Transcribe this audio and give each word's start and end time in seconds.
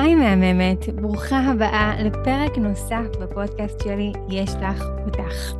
היי 0.00 0.14
מהממת, 0.14 0.88
ברוכה 0.88 1.38
הבאה 1.38 2.02
לפרק 2.02 2.58
נוסף 2.58 3.16
בפודקאסט 3.20 3.82
שלי, 3.84 4.12
יש 4.28 4.50
לך 4.62 4.84
אותך. 5.06 5.52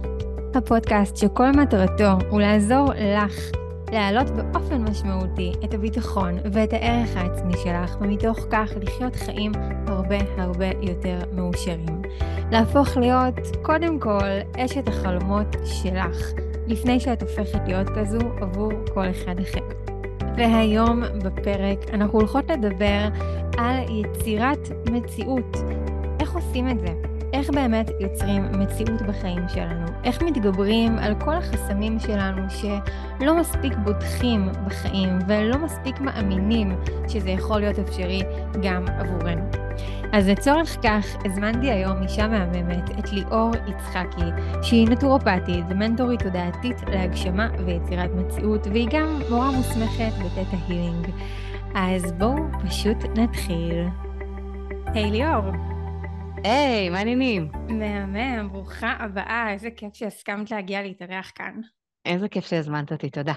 הפודקאסט 0.54 1.16
שכל 1.16 1.50
מטרתו 1.50 2.26
הוא 2.30 2.40
לעזור 2.40 2.90
לך 2.94 3.50
להעלות 3.92 4.30
באופן 4.30 4.82
משמעותי 4.82 5.52
את 5.64 5.74
הביטחון 5.74 6.34
ואת 6.52 6.72
הערך 6.72 7.16
העצמי 7.16 7.52
שלך, 7.64 7.96
ומתוך 8.00 8.38
כך 8.50 8.72
לחיות 8.82 9.16
חיים 9.16 9.52
הרבה 9.86 10.18
הרבה 10.36 10.70
יותר 10.82 11.18
מאושרים. 11.32 12.02
להפוך 12.52 12.96
להיות, 12.96 13.34
קודם 13.62 13.98
כל, 13.98 14.28
אשת 14.56 14.88
החלומות 14.88 15.56
שלך, 15.64 16.32
לפני 16.66 17.00
שאת 17.00 17.22
הופכת 17.22 17.60
להיות 17.66 17.88
כזו 17.88 18.18
עבור 18.40 18.72
כל 18.94 19.10
אחד 19.10 19.40
אחר. 19.40 19.67
והיום 20.38 21.02
בפרק 21.24 21.78
אנחנו 21.92 22.18
הולכות 22.18 22.50
לדבר 22.50 23.08
על 23.58 23.76
יצירת 23.90 24.68
מציאות. 24.90 25.56
איך 26.20 26.34
עושים 26.34 26.68
את 26.68 26.80
זה? 26.80 26.94
איך 27.32 27.50
באמת 27.50 27.90
יוצרים 28.00 28.44
מציאות 28.52 29.02
בחיים 29.02 29.48
שלנו? 29.48 29.86
איך 30.04 30.22
מתגברים 30.22 30.98
על 30.98 31.14
כל 31.20 31.34
החסמים 31.34 31.98
שלנו 31.98 32.42
שלא 32.50 33.36
מספיק 33.36 33.72
בוטחים 33.84 34.48
בחיים 34.66 35.18
ולא 35.28 35.58
מספיק 35.58 36.00
מאמינים 36.00 36.76
שזה 37.08 37.30
יכול 37.30 37.60
להיות 37.60 37.78
אפשרי 37.78 38.22
גם 38.62 38.84
עבורנו? 38.88 39.67
אז 40.12 40.28
לצורך 40.28 40.76
כך 40.82 41.06
הזמנתי 41.24 41.70
היום 41.70 42.02
אישה 42.02 42.28
מהממת, 42.28 42.90
את 42.98 43.12
ליאור 43.12 43.50
יצחקי, 43.66 44.24
שהיא 44.62 44.88
נטורופטית 44.88 45.64
ומנטורית 45.70 46.22
תודעתית 46.22 46.76
להגשמה 46.86 47.48
ויצירת 47.66 48.10
מציאות, 48.10 48.66
והיא 48.66 48.88
גם 48.92 49.20
מורה 49.30 49.50
מוסמכת 49.50 50.12
בתטא 50.24 50.56
הילינג. 50.68 51.06
אז 51.74 52.12
בואו 52.12 52.36
פשוט 52.66 52.96
נתחיל. 53.18 53.84
היי 54.86 55.04
hey, 55.04 55.10
ליאור. 55.10 55.44
היי, 56.44 56.88
hey, 56.88 56.92
מה 56.92 56.98
העניינים? 56.98 57.48
מהמם, 57.68 58.48
ברוכה 58.52 58.96
הבאה, 58.98 59.52
איזה 59.52 59.68
כיף 59.76 59.94
שהסכמת 59.94 60.50
להגיע 60.50 60.82
להתארח 60.82 61.32
כאן. 61.34 61.60
איזה 62.04 62.28
כיף 62.28 62.46
שהזמנת 62.46 62.92
אותי, 62.92 63.10
תודה. 63.10 63.34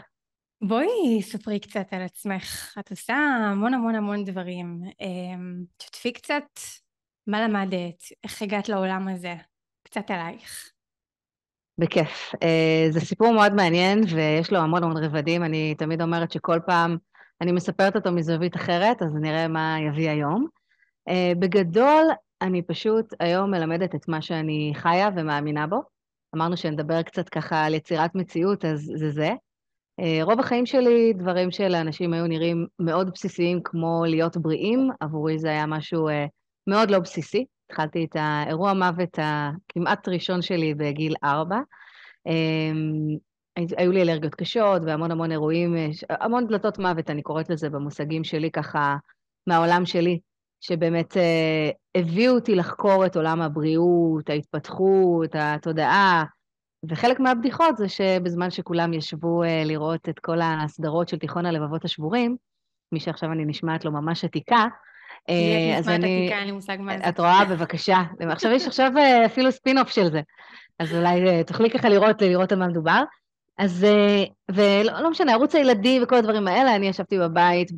בואי 0.62 1.22
ספרי 1.22 1.59
קצת 1.59 1.94
על 1.94 2.02
עצמך. 2.02 2.76
את 2.80 2.92
עושה 2.92 3.14
המון 3.16 3.73
המון 3.73 3.95
המון 3.95 4.23
דברים. 4.23 4.81
אמ, 5.02 5.64
תשתפי 5.78 6.14
קצת 6.14 6.44
מה 7.28 7.48
למדת, 7.48 8.04
איך 8.23 8.42
הגעת 8.42 8.70
לעולם 8.70 9.08
הזה, 9.08 9.36
קצת 9.84 10.12
עלייך. 10.12 10.72
בכיף. 11.78 12.36
אה, 12.44 12.88
זה 12.89 13.00
סיפור 13.00 13.34
מאוד 13.34 13.54
מעניין 13.54 14.00
ויש 14.16 14.52
לו 14.52 14.59
המון 14.59 14.84
המון 14.84 15.04
רבדים. 15.04 15.44
אני 15.44 15.76
תמיד 15.76 16.02
אומרת 16.02 16.32
שכל 16.32 16.59
פעם 16.66 16.98
אני 17.42 17.52
מספרת 17.52 17.95
אותו 17.95 18.12
מזווית 18.12 18.56
אחרת, 18.56 19.02
אז 19.02 19.16
נראה 19.22 19.48
מה 19.48 19.78
יביא 19.88 20.09
היום. 20.09 20.48
אה, 21.09 21.32
בגדול, 21.39 22.06
אני 22.42 22.62
פשוט 22.62 23.14
היום 23.20 23.52
מלמדת 23.52 23.95
את 23.95 24.08
מה 24.08 24.22
שאני 24.22 24.72
חיה 24.76 25.09
ומאמינה 25.16 25.67
בו. 25.67 25.82
אמרנו 26.36 26.58
שנדבר 26.58 27.02
קצת 27.02 27.30
ככה 27.30 27.66
על 27.66 27.73
יצירת 27.73 28.16
מציאות, 28.16 28.66
אז 28.66 28.92
זה 28.95 29.12
זה. 29.12 29.32
אה, 30.00 30.20
רוב 30.23 30.39
החיים 30.39 30.66
שלי, 30.66 31.14
דברים 31.14 31.52
שלאנשים 31.52 32.14
היו 32.14 32.28
נראים 32.28 32.67
מאוד 32.80 33.09
בסיסיים, 33.14 33.59
כמו 33.64 34.03
להיות 34.08 34.38
בריאים, 34.38 34.89
עבורי 35.00 35.39
זה 35.39 35.50
היה 35.50 35.66
משהו 35.66 36.09
אה, 36.09 36.25
מאוד 36.67 36.92
לא 36.92 37.00
בסיסי. 37.00 37.45
התחלתי 37.70 38.06
את 38.06 38.16
האירוע 38.16 38.73
מוות 38.73 39.20
הכמעט 39.22 40.08
ראשון 40.08 40.42
שלי 40.42 40.73
בגיל 40.73 41.14
ארבע. 41.23 41.59
אמ, 42.28 43.17
היו 43.78 43.92
לי 43.92 44.02
אלרגיות 44.02 44.36
קשות 44.36 44.81
והמון 44.86 45.11
המון 45.11 45.31
אירועים, 45.31 45.78
אה, 45.78 45.89
המון 46.09 46.48
דלתות 46.48 46.80
מוות, 46.80 47.09
אני 47.09 47.22
קוראת 47.22 47.50
לזה 47.50 47.70
במושגים 47.70 48.23
שלי 48.23 48.52
ככה, 48.52 48.95
מהעולם 49.48 49.86
שלי, 49.86 50.20
שבאמת 50.61 51.17
הביאו 51.95 52.33
אותי 52.33 52.55
לחקור 52.55 53.05
את 53.05 53.16
עולם 53.16 53.42
הבריאות, 53.42 54.30
ההתפתחות, 54.30 55.30
התודעה, 55.33 56.23
וחלק 56.89 57.19
מהבדיחות 57.19 57.77
זה 57.77 57.89
שבזמן 57.89 58.52
שכולם 58.52 58.93
ישבו 58.93 59.43
uh, 59.43 59.47
לראות 59.65 60.09
את 60.09 60.19
כל 60.19 60.39
הסדרות 60.42 61.09
של 61.09 61.17
תיכון 61.17 61.45
הלבבות 61.45 61.86
השבורים, 61.86 62.36
מי 62.92 62.99
שעכשיו 62.99 63.31
אני 63.31 63.45
נשמעת 63.45 63.86
לו 63.86 63.92
ממש 63.92 64.25
עתיקה, 64.25 64.67
אה, 65.30 65.77
אז 65.77 65.89
אני... 65.89 66.23
עתיקה, 66.25 66.39
אין 66.39 66.45
לי 66.45 66.52
מושג 66.52 66.77
מה 66.80 66.97
זה. 66.97 67.09
את 67.09 67.19
רואה, 67.19 67.45
בבקשה. 67.45 68.02
עכשיו 68.30 68.52
יש 68.52 68.67
עכשיו 68.67 68.92
uh, 68.95 69.25
אפילו 69.25 69.52
ספין-אוף 69.52 69.89
של 69.89 70.11
זה. 70.11 70.21
אז 70.80 70.95
אולי 70.95 71.43
תוכלי 71.43 71.69
ככה 71.69 71.89
לראות, 71.89 72.21
לראות 72.21 72.52
על 72.52 72.59
מה 72.59 72.67
מדובר. 72.67 73.03
אז, 73.58 73.86
ולא 74.52 74.99
לא 74.99 75.09
משנה, 75.09 75.33
ערוץ 75.33 75.55
הילדים 75.55 76.03
וכל 76.03 76.15
הדברים 76.15 76.48
האלה, 76.48 76.75
אני 76.75 76.87
ישבתי 76.87 77.19
בבית 77.19 77.71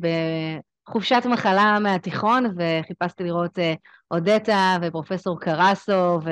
בחופשת 0.88 1.22
מחלה 1.30 1.78
מהתיכון, 1.80 2.54
וחיפשתי 2.56 3.24
לראות 3.24 3.58
אודטה 4.10 4.76
ופרופסור 4.82 5.40
קרסו, 5.40 6.20
ו... 6.24 6.30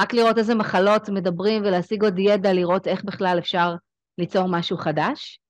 רק 0.00 0.14
לראות 0.14 0.38
איזה 0.38 0.54
מחלות 0.54 1.08
מדברים 1.08 1.62
ולהשיג 1.62 2.04
עוד 2.04 2.18
ידע, 2.18 2.52
לראות 2.52 2.86
איך 2.86 3.04
בכלל 3.04 3.36
אפשר 3.38 3.74
ליצור 4.18 4.48
משהו 4.48 4.76
חדש. 4.78 5.40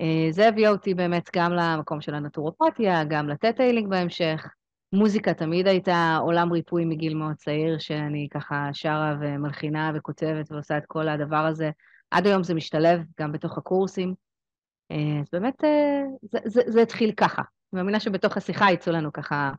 אה, 0.00 0.28
זה 0.30 0.48
הביא 0.48 0.68
אותי 0.68 0.94
באמת 0.94 1.30
גם 1.36 1.52
למקום 1.52 2.00
של 2.00 2.14
הנטורופתיה, 2.14 3.04
גם 3.04 3.28
לטטאילינג 3.28 3.90
בהמשך. 3.90 4.46
מוזיקה 4.92 5.34
תמיד 5.34 5.66
הייתה 5.66 6.18
עולם 6.20 6.52
ריפוי 6.52 6.84
מגיל 6.84 7.14
מאוד 7.14 7.34
צעיר, 7.36 7.78
שאני 7.78 8.28
ככה 8.30 8.68
שרה 8.72 9.14
ומלחינה 9.20 9.92
וכותבת 9.94 10.52
ועושה 10.52 10.78
את 10.78 10.82
כל 10.86 11.08
הדבר 11.08 11.46
הזה. 11.46 11.70
עד 12.10 12.26
היום 12.26 12.42
זה 12.42 12.54
משתלב 12.54 13.00
גם 13.20 13.32
בתוך 13.32 13.58
הקורסים. 13.58 14.14
אה, 14.90 15.20
אז 15.20 15.26
באמת 15.32 15.64
אה, 15.64 16.02
זה, 16.22 16.38
זה, 16.44 16.62
זה 16.66 16.82
התחיל 16.82 17.12
ככה. 17.12 17.42
אני 17.42 17.80
מאמינה 17.80 18.00
שבתוך 18.00 18.36
השיחה 18.36 18.72
יצאו 18.72 18.92
לנו 18.92 19.12
ככה 19.12 19.50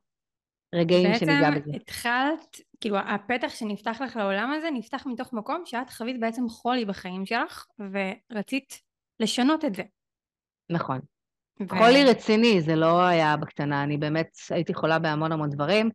רגעים 0.74 1.16
שניגע 1.16 1.52
בזה. 1.52 1.60
בעצם 1.60 1.76
התחלת, 1.76 2.58
כאילו 2.82 2.98
הפתח 2.98 3.50
שנפתח 3.50 4.02
לך 4.02 4.16
לעולם 4.16 4.54
הזה 4.58 4.70
נפתח 4.74 5.04
מתוך 5.06 5.34
מקום 5.34 5.62
שאת 5.66 5.90
חווית 5.90 6.20
בעצם 6.20 6.50
חולי 6.50 6.86
בחיים 6.86 7.26
שלך 7.26 7.66
ורצית 7.80 8.82
לשנות 9.20 9.66
את 9.66 9.76
זה. 9.76 9.84
נכון. 10.70 11.00
ו... 11.62 11.70
חולי 11.70 12.04
רציני, 12.04 12.62
זה 12.62 12.76
לא 12.76 13.04
היה 13.04 13.38
בקטנה, 13.38 13.84
אני 13.84 13.98
באמת 13.98 14.30
הייתי 14.50 14.74
חולה 14.74 15.00
בהמון 15.00 15.32
המון 15.32 15.50
דברים. 15.50 15.90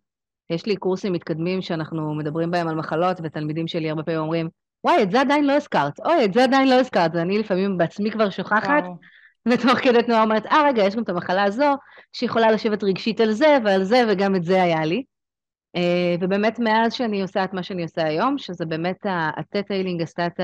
יש 0.51 0.67
לי 0.67 0.77
קורסים 0.77 1.13
מתקדמים 1.13 1.63
שאנחנו 1.63 2.15
מדברים 2.15 2.51
בהם 2.51 2.69
על 2.69 2.75
מחלות, 2.75 3.17
ותלמידים 3.23 3.69
שלי 3.69 3.91
הרבה 3.91 4.03
פעמים 4.03 4.21
אומרים, 4.21 4.49
וואי, 4.85 5.03
את 5.03 5.11
זה 5.11 5.21
עדיין 5.21 5.47
לא 5.47 5.53
הזכרת, 5.53 6.01
אוי, 6.01 6.25
את 6.25 6.35
זה 6.35 6.45
עדיין 6.45 6.69
לא 6.69 6.75
הזכרת, 6.75 7.11
ואני 7.15 7.39
לפעמים 7.39 7.79
בעצמי 7.79 8.11
כבר 8.11 8.31
שוכחת, 8.31 8.83
וואו. 8.83 9.18
ותוך 9.47 9.79
כדי 9.83 10.03
תנועה 10.03 10.23
אומרת, 10.23 10.47
אה, 10.47 10.63
רגע, 10.67 10.83
יש 10.83 10.97
גם 10.97 11.03
את 11.03 11.09
המחלה 11.09 11.45
הזו, 11.45 11.75
שיכולה 12.13 12.51
לשבת 12.51 12.85
רגשית 12.85 13.21
על 13.21 13.33
זה 13.33 13.59
ועל 13.65 13.85
זה, 13.85 14.03
וגם 14.09 14.37
את 14.37 14.45
זה 14.45 14.63
היה 14.63 14.85
לי. 14.85 15.03
אה, 15.77 16.15
ובאמת 16.21 16.59
מאז 16.59 16.93
שאני 16.93 17.23
עושה 17.23 17.45
את 17.45 17.53
מה 17.53 17.63
שאני 17.63 17.83
עושה 17.83 18.05
היום, 18.05 18.39
שזה 18.39 18.67
באמת 18.67 19.07
הטטאילינג 19.37 20.03
עשתה 20.03 20.27
את 20.27 20.41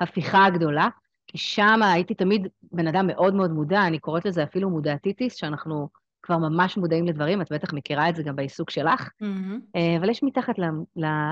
ההפיכה 0.00 0.44
הגדולה, 0.44 0.88
כי 1.26 1.38
שם 1.38 1.80
הייתי 1.82 2.14
תמיד 2.14 2.46
בן 2.72 2.86
אדם 2.86 3.06
מאוד 3.06 3.34
מאוד 3.34 3.50
מודע, 3.50 3.86
אני 3.86 3.98
קוראת 3.98 4.24
לזה 4.24 4.42
אפילו 4.42 4.70
מודעתיטיס, 4.70 5.34
שאנחנו 5.34 5.88
כבר 6.22 6.38
ממש 6.38 6.76
מודעים 6.76 7.06
לדברים, 7.06 7.42
את 7.42 7.52
בטח 7.52 7.72
מכירה 7.72 8.08
את 8.08 8.16
זה 8.16 8.22
גם 8.22 8.36
בעיסוק 8.36 8.70
שלך, 8.70 9.08
mm-hmm. 9.22 9.78
אבל 9.98 10.10
יש 10.10 10.22
מתחת 10.22 10.54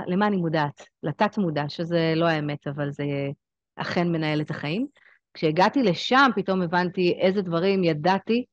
למה 0.07 0.27
אני 0.27 0.37
מודעת, 0.37 0.83
לתת-מודע, 1.03 1.65
שזה 1.69 2.13
לא 2.17 2.27
האמת, 2.27 2.67
אבל 2.67 2.91
זה 2.91 3.05
אכן 3.77 4.13
מנהל 4.13 4.41
את 4.41 4.51
החיים. 4.51 4.87
כשהגעתי 5.37 5.83
לשם, 5.83 6.31
פתאום 6.37 6.63
הבנתי 6.63 7.19
איזה 7.21 7.43
דברים 7.43 7.85
ידעתי, 7.85 8.45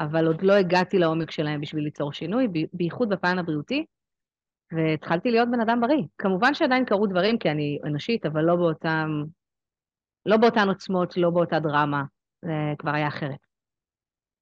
אבל 0.00 0.26
עוד 0.26 0.42
לא 0.42 0.52
הגעתי 0.52 0.98
לעומק 0.98 1.30
שלהם 1.30 1.60
בשביל 1.60 1.84
ליצור 1.84 2.12
שינוי, 2.12 2.48
בייחוד 2.72 3.08
בפן 3.08 3.38
הבריאותי, 3.38 3.84
והתחלתי 4.72 5.30
להיות 5.30 5.48
בן 5.50 5.60
אדם 5.60 5.80
בריא. 5.80 6.02
כמובן 6.18 6.54
שעדיין 6.54 6.84
קרו 6.84 7.06
דברים, 7.06 7.38
כי 7.38 7.50
אני 7.50 7.78
אנושית, 7.86 8.26
אבל 8.26 8.42
לא 8.42 8.56
באותם, 8.56 9.08
לא 10.26 10.36
באותן 10.36 10.68
עוצמות, 10.68 11.16
לא 11.16 11.30
באותה 11.30 11.60
דרמה, 11.60 12.02
זה 12.44 12.52
כבר 12.78 12.90
היה 12.90 13.08
אחרת. 13.08 13.38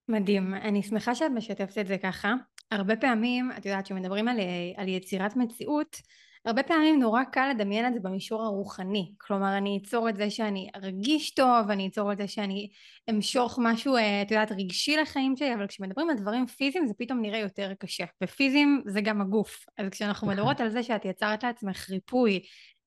מדהים. 0.09 0.55
אני 0.55 0.83
שמחה 0.83 1.15
שאת 1.15 1.31
משתפת 1.31 1.79
את 1.79 1.87
זה 1.87 1.99
ככה. 1.99 2.35
הרבה 2.71 2.97
פעמים, 2.97 3.51
את 3.59 3.67
יודעת, 3.67 3.85
כשמדברים 3.85 4.29
על, 4.29 4.37
על 4.77 4.89
יצירת 4.89 5.37
מציאות, 5.37 5.97
הרבה 6.45 6.63
פעמים 6.63 7.01
נורא 7.01 7.25
קל 7.25 7.51
לדמיין 7.51 7.87
את 7.87 7.95
זה 7.95 8.01
במישור 8.01 8.43
הרוחני, 8.43 9.13
כלומר 9.19 9.57
אני 9.57 9.81
אצור 9.83 10.09
את 10.09 10.17
זה 10.17 10.31
שאני 10.31 10.69
ארגיש 10.75 11.35
טוב, 11.35 11.71
אני 11.71 11.89
אצור 11.89 12.13
את 12.13 12.19
זה 12.19 12.29
שאני 12.29 12.69
אמשוך 13.11 13.59
משהו, 13.63 13.97
אה, 13.97 14.23
את 14.23 14.31
יודעת, 14.31 14.53
רגשי 14.53 14.97
לחיים 14.97 15.37
שלי, 15.37 15.55
אבל 15.55 15.67
כשמדברים 15.67 16.11
על 16.11 16.17
דברים 16.17 16.47
פיזיים 16.47 16.87
זה 16.87 16.95
פתאום 16.99 17.23
נראה 17.23 17.39
יותר 17.39 17.73
קשה, 17.79 18.05
ופיזיים 18.23 18.83
זה 18.87 19.01
גם 19.01 19.21
הגוף, 19.21 19.65
אז 19.79 19.89
כשאנחנו 19.91 20.27
נכון. 20.27 20.39
מדברות 20.39 20.61
על 20.61 20.71
זה 20.71 20.83
שאת 20.83 21.05
יצרת 21.05 21.45
לעצמך 21.45 21.91
ריפוי, 21.91 22.41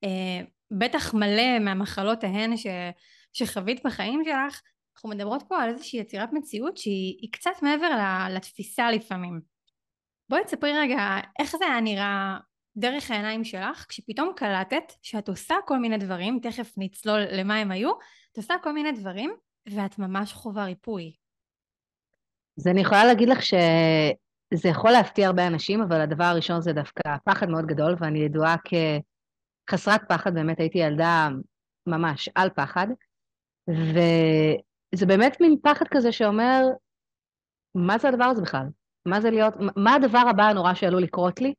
אה, 0.04 0.40
בטח 0.70 1.14
מלא 1.14 1.58
מהמחלות 1.58 2.24
ההן 2.24 2.56
ש, 2.56 2.66
שחווית 3.32 3.80
בחיים 3.84 4.22
שלך, 4.24 4.60
אנחנו 4.96 5.10
מדברות 5.10 5.42
פה 5.48 5.62
על 5.62 5.68
איזושהי 5.68 6.00
יצירת 6.00 6.28
מציאות 6.32 6.76
שהיא 6.76 7.32
קצת 7.32 7.50
מעבר 7.62 7.88
לתפיסה 8.30 8.90
לפעמים. 8.90 9.40
בואי 10.28 10.44
תספרי 10.44 10.72
רגע 10.78 11.18
איך 11.38 11.56
זה 11.56 11.64
היה 11.66 11.80
נראה 11.80 12.36
דרך 12.76 13.10
העיניים 13.10 13.44
שלך, 13.44 13.86
כשפתאום 13.88 14.32
קלטת 14.36 14.92
שאת 15.02 15.28
עושה 15.28 15.54
כל 15.66 15.78
מיני 15.78 15.98
דברים, 15.98 16.38
תכף 16.42 16.74
נצלול 16.76 17.20
למה 17.30 17.56
הם 17.56 17.70
היו, 17.70 17.90
את 18.32 18.36
עושה 18.36 18.54
כל 18.62 18.72
מיני 18.72 18.92
דברים, 18.92 19.34
ואת 19.66 19.98
ממש 19.98 20.32
חווה 20.32 20.64
ריפוי. 20.64 21.12
אז 22.58 22.66
אני 22.66 22.80
יכולה 22.80 23.04
להגיד 23.04 23.28
לך 23.28 23.40
זה 24.54 24.68
יכול 24.68 24.90
להפתיע 24.90 25.26
הרבה 25.26 25.46
אנשים, 25.46 25.82
אבל 25.82 26.00
הדבר 26.00 26.24
הראשון 26.24 26.60
זה 26.60 26.72
דווקא 26.72 27.16
פחד 27.24 27.48
מאוד 27.48 27.66
גדול, 27.66 27.94
ואני 27.98 28.18
ידועה 28.18 28.56
כחסרת 29.68 30.00
פחד, 30.08 30.34
באמת 30.34 30.60
הייתי 30.60 30.78
ילדה 30.78 31.28
ממש 31.86 32.28
על 32.34 32.50
פחד, 32.50 32.86
וזה 33.68 35.06
באמת 35.06 35.40
מין 35.40 35.56
פחד 35.62 35.84
כזה 35.90 36.12
שאומר, 36.12 36.62
מה 37.74 37.98
זה 37.98 38.08
הדבר 38.08 38.24
הזה 38.24 38.42
בכלל? 38.42 38.66
מה 39.06 39.20
זה 39.20 39.30
להיות, 39.30 39.54
מה 39.76 39.94
הדבר 39.94 40.22
הבא 40.30 40.42
הנורא 40.42 40.74
שעלול 40.74 41.02
לקרות 41.02 41.40
לי? 41.40 41.54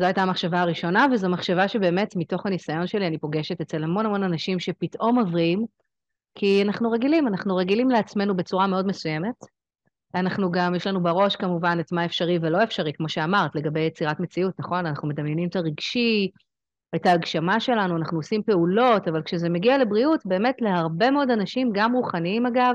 זו 0.00 0.06
הייתה 0.06 0.22
המחשבה 0.22 0.60
הראשונה, 0.60 1.06
וזו 1.12 1.28
מחשבה 1.28 1.68
שבאמת 1.68 2.16
מתוך 2.16 2.46
הניסיון 2.46 2.86
שלי 2.86 3.06
אני 3.06 3.18
פוגשת 3.18 3.60
אצל 3.60 3.84
המון 3.84 4.06
המון 4.06 4.22
אנשים 4.22 4.60
שפתאום 4.60 5.18
עוברים, 5.18 5.64
כי 6.34 6.62
אנחנו 6.62 6.90
רגילים, 6.90 7.28
אנחנו 7.28 7.56
רגילים 7.56 7.90
לעצמנו 7.90 8.36
בצורה 8.36 8.66
מאוד 8.66 8.86
מסוימת. 8.86 9.34
אנחנו 10.14 10.50
גם, 10.50 10.74
יש 10.74 10.86
לנו 10.86 11.02
בראש 11.02 11.36
כמובן 11.36 11.78
את 11.80 11.92
מה 11.92 12.04
אפשרי 12.04 12.38
ולא 12.42 12.62
אפשרי, 12.62 12.92
כמו 12.92 13.08
שאמרת, 13.08 13.54
לגבי 13.54 13.80
יצירת 13.80 14.20
מציאות, 14.20 14.54
נכון? 14.58 14.86
אנחנו 14.86 15.08
מדמיינים 15.08 15.48
את 15.48 15.56
הרגשי, 15.56 16.30
את 16.96 17.06
ההגשמה 17.06 17.60
שלנו, 17.60 17.96
אנחנו 17.96 18.18
עושים 18.18 18.42
פעולות, 18.42 19.08
אבל 19.08 19.22
כשזה 19.22 19.48
מגיע 19.48 19.78
לבריאות, 19.78 20.20
באמת 20.24 20.56
להרבה 20.60 21.10
מאוד 21.10 21.30
אנשים, 21.30 21.70
גם 21.74 21.92
רוחניים 21.92 22.46
אגב, 22.46 22.74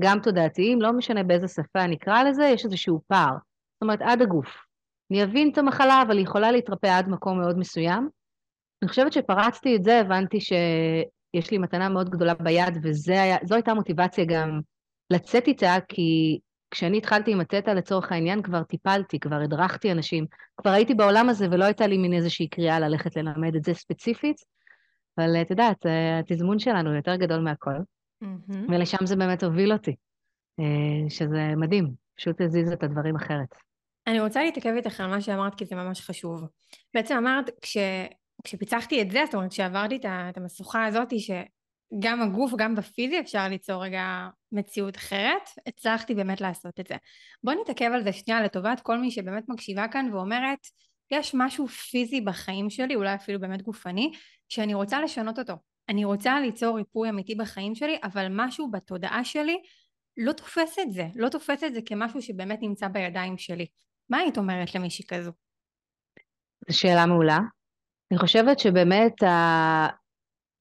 גם 0.00 0.18
תודעתיים, 0.22 0.82
לא 0.82 0.92
משנה 0.92 1.22
באיזה 1.22 1.48
שפה 1.48 1.86
נקרא 1.86 2.22
לזה, 2.22 2.44
יש 2.44 2.64
איזשהו 2.64 3.00
פער. 3.06 3.32
זאת 3.32 3.82
אומרת, 3.82 4.02
עד 4.02 4.22
הגוף. 4.22 4.65
אני 5.10 5.24
אבין 5.24 5.50
את 5.52 5.58
המחלה, 5.58 6.02
אבל 6.06 6.16
היא 6.16 6.24
יכולה 6.24 6.52
להתרפא 6.52 6.86
עד 6.86 7.08
מקום 7.08 7.40
מאוד 7.40 7.58
מסוים. 7.58 8.08
אני 8.82 8.88
חושבת 8.88 9.12
שפרצתי 9.12 9.76
את 9.76 9.84
זה, 9.84 10.00
הבנתי 10.00 10.40
שיש 10.40 11.50
לי 11.50 11.58
מתנה 11.58 11.88
מאוד 11.88 12.10
גדולה 12.10 12.34
ביד, 12.34 12.78
וזו 12.82 13.14
הייתה 13.50 13.74
מוטיבציה 13.74 14.24
גם 14.24 14.60
לצאת 15.10 15.46
איתה, 15.46 15.76
כי 15.88 16.38
כשאני 16.70 16.98
התחלתי 16.98 17.32
עם 17.32 17.40
התטא 17.40 17.70
לצורך 17.70 18.12
העניין, 18.12 18.42
כבר 18.42 18.62
טיפלתי, 18.62 19.20
כבר 19.20 19.36
הדרכתי 19.36 19.92
אנשים, 19.92 20.26
כבר 20.56 20.70
הייתי 20.70 20.94
בעולם 20.94 21.28
הזה 21.28 21.46
ולא 21.50 21.64
הייתה 21.64 21.86
לי 21.86 21.98
מין 21.98 22.12
איזושהי 22.12 22.48
קריאה 22.48 22.80
ללכת 22.80 23.16
ללמד 23.16 23.56
את 23.56 23.64
זה 23.64 23.74
ספציפית, 23.74 24.36
אבל 25.18 25.42
את 25.42 25.50
יודעת, 25.50 25.86
התזמון 26.20 26.58
שלנו 26.58 26.94
יותר 26.94 27.16
גדול 27.16 27.40
מהכל, 27.40 27.76
mm-hmm. 28.24 28.56
ולשם 28.68 29.06
זה 29.06 29.16
באמת 29.16 29.42
הוביל 29.42 29.72
אותי, 29.72 29.94
אה, 30.60 31.10
שזה 31.10 31.52
מדהים, 31.56 31.90
פשוט 32.16 32.40
הזיז 32.40 32.72
את 32.72 32.82
הדברים 32.82 33.16
אחרת. 33.16 33.65
אני 34.06 34.20
רוצה 34.20 34.42
להתעכב 34.44 34.72
איתך 34.76 35.00
על 35.00 35.06
מה 35.06 35.20
שאמרת, 35.20 35.54
כי 35.54 35.64
זה 35.64 35.74
ממש 35.74 36.00
חשוב. 36.00 36.44
בעצם 36.94 37.16
אמרת, 37.16 37.50
כש, 37.60 37.76
כשפיצחתי 38.44 39.02
את 39.02 39.10
זה, 39.10 39.22
זאת 39.24 39.34
אומרת, 39.34 39.50
כשעברתי 39.50 39.96
את 40.30 40.36
המשוכה 40.36 40.84
הזאת, 40.84 41.08
שגם 41.18 42.22
הגוף, 42.22 42.52
גם 42.56 42.74
בפיזי 42.74 43.20
אפשר 43.20 43.48
ליצור 43.48 43.84
רגע 43.84 44.28
מציאות 44.52 44.96
אחרת, 44.96 45.48
הצלחתי 45.66 46.14
באמת 46.14 46.40
לעשות 46.40 46.80
את 46.80 46.86
זה. 46.86 46.94
בואי 47.44 47.56
נתעכב 47.60 47.90
על 47.94 48.04
זה 48.04 48.12
שנייה 48.12 48.42
לטובת 48.42 48.80
כל 48.80 48.98
מי 48.98 49.10
שבאמת 49.10 49.44
מקשיבה 49.48 49.88
כאן 49.88 50.14
ואומרת, 50.14 50.58
יש 51.10 51.34
משהו 51.34 51.68
פיזי 51.68 52.20
בחיים 52.20 52.70
שלי, 52.70 52.94
אולי 52.94 53.14
אפילו 53.14 53.40
באמת 53.40 53.62
גופני, 53.62 54.12
שאני 54.48 54.74
רוצה 54.74 55.00
לשנות 55.00 55.38
אותו. 55.38 55.54
אני 55.88 56.04
רוצה 56.04 56.40
ליצור 56.40 56.76
ריפוי 56.76 57.08
אמיתי 57.08 57.34
בחיים 57.34 57.74
שלי, 57.74 57.98
אבל 58.02 58.26
משהו 58.30 58.70
בתודעה 58.70 59.24
שלי 59.24 59.58
לא 60.16 60.32
תופס 60.32 60.78
את 60.78 60.92
זה, 60.92 61.06
לא 61.14 61.28
תופס 61.28 61.64
את 61.64 61.74
זה 61.74 61.80
כמשהו 61.86 62.22
שבאמת 62.22 62.58
נמצא 62.62 62.88
בידיים 62.88 63.38
שלי. 63.38 63.66
מה 64.10 64.18
היית 64.18 64.38
אומרת 64.38 64.74
למישהי 64.74 65.06
כזו? 65.06 65.30
זו 66.68 66.78
שאלה 66.78 67.06
מעולה. 67.06 67.38
אני 68.10 68.18
חושבת 68.18 68.58
שבאמת 68.58 69.22
ה... 69.22 69.86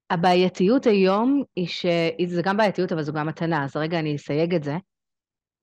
הבעייתיות 0.10 0.86
היום 0.86 1.44
היא 1.56 1.68
ש... 1.68 1.86
זה 2.28 2.42
גם 2.42 2.58
בעייתיות, 2.58 2.92
אבל 2.92 3.04
זו 3.04 3.14
גם 3.14 3.28
מתנה, 3.28 3.64
אז 3.64 3.76
רגע 3.78 4.00
אני 4.00 4.16
אסייג 4.16 4.56
את 4.56 4.64
זה. 4.64 4.76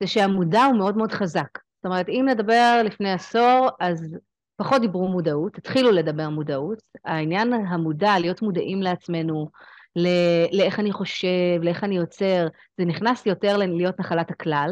זה 0.02 0.06
שהמודע 0.06 0.64
הוא 0.64 0.76
מאוד 0.76 0.96
מאוד 0.96 1.12
חזק. 1.12 1.58
זאת 1.76 1.84
אומרת, 1.84 2.08
אם 2.08 2.26
נדבר 2.28 2.82
לפני 2.84 3.12
עשור, 3.12 3.68
אז 3.80 4.16
פחות 4.56 4.80
דיברו 4.80 5.08
מודעות, 5.08 5.58
התחילו 5.58 5.90
לדבר 5.90 6.28
מודעות. 6.28 6.78
העניין 7.04 7.52
המודע, 7.52 8.18
להיות 8.18 8.42
מודעים 8.42 8.82
לעצמנו, 8.82 9.48
ל... 9.96 10.08
לאיך 10.52 10.80
אני 10.80 10.92
חושב, 10.92 11.62
לאיך 11.62 11.84
אני 11.84 11.96
יוצר, 11.96 12.46
זה 12.78 12.84
נכנס 12.84 13.26
יותר 13.26 13.56
להיות 13.56 14.00
נחלת 14.00 14.30
הכלל. 14.30 14.70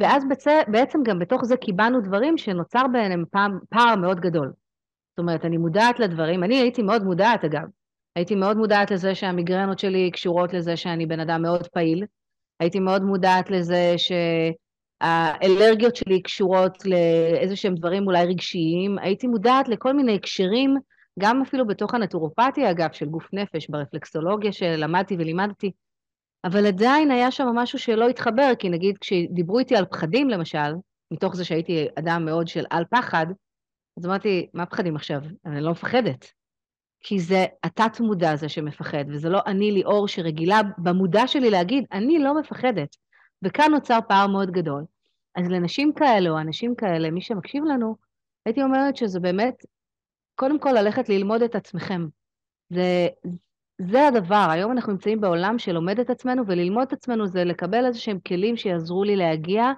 ואז 0.00 0.24
בעצם 0.68 0.98
גם 1.04 1.18
בתוך 1.18 1.44
זה 1.44 1.56
קיבלנו 1.56 2.00
דברים 2.00 2.38
שנוצר 2.38 2.82
ביניהם 2.92 3.24
פער 3.68 3.96
מאוד 3.96 4.20
גדול. 4.20 4.52
זאת 5.10 5.18
אומרת, 5.18 5.44
אני 5.44 5.56
מודעת 5.56 6.00
לדברים, 6.00 6.44
אני 6.44 6.56
הייתי 6.56 6.82
מאוד 6.82 7.02
מודעת 7.02 7.44
אגב, 7.44 7.62
הייתי 8.16 8.34
מאוד 8.34 8.56
מודעת 8.56 8.90
לזה 8.90 9.14
שהמיגרנות 9.14 9.78
שלי 9.78 10.10
קשורות 10.10 10.52
לזה 10.52 10.76
שאני 10.76 11.06
בן 11.06 11.20
אדם 11.20 11.42
מאוד 11.42 11.66
פעיל, 11.66 12.04
הייתי 12.60 12.80
מאוד 12.80 13.02
מודעת 13.02 13.50
לזה 13.50 13.94
שהאלרגיות 15.02 15.96
שלי 15.96 16.22
קשורות 16.22 16.86
לאיזה 16.86 17.56
שהם 17.56 17.74
דברים 17.74 18.06
אולי 18.06 18.26
רגשיים, 18.26 18.98
הייתי 18.98 19.26
מודעת 19.26 19.68
לכל 19.68 19.92
מיני 19.92 20.14
הקשרים, 20.14 20.74
גם 21.18 21.42
אפילו 21.42 21.66
בתוך 21.66 21.94
הנטורופתיה 21.94 22.70
אגב, 22.70 22.92
של 22.92 23.06
גוף 23.06 23.26
נפש, 23.32 23.70
ברפלקסולוגיה 23.70 24.52
שלמדתי 24.52 25.14
ולימדתי, 25.14 25.70
אבל 26.44 26.66
עדיין 26.66 27.10
היה 27.10 27.30
שם 27.30 27.46
משהו 27.54 27.78
שלא 27.78 28.08
התחבר, 28.08 28.52
כי 28.58 28.68
נגיד 28.68 28.98
כשדיברו 28.98 29.58
איתי 29.58 29.76
על 29.76 29.84
פחדים 29.84 30.30
למשל, 30.30 30.72
מתוך 31.10 31.36
זה 31.36 31.44
שהייתי 31.44 31.86
אדם 31.98 32.24
מאוד 32.24 32.48
של 32.48 32.64
על 32.70 32.84
פחד, 32.90 33.26
אז 33.98 34.06
אמרתי, 34.06 34.48
מה 34.54 34.66
פחדים 34.66 34.96
עכשיו? 34.96 35.20
אני 35.46 35.60
לא 35.60 35.70
מפחדת. 35.70 36.32
כי 37.00 37.20
זה 37.20 37.46
התת-מודע 37.62 38.30
הזה 38.30 38.48
שמפחד, 38.48 39.04
וזה 39.08 39.28
לא 39.28 39.40
אני 39.46 39.70
ליאור 39.72 40.08
שרגילה 40.08 40.60
במודע 40.78 41.26
שלי 41.26 41.50
להגיד, 41.50 41.84
אני 41.92 42.18
לא 42.18 42.40
מפחדת. 42.40 42.96
וכאן 43.42 43.70
נוצר 43.70 43.98
פער 44.08 44.26
מאוד 44.26 44.50
גדול. 44.50 44.84
אז 45.36 45.48
לנשים 45.48 45.92
כאלה 45.92 46.30
או 46.30 46.38
אנשים 46.38 46.74
כאלה, 46.74 47.10
מי 47.10 47.20
שמקשיב 47.20 47.64
לנו, 47.64 47.96
הייתי 48.46 48.62
אומרת 48.62 48.96
שזה 48.96 49.20
באמת, 49.20 49.54
קודם 50.34 50.58
כל 50.58 50.70
ללכת 50.72 51.08
ללמוד 51.08 51.42
את 51.42 51.54
עצמכם. 51.54 52.06
זה, 52.70 53.08
זה 53.78 54.06
הדבר, 54.06 54.46
היום 54.50 54.72
אנחנו 54.72 54.92
נמצאים 54.92 55.20
בעולם 55.20 55.58
שלומד 55.58 56.00
את 56.00 56.10
עצמנו, 56.10 56.42
וללמוד 56.46 56.82
את 56.86 56.92
עצמנו 56.92 57.26
זה 57.26 57.44
לקבל 57.44 57.86
איזה 57.86 57.98
שהם 57.98 58.18
כלים 58.20 58.56
שיעזרו 58.56 59.04
לי 59.04 59.16
להגיע 59.16 59.72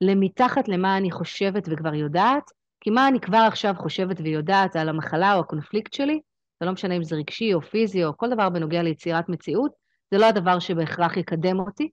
למתחת 0.00 0.68
למה 0.68 0.96
אני 0.96 1.10
חושבת 1.10 1.68
וכבר 1.70 1.94
יודעת, 1.94 2.50
כי 2.80 2.90
מה 2.90 3.08
אני 3.08 3.20
כבר 3.20 3.44
עכשיו 3.48 3.74
חושבת 3.76 4.20
ויודעת 4.20 4.76
על 4.76 4.88
המחלה 4.88 5.34
או 5.34 5.40
הקונפליקט 5.40 5.92
שלי, 5.92 6.20
זה 6.60 6.66
לא 6.66 6.72
משנה 6.72 6.96
אם 6.96 7.04
זה 7.04 7.16
רגשי 7.16 7.54
או 7.54 7.62
פיזי 7.62 8.04
או 8.04 8.16
כל 8.16 8.30
דבר 8.30 8.48
בנוגע 8.48 8.82
ליצירת 8.82 9.28
מציאות, 9.28 9.72
זה 10.10 10.18
לא 10.18 10.26
הדבר 10.26 10.58
שבהכרח 10.58 11.16
יקדם 11.16 11.60
אותי, 11.60 11.90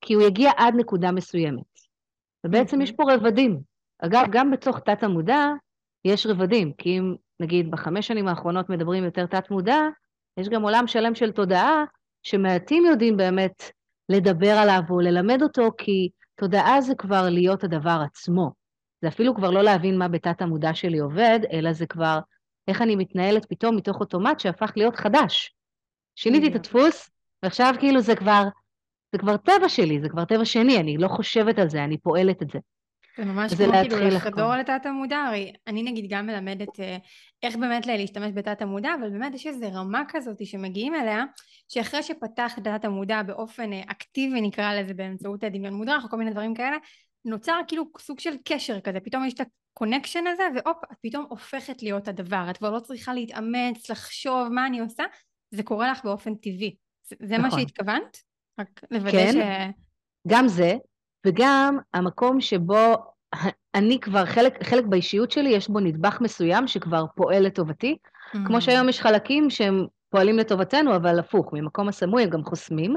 כי 0.00 0.14
הוא 0.14 0.22
יגיע 0.22 0.50
עד 0.56 0.74
נקודה 0.76 1.12
מסוימת. 1.12 1.64
ובעצם 2.46 2.80
יש 2.80 2.92
פה 2.92 3.02
רבדים. 3.14 3.60
אגב, 3.98 4.26
גם 4.30 4.50
בתוך 4.50 4.78
תת-המודע 4.78 5.46
יש 6.04 6.26
רבדים, 6.26 6.72
כי 6.72 6.98
אם 6.98 7.14
נגיד 7.40 7.70
בחמש 7.70 8.06
שנים 8.06 8.28
האחרונות 8.28 8.70
מדברים 8.70 9.04
יותר 9.04 9.26
תת-מודע, 9.26 9.80
יש 10.36 10.48
גם 10.48 10.62
עולם 10.62 10.86
שלם 10.86 11.14
של 11.14 11.32
תודעה, 11.32 11.84
שמעטים 12.22 12.84
יודעים 12.86 13.16
באמת 13.16 13.62
לדבר 14.08 14.50
עליו 14.50 14.80
או 14.90 15.00
ללמד 15.00 15.42
אותו, 15.42 15.70
כי 15.78 16.08
תודעה 16.34 16.80
זה 16.80 16.94
כבר 16.94 17.28
להיות 17.30 17.64
הדבר 17.64 18.02
עצמו. 18.04 18.50
זה 19.02 19.08
אפילו 19.08 19.34
כבר 19.34 19.50
לא 19.50 19.62
להבין 19.62 19.98
מה 19.98 20.08
בתת 20.08 20.42
המודע 20.42 20.74
שלי 20.74 20.98
עובד, 20.98 21.40
אלא 21.52 21.72
זה 21.72 21.86
כבר 21.86 22.18
איך 22.68 22.82
אני 22.82 22.96
מתנהלת 22.96 23.46
פתאום 23.46 23.76
מתוך 23.76 24.00
אוטומט 24.00 24.40
שהפך 24.40 24.72
להיות 24.76 24.96
חדש. 24.96 25.54
שיניתי 26.16 26.48
את 26.48 26.54
הדפוס, 26.54 27.10
ועכשיו 27.42 27.74
כאילו 27.80 28.00
זה 28.00 28.16
כבר, 28.16 28.42
זה 29.12 29.18
כבר 29.18 29.36
טבע 29.36 29.68
שלי, 29.68 30.00
זה 30.00 30.08
כבר 30.08 30.24
טבע 30.24 30.44
שני, 30.44 30.80
אני 30.80 30.96
לא 30.96 31.08
חושבת 31.08 31.58
על 31.58 31.68
זה, 31.68 31.84
אני 31.84 31.98
פועלת 31.98 32.42
את 32.42 32.50
זה. 32.50 32.58
זה 33.16 33.24
ממש 33.24 33.54
כמו 33.54 33.72
כאילו 33.72 34.08
לחדור 34.08 34.54
לתת 34.54 34.86
המודע, 34.86 35.18
הרי 35.18 35.52
אני 35.66 35.82
נגיד 35.82 36.06
גם 36.08 36.26
מלמדת 36.26 36.80
אה, 36.80 36.96
איך 37.42 37.56
באמת 37.56 37.86
להשתמש 37.86 38.32
בתת 38.34 38.62
המודע, 38.62 38.94
אבל 39.00 39.10
באמת 39.10 39.34
יש 39.34 39.46
איזו 39.46 39.66
רמה 39.72 40.02
כזאת 40.08 40.46
שמגיעים 40.46 40.94
אליה, 40.94 41.24
שאחרי 41.68 42.02
שפתח 42.02 42.52
תת 42.64 42.84
המודע 42.84 43.22
באופן 43.22 43.72
אה, 43.72 43.82
אקטיבי 43.86 44.40
נקרא 44.40 44.74
לזה 44.74 44.94
באמצעות 44.94 45.44
הדמיון 45.44 45.74
מודרך 45.74 46.04
או 46.04 46.08
כל 46.08 46.16
מיני 46.16 46.30
דברים 46.30 46.54
כאלה, 46.54 46.76
נוצר 47.24 47.60
כאילו 47.68 47.84
סוג 47.98 48.20
של 48.20 48.34
קשר 48.44 48.80
כזה, 48.80 49.00
פתאום 49.00 49.24
יש 49.24 49.34
את 49.34 49.40
ה 49.74 49.78
connection 49.78 50.24
הזה 50.26 50.42
והופ, 50.54 50.76
את 50.92 50.96
פתאום 51.02 51.26
הופכת 51.28 51.82
להיות 51.82 52.08
הדבר, 52.08 52.46
את 52.50 52.56
כבר 52.56 52.70
לא 52.70 52.80
צריכה 52.80 53.14
להתאמץ, 53.14 53.90
לחשוב 53.90 54.48
מה 54.48 54.66
אני 54.66 54.80
עושה, 54.80 55.04
זה 55.50 55.62
קורה 55.62 55.90
לך 55.90 56.04
באופן 56.04 56.34
טבעי. 56.34 56.76
זה, 57.04 57.16
זה 57.22 57.38
נכון. 57.38 57.50
מה 57.50 57.58
שהתכוונת? 57.58 58.16
רק 58.60 58.80
לוודא 58.90 59.10
כן, 59.10 59.32
ש... 59.32 59.74
גם 60.28 60.48
זה, 60.48 60.74
וגם 61.26 61.78
המקום 61.94 62.40
שבו 62.40 63.11
אני 63.74 64.00
כבר, 64.00 64.26
חלק, 64.26 64.64
חלק 64.64 64.84
באישיות 64.84 65.30
שלי, 65.30 65.50
יש 65.50 65.68
בו 65.68 65.80
נדבך 65.80 66.18
מסוים 66.20 66.68
שכבר 66.68 67.04
פועל 67.14 67.42
לטובתי, 67.42 67.96
mm-hmm. 67.96 68.38
כמו 68.46 68.60
שהיום 68.60 68.88
יש 68.88 69.00
חלקים 69.00 69.50
שהם 69.50 69.86
פועלים 70.10 70.38
לטובתנו, 70.38 70.96
אבל 70.96 71.18
הפוך, 71.18 71.52
ממקום 71.52 71.88
הסמוי 71.88 72.22
הם 72.22 72.30
גם 72.30 72.44
חוסמים. 72.44 72.96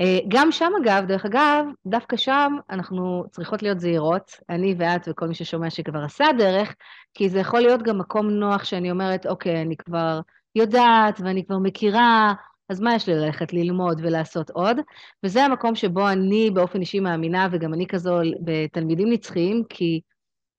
אה, 0.00 0.18
גם 0.28 0.52
שם 0.52 0.70
אגב, 0.82 1.04
דרך 1.06 1.24
אגב, 1.24 1.64
דווקא 1.86 2.16
שם 2.16 2.52
אנחנו 2.70 3.24
צריכות 3.30 3.62
להיות 3.62 3.80
זהירות, 3.80 4.32
אני 4.50 4.74
ואת 4.78 5.08
וכל 5.10 5.26
מי 5.28 5.34
ששומע 5.34 5.70
שכבר 5.70 6.04
עשה 6.04 6.24
דרך, 6.38 6.74
כי 7.14 7.28
זה 7.28 7.38
יכול 7.38 7.60
להיות 7.60 7.82
גם 7.82 7.98
מקום 7.98 8.30
נוח 8.30 8.64
שאני 8.64 8.90
אומרת, 8.90 9.26
אוקיי, 9.26 9.62
אני 9.62 9.76
כבר 9.76 10.20
יודעת 10.54 11.20
ואני 11.20 11.44
כבר 11.46 11.58
מכירה, 11.58 12.32
אז 12.68 12.80
מה 12.80 12.94
יש 12.94 13.08
לי 13.08 13.14
ללכת 13.14 13.52
ללמוד 13.52 14.00
ולעשות 14.02 14.50
עוד? 14.50 14.76
וזה 15.24 15.44
המקום 15.44 15.74
שבו 15.74 16.08
אני 16.08 16.50
באופן 16.50 16.80
אישי 16.80 17.00
מאמינה, 17.00 17.48
וגם 17.52 17.74
אני 17.74 17.86
כזו 17.86 18.18
בתלמידים 18.44 19.12
נצחיים, 19.12 19.62
כי 19.68 20.00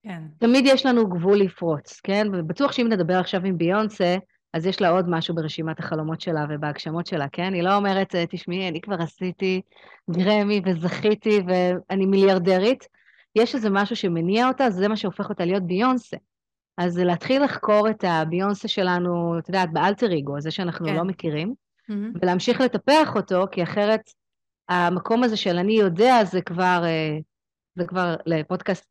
כן. 0.04 0.22
תמיד 0.40 0.66
יש 0.68 0.86
לנו 0.86 1.10
גבול 1.10 1.38
לפרוץ, 1.38 2.00
כן? 2.04 2.28
ובטוח 2.34 2.72
שאם 2.72 2.88
נדבר 2.90 3.20
עכשיו 3.20 3.46
עם 3.46 3.58
ביונסה, 3.58 4.16
אז 4.54 4.66
יש 4.66 4.82
לה 4.82 4.90
עוד 4.90 5.10
משהו 5.10 5.36
ברשימת 5.36 5.80
החלומות 5.80 6.22
שלה 6.22 6.46
ובהגשמות 6.50 7.08
שלה, 7.08 7.28
כן? 7.32 7.54
היא 7.54 7.64
לא 7.64 7.76
אומרת, 7.76 8.16
תשמעי, 8.30 8.68
אני 8.68 8.82
כבר 8.82 9.02
עשיתי 9.02 9.62
גרמי 10.12 10.62
וזכיתי 10.66 11.42
ואני 11.48 12.06
מיליארדרית. 12.06 12.88
יש 13.36 13.56
איזה 13.56 13.70
משהו 13.70 13.96
שמניע 13.96 14.48
אותה, 14.48 14.70
זה 14.70 14.88
מה 14.88 14.96
שהופך 14.98 15.30
אותה 15.30 15.46
להיות 15.46 15.64
ביונסה. 15.64 16.18
אז 16.78 16.98
להתחיל 16.98 17.44
לחקור 17.44 17.90
את 17.90 18.04
הביונסה 18.08 18.68
שלנו, 18.68 19.40
את 19.40 19.48
יודעת, 19.48 19.74
באלטר 19.74 20.12
איגו, 20.12 20.42
זה 20.42 20.52
שאנחנו 20.52 20.86
כן. 20.86 20.96
לא 20.96 21.04
מכירים, 21.04 21.54
mm-hmm. 21.90 22.20
ולהמשיך 22.22 22.62
לטפח 22.62 23.16
אותו, 23.16 23.46
כי 23.52 23.64
אחרת 23.64 24.02
המקום 24.70 25.24
הזה 25.24 25.38
של 25.38 25.58
אני 25.58 25.74
יודע, 25.74 26.24
זה 26.24 26.42
כבר, 26.42 26.82
אה, 26.86 27.18
זה 27.76 27.88
כבר 27.88 28.16
לפודקאסט 28.26 28.86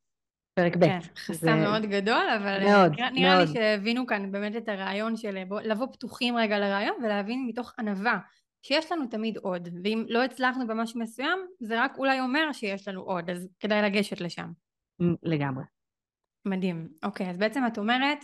פרק 0.54 0.76
ב'. 0.76 0.80
כן, 0.80 0.98
חסם 1.16 1.34
זה... 1.34 1.54
מאוד 1.54 1.82
גדול, 1.82 2.24
אבל 2.36 2.66
אה, 2.66 2.72
מאוד, 2.72 2.92
נראה, 2.92 3.10
נראה 3.10 3.36
מאוד. 3.36 3.48
לי 3.48 3.54
שהבינו 3.54 4.06
כאן 4.06 4.32
באמת 4.32 4.56
את 4.56 4.68
הרעיון 4.68 5.16
של 5.16 5.44
בוא, 5.48 5.60
לבוא 5.60 5.86
פתוחים 5.92 6.36
רגע 6.36 6.58
לרעיון 6.58 6.94
ולהבין 7.04 7.46
מתוך 7.48 7.72
ענווה 7.78 8.18
שיש 8.62 8.92
לנו 8.92 9.06
תמיד 9.06 9.36
עוד, 9.36 9.68
ואם 9.84 10.04
לא 10.08 10.24
הצלחנו 10.24 10.66
במשהו 10.66 11.00
מסוים, 11.00 11.38
זה 11.60 11.84
רק 11.84 11.98
אולי 11.98 12.20
אומר 12.20 12.52
שיש 12.52 12.88
לנו 12.88 13.00
עוד, 13.00 13.30
אז 13.30 13.48
כדאי 13.60 13.82
לגשת 13.82 14.20
לשם. 14.20 14.50
לגמרי. 15.22 15.64
מדהים. 16.44 16.88
אוקיי, 17.02 17.30
אז 17.30 17.38
בעצם 17.38 17.66
את 17.66 17.78
אומרת, 17.78 18.18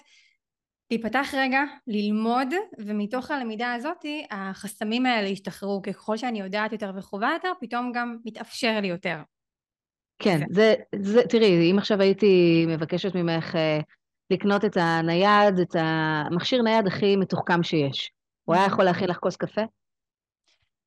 להיפתח 0.91 1.29
רגע, 1.37 1.61
ללמוד, 1.87 2.49
ומתוך 2.79 3.31
הלמידה 3.31 3.73
הזאת 3.73 4.05
החסמים 4.31 5.07
האלה 5.07 5.29
ישתחררו, 5.29 5.83
ככל 5.83 6.17
שאני 6.17 6.41
יודעת 6.41 6.73
יותר 6.73 6.93
וחובה 6.97 7.31
יותר, 7.33 7.53
פתאום 7.61 7.93
גם 7.95 8.17
מתאפשר 8.25 8.81
לי 8.81 8.89
יותר. 8.89 9.19
כן, 10.19 10.41
זה, 10.51 10.75
זה, 10.97 11.21
תראי, 11.29 11.71
אם 11.71 11.79
עכשיו 11.79 12.01
הייתי 12.01 12.65
מבקשת 12.69 13.15
ממך 13.15 13.57
אה, 13.57 13.81
לקנות 14.31 14.65
את 14.65 14.77
הנייד, 14.77 15.59
את 15.59 15.77
המכשיר 15.79 16.63
נייד 16.63 16.87
הכי 16.87 17.17
מתוחכם 17.17 17.63
שיש, 17.63 18.11
הוא 18.45 18.55
היה 18.55 18.67
יכול 18.67 18.85
להכין 18.85 19.09
לך 19.09 19.17
כוס 19.17 19.37
קפה? 19.37 19.63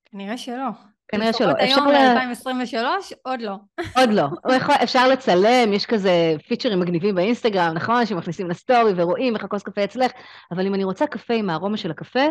כנראה 0.05 0.37
שלא. 0.37 0.90
כנראה 1.11 1.33
שלא. 1.33 1.53
היום 1.57 1.87
ל-2023, 1.87 2.75
עוד 3.23 3.41
לא. 3.41 3.55
עוד 3.95 4.09
לא. 4.09 4.27
יכול, 4.55 4.75
אפשר 4.83 5.07
לצלם, 5.07 5.73
יש 5.73 5.85
כזה 5.85 6.35
פיצ'רים 6.47 6.79
מגניבים 6.79 7.15
באינסטגרם, 7.15 7.73
נכון? 7.73 8.05
שמכניסים 8.05 8.49
לסטורי 8.49 8.93
ורואים 8.95 9.35
איך 9.35 9.43
הכוס 9.43 9.63
קפה 9.63 9.83
אצלך, 9.83 10.11
אבל 10.51 10.67
אם 10.67 10.75
אני 10.75 10.83
רוצה 10.83 11.07
קפה 11.07 11.33
עם 11.33 11.49
הארומה 11.49 11.77
של 11.77 11.91
הקפה, 11.91 12.25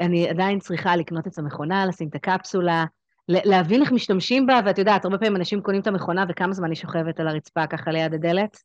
אני 0.00 0.28
עדיין 0.28 0.58
צריכה 0.58 0.96
לקנות 0.96 1.26
את 1.26 1.38
המכונה, 1.38 1.86
לשים 1.86 2.08
את 2.08 2.14
הקפסולה, 2.14 2.84
להבין 3.28 3.82
איך 3.82 3.92
משתמשים 3.92 4.46
בה, 4.46 4.60
ואת 4.64 4.78
יודעת, 4.78 5.04
הרבה 5.04 5.18
פעמים 5.18 5.36
אנשים 5.36 5.60
קונים 5.60 5.80
את 5.80 5.86
המכונה 5.86 6.24
וכמה 6.28 6.52
זמן 6.52 6.68
היא 6.68 6.76
שוכבת 6.76 7.20
על 7.20 7.28
הרצפה 7.28 7.66
ככה 7.66 7.90
ליד 7.90 8.14
הדלת? 8.14 8.56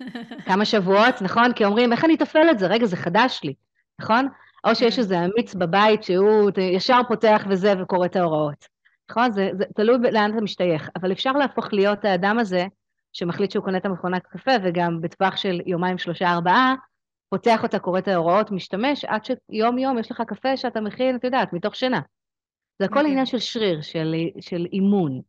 כמה 0.48 0.64
שבועות, 0.64 1.22
נכון? 1.22 1.52
כי 1.52 1.64
אומרים, 1.64 1.92
איך 1.92 2.04
אני 2.04 2.14
אתפעל 2.14 2.50
את 2.50 2.58
זה? 2.58 2.66
רגע, 2.66 2.86
זה 2.86 2.96
חדש 2.96 3.40
לי, 3.44 3.54
נכון? 4.00 4.28
או 4.64 4.74
שיש 4.74 4.94
כן. 4.94 5.00
איזה 5.00 5.24
אמיץ 5.24 5.54
בבית 5.54 6.02
שהוא 6.02 6.50
ישר 6.58 7.00
פותח 7.08 7.44
וזה 7.48 7.74
וקורא 7.82 8.06
את 8.06 8.16
ההוראות. 8.16 8.77
נכון? 9.10 9.32
זה, 9.32 9.50
זה 9.58 9.64
תלוי 9.74 9.98
לאן 10.12 10.30
אתה 10.32 10.40
משתייך, 10.40 10.90
אבל 10.96 11.12
אפשר 11.12 11.32
להפוך 11.32 11.72
להיות 11.72 12.04
האדם 12.04 12.38
הזה 12.38 12.66
שמחליט 13.12 13.50
שהוא 13.50 13.64
קונה 13.64 13.78
את 13.78 13.86
המכונת 13.86 14.26
קפה, 14.26 14.50
וגם 14.64 15.00
בטווח 15.00 15.36
של 15.36 15.60
יומיים, 15.66 15.98
שלושה, 15.98 16.30
ארבעה, 16.30 16.74
פותח 17.30 17.62
אותה, 17.62 17.78
קורא 17.78 17.98
את 17.98 18.08
ההוראות, 18.08 18.50
משתמש, 18.50 19.04
עד 19.04 19.24
שיום 19.24 19.78
יום 19.78 19.98
יש 19.98 20.10
לך 20.10 20.22
קפה 20.26 20.56
שאתה 20.56 20.80
מכין, 20.80 21.16
את 21.16 21.24
יודעת, 21.24 21.52
מתוך 21.52 21.76
שינה. 21.76 22.00
זה 22.78 22.84
הכל 22.84 23.06
עניין 23.06 23.26
של 23.26 23.38
שריר, 23.38 23.82
של, 23.82 24.14
של 24.40 24.66
אימון. 24.72 25.20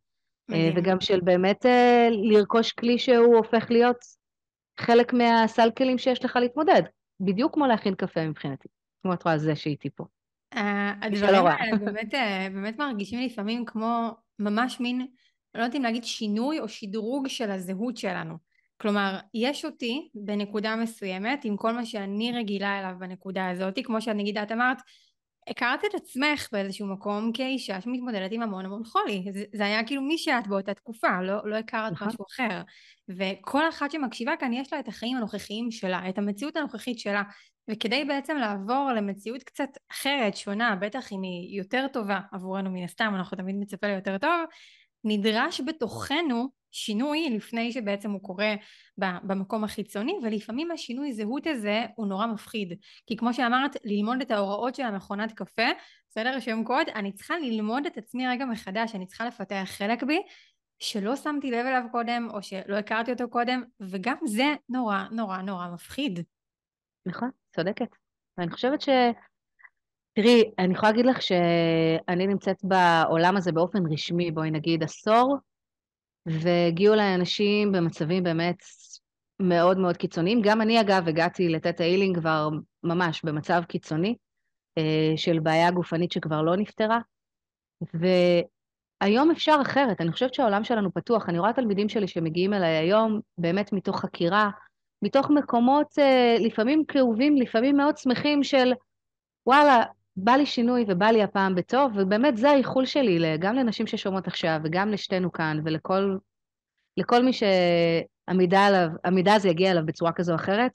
אה. 0.52 0.70
וגם 0.76 1.00
של 1.00 1.20
באמת 1.20 1.66
אה, 1.66 2.08
לרכוש 2.10 2.72
כלי 2.72 2.98
שהוא 2.98 3.36
הופך 3.36 3.70
להיות 3.70 3.96
חלק 4.80 5.12
מהסל 5.12 5.70
כלים 5.78 5.98
שיש 5.98 6.24
לך 6.24 6.36
להתמודד. 6.36 6.82
בדיוק 7.20 7.54
כמו 7.54 7.66
להכין 7.66 7.94
קפה 7.94 8.28
מבחינתי. 8.28 8.68
כמו 9.02 9.12
את 9.12 9.22
רואה, 9.22 9.38
זה 9.38 9.56
שאיתי 9.56 9.90
פה. 9.90 10.04
הדברים 10.52 11.46
האלה 11.46 11.76
באמת, 11.76 12.14
אה, 12.14 12.48
באמת 12.52 12.78
מרגישים 12.78 13.20
לפעמים 13.20 13.64
כמו 13.64 14.10
ממש 14.38 14.80
מין, 14.80 15.06
לא 15.54 15.62
יודעת 15.62 15.76
אם 15.76 15.82
להגיד 15.82 16.04
שינוי 16.04 16.60
או 16.60 16.68
שדרוג 16.68 17.28
של 17.28 17.50
הזהות 17.50 17.96
שלנו. 17.96 18.34
כלומר, 18.80 19.18
יש 19.34 19.64
אותי 19.64 20.08
בנקודה 20.14 20.76
מסוימת 20.76 21.44
עם 21.44 21.56
כל 21.56 21.72
מה 21.72 21.86
שאני 21.86 22.32
רגילה 22.32 22.78
אליו 22.78 22.94
בנקודה 22.98 23.48
הזאת, 23.48 23.78
כמו 23.84 24.00
שאת 24.00 24.16
נגיד 24.16 24.38
את 24.38 24.52
אמרת, 24.52 24.78
הכרת 25.48 25.84
את 25.84 25.94
עצמך 25.94 26.48
באיזשהו 26.52 26.86
מקום 26.86 27.32
כאישה 27.34 27.80
שמתמודדת 27.80 28.32
עם 28.32 28.42
המון 28.42 28.64
המון 28.64 28.84
חולי. 28.84 29.24
זה, 29.32 29.44
זה 29.54 29.64
היה 29.64 29.84
כאילו 29.84 30.02
מי 30.02 30.18
שאת 30.18 30.46
באותה 30.46 30.74
תקופה, 30.74 31.22
לא, 31.22 31.36
לא 31.44 31.56
הכרת 31.56 31.92
נכון. 31.92 32.08
משהו 32.08 32.24
אחר. 32.30 32.62
וכל 33.08 33.68
אחת 33.68 33.90
שמקשיבה 33.90 34.32
כאן 34.40 34.52
יש 34.52 34.72
לה 34.72 34.80
את 34.80 34.88
החיים 34.88 35.16
הנוכחיים 35.16 35.70
שלה, 35.70 36.08
את 36.08 36.18
המציאות 36.18 36.56
הנוכחית 36.56 36.98
שלה. 36.98 37.22
וכדי 37.70 38.04
בעצם 38.04 38.36
לעבור 38.36 38.90
למציאות 38.96 39.42
קצת 39.42 39.68
אחרת, 39.90 40.36
שונה, 40.36 40.76
בטח 40.76 41.12
אם 41.12 41.22
היא 41.22 41.58
יותר 41.58 41.86
טובה 41.92 42.20
עבורנו 42.32 42.70
מן 42.70 42.82
הסתם, 42.82 43.12
אנחנו 43.16 43.36
תמיד 43.36 43.56
מצפה 43.56 43.86
ליותר 43.86 44.18
טוב, 44.18 44.44
נדרש 45.04 45.60
בתוכנו 45.60 46.48
שינוי 46.70 47.30
לפני 47.30 47.72
שבעצם 47.72 48.10
הוא 48.10 48.20
קורה 48.22 48.54
במקום 48.98 49.64
החיצוני 49.64 50.12
ולפעמים 50.22 50.70
השינוי 50.70 51.12
זהות 51.12 51.46
הזה 51.46 51.84
הוא 51.94 52.06
נורא 52.06 52.26
מפחיד 52.26 52.72
כי 53.06 53.16
כמו 53.16 53.34
שאמרת 53.34 53.76
ללמוד 53.84 54.20
את 54.20 54.30
ההוראות 54.30 54.74
של 54.74 54.82
המכונת 54.82 55.32
קפה 55.32 55.68
בסדר 56.10 56.40
שם 56.40 56.64
קוד 56.64 56.88
אני 56.94 57.12
צריכה 57.12 57.38
ללמוד 57.38 57.86
את 57.86 57.98
עצמי 57.98 58.28
רגע 58.28 58.44
מחדש 58.44 58.94
אני 58.94 59.06
צריכה 59.06 59.26
לפתח 59.26 59.64
חלק 59.64 60.02
בי 60.02 60.18
שלא 60.78 61.16
שמתי 61.16 61.50
לב 61.50 61.66
אליו 61.66 61.82
קודם 61.92 62.28
או 62.34 62.42
שלא 62.42 62.76
הכרתי 62.76 63.12
אותו 63.12 63.30
קודם 63.30 63.62
וגם 63.80 64.16
זה 64.24 64.54
נורא 64.68 65.04
נורא 65.10 65.38
נורא 65.38 65.68
מפחיד. 65.74 66.20
נכון 67.06 67.30
צודקת 67.56 67.96
ואני 68.38 68.50
חושבת 68.50 68.80
ש... 68.80 68.88
תראי, 70.12 70.50
אני 70.58 70.74
יכולה 70.74 70.92
להגיד 70.92 71.06
לך 71.06 71.22
שאני 71.22 72.26
נמצאת 72.26 72.56
בעולם 72.62 73.36
הזה 73.36 73.52
באופן 73.52 73.92
רשמי, 73.92 74.30
בואי 74.30 74.50
נגיד 74.50 74.82
עשור, 74.82 75.36
והגיעו 76.26 76.94
אליי 76.94 77.14
אנשים 77.14 77.72
במצבים 77.72 78.22
באמת 78.22 78.62
מאוד 79.40 79.78
מאוד 79.78 79.96
קיצוניים. 79.96 80.40
גם 80.42 80.60
אני, 80.60 80.80
אגב, 80.80 81.08
הגעתי 81.08 81.48
לתת 81.48 81.80
האילינג 81.80 82.18
כבר 82.18 82.48
ממש 82.82 83.24
במצב 83.24 83.62
קיצוני, 83.68 84.16
אה, 84.78 85.12
של 85.16 85.38
בעיה 85.38 85.70
גופנית 85.70 86.12
שכבר 86.12 86.42
לא 86.42 86.56
נפתרה. 86.56 86.98
והיום 89.02 89.30
אפשר 89.30 89.56
אחרת, 89.62 90.00
אני 90.00 90.12
חושבת 90.12 90.34
שהעולם 90.34 90.64
שלנו 90.64 90.94
פתוח. 90.94 91.28
אני 91.28 91.38
רואה 91.38 91.52
תלמידים 91.52 91.88
שלי 91.88 92.08
שמגיעים 92.08 92.54
אליי 92.54 92.76
היום 92.76 93.20
באמת 93.38 93.72
מתוך 93.72 94.00
חקירה, 94.00 94.50
מתוך 95.02 95.30
מקומות 95.30 95.98
אה, 95.98 96.36
לפעמים 96.40 96.84
כאובים, 96.84 97.36
לפעמים 97.36 97.76
מאוד 97.76 97.96
שמחים 97.96 98.42
של 98.42 98.72
וואלה, 99.46 99.82
בא 100.16 100.32
לי 100.32 100.46
שינוי 100.46 100.84
ובא 100.88 101.06
לי 101.06 101.22
הפעם 101.22 101.54
בטוב, 101.54 101.92
ובאמת 101.94 102.36
זה 102.36 102.50
האיחול 102.50 102.86
שלי 102.86 103.38
גם 103.38 103.54
לנשים 103.54 103.86
ששומעות 103.86 104.26
עכשיו 104.26 104.60
וגם 104.64 104.88
לשתינו 104.88 105.32
כאן 105.32 105.60
ולכל 105.64 106.16
לכל 106.96 107.22
מי 107.22 107.30
שהמידע 107.32 108.60
עליו, 108.60 108.88
הזה 109.34 109.48
יגיע 109.48 109.70
אליו 109.70 109.86
בצורה 109.86 110.12
כזו 110.12 110.32
או 110.32 110.36
אחרת. 110.36 110.72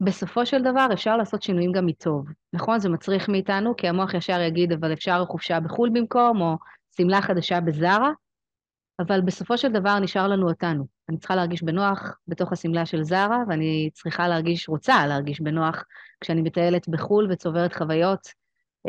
בסופו 0.00 0.46
של 0.46 0.62
דבר 0.62 0.86
אפשר 0.92 1.16
לעשות 1.16 1.42
שינויים 1.42 1.72
גם 1.72 1.86
מטוב. 1.86 2.26
נכון? 2.52 2.80
זה 2.80 2.88
מצריך 2.88 3.28
מאיתנו, 3.28 3.76
כי 3.76 3.88
המוח 3.88 4.14
ישר 4.14 4.40
יגיד, 4.40 4.72
אבל 4.72 4.92
אפשר 4.92 5.24
חופשה 5.24 5.60
בחו"ל 5.60 5.90
במקום, 5.92 6.40
או 6.40 6.56
שמלה 6.96 7.22
חדשה 7.22 7.60
בזארה, 7.60 8.10
אבל 8.98 9.20
בסופו 9.20 9.58
של 9.58 9.72
דבר 9.72 9.98
נשאר 9.98 10.28
לנו 10.28 10.48
אותנו. 10.48 10.86
אני 11.08 11.18
צריכה 11.18 11.36
להרגיש 11.36 11.62
בנוח 11.62 12.18
בתוך 12.28 12.52
השמלה 12.52 12.86
של 12.86 13.02
זארה, 13.02 13.38
ואני 13.48 13.90
צריכה 13.92 14.28
להרגיש, 14.28 14.68
רוצה 14.68 15.06
להרגיש 15.06 15.40
בנוח 15.40 15.84
כשאני 16.20 16.42
מטיילת 16.42 16.88
בחו"ל 16.88 17.28
וצוברת 17.30 17.74
חוויות 17.74 18.28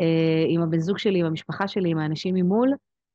אה, 0.00 0.44
עם 0.48 0.62
הבן 0.62 0.80
זוג 0.80 0.98
שלי, 0.98 1.20
עם 1.20 1.26
המשפחה 1.26 1.68
שלי, 1.68 1.90
עם 1.90 1.98
האנשים 1.98 2.34
ממול, 2.34 2.72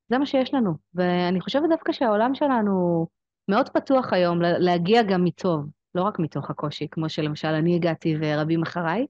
זה 0.10 0.18
מה 0.18 0.26
שיש 0.26 0.54
לנו. 0.54 0.74
ואני 0.94 1.42
חושבת 1.42 1.70
דווקא 1.70 1.92
שהעולם 1.92 2.36
שלנו 2.36 3.08
מאוד 3.48 3.70
פתוח 3.70 4.14
היום 4.14 4.42
להגיע 4.42 5.04
גם 5.04 5.24
מטוב, 5.24 5.66
לא 5.96 6.04
רק 6.04 6.20
מתוך 6.20 6.50
הקושי, 6.50 6.88
כמו 6.92 7.10
שלמשל 7.10 7.48
אני 7.48 7.76
הגעתי 7.76 8.16
ורבים 8.22 8.62
אחריי. 8.64 9.06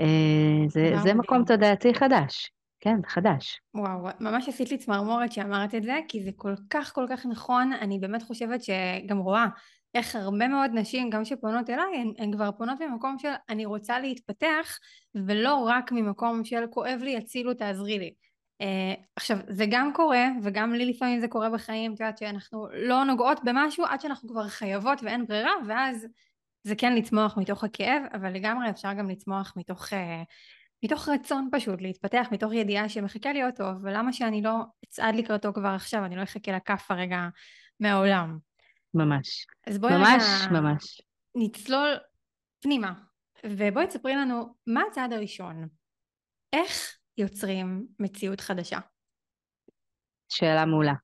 אה, 0.00 0.68
זה, 0.68 0.92
זה 1.02 1.14
מקום 1.14 1.44
תודעתי 1.44 1.94
חדש. 1.94 2.52
כן, 2.82 2.96
חדש. 3.06 3.60
וואו, 3.74 4.08
ממש 4.20 4.48
עשית 4.48 4.70
לי 4.70 4.78
צמרמורת 4.78 5.32
שאמרת 5.32 5.74
את 5.74 5.82
זה, 5.82 6.00
כי 6.08 6.24
זה 6.24 6.30
כל 6.36 6.54
כך 6.70 6.94
כל 6.94 7.06
כך 7.10 7.26
נכון, 7.26 7.72
אני 7.72 7.98
באמת 7.98 8.22
חושבת 8.22 8.60
שגם 8.62 9.18
רואה 9.18 9.46
איך 9.94 10.16
הרבה 10.16 10.48
מאוד 10.48 10.70
נשים, 10.74 11.10
גם 11.10 11.24
שפונות 11.24 11.70
אליי, 11.70 11.96
הן, 11.96 12.12
הן 12.18 12.32
כבר 12.32 12.50
פונות 12.52 12.80
ממקום 12.80 13.18
של 13.18 13.28
אני 13.48 13.64
רוצה 13.64 14.00
להתפתח, 14.00 14.78
ולא 15.14 15.54
רק 15.54 15.92
ממקום 15.92 16.44
של 16.44 16.64
כואב 16.70 16.98
לי, 17.02 17.16
הצילו, 17.16 17.54
תעזרי 17.54 17.98
לי. 17.98 18.14
Uh, 18.62 18.64
עכשיו, 19.16 19.38
זה 19.48 19.64
גם 19.70 19.90
קורה, 19.94 20.26
וגם 20.42 20.72
לי 20.72 20.86
לפעמים 20.86 21.20
זה 21.20 21.28
קורה 21.28 21.50
בחיים, 21.50 21.94
את 21.94 22.00
יודעת 22.00 22.18
שאנחנו 22.18 22.66
לא 22.72 23.04
נוגעות 23.04 23.40
במשהו 23.44 23.84
עד 23.84 24.00
שאנחנו 24.00 24.28
כבר 24.28 24.48
חייבות 24.48 25.02
ואין 25.02 25.26
ברירה, 25.26 25.52
ואז 25.66 26.06
זה 26.64 26.74
כן 26.76 26.94
לצמוח 26.94 27.38
מתוך 27.38 27.64
הכאב, 27.64 28.02
אבל 28.12 28.32
לגמרי 28.32 28.70
אפשר 28.70 28.92
גם 28.92 29.10
לצמוח 29.10 29.52
מתוך, 29.56 29.86
uh, 29.86 29.96
מתוך 30.84 31.08
רצון 31.08 31.48
פשוט 31.52 31.80
להתפתח, 31.80 32.26
מתוך 32.32 32.52
ידיעה 32.52 32.88
שמחכה 32.88 33.32
להיות 33.32 33.56
טוב, 33.56 33.74
ולמה 33.82 34.12
שאני 34.12 34.42
לא 34.42 34.54
אצעד 34.84 35.14
לקראתו 35.14 35.52
כבר 35.52 35.68
עכשיו, 35.68 36.04
אני 36.04 36.16
לא 36.16 36.22
אחכה 36.22 36.52
לכף 36.52 36.90
הרגע 36.90 37.28
מהעולם. 37.80 38.38
ממש. 38.94 39.46
אז 39.66 39.78
בואי 39.78 39.92
ממש, 39.92 40.22
רגע 40.50 40.60
ממש. 40.60 41.02
נצלול 41.34 41.88
פנימה, 42.60 42.92
ובואי 43.46 43.86
תספרי 43.86 44.16
לנו 44.16 44.54
מה 44.66 44.82
הצעד 44.90 45.12
הראשון. 45.12 45.68
איך 46.52 46.98
יוצרים 47.18 47.86
מציאות 47.98 48.40
חדשה? 48.40 48.78
שאלה 50.28 50.64
מעולה. 50.64 50.94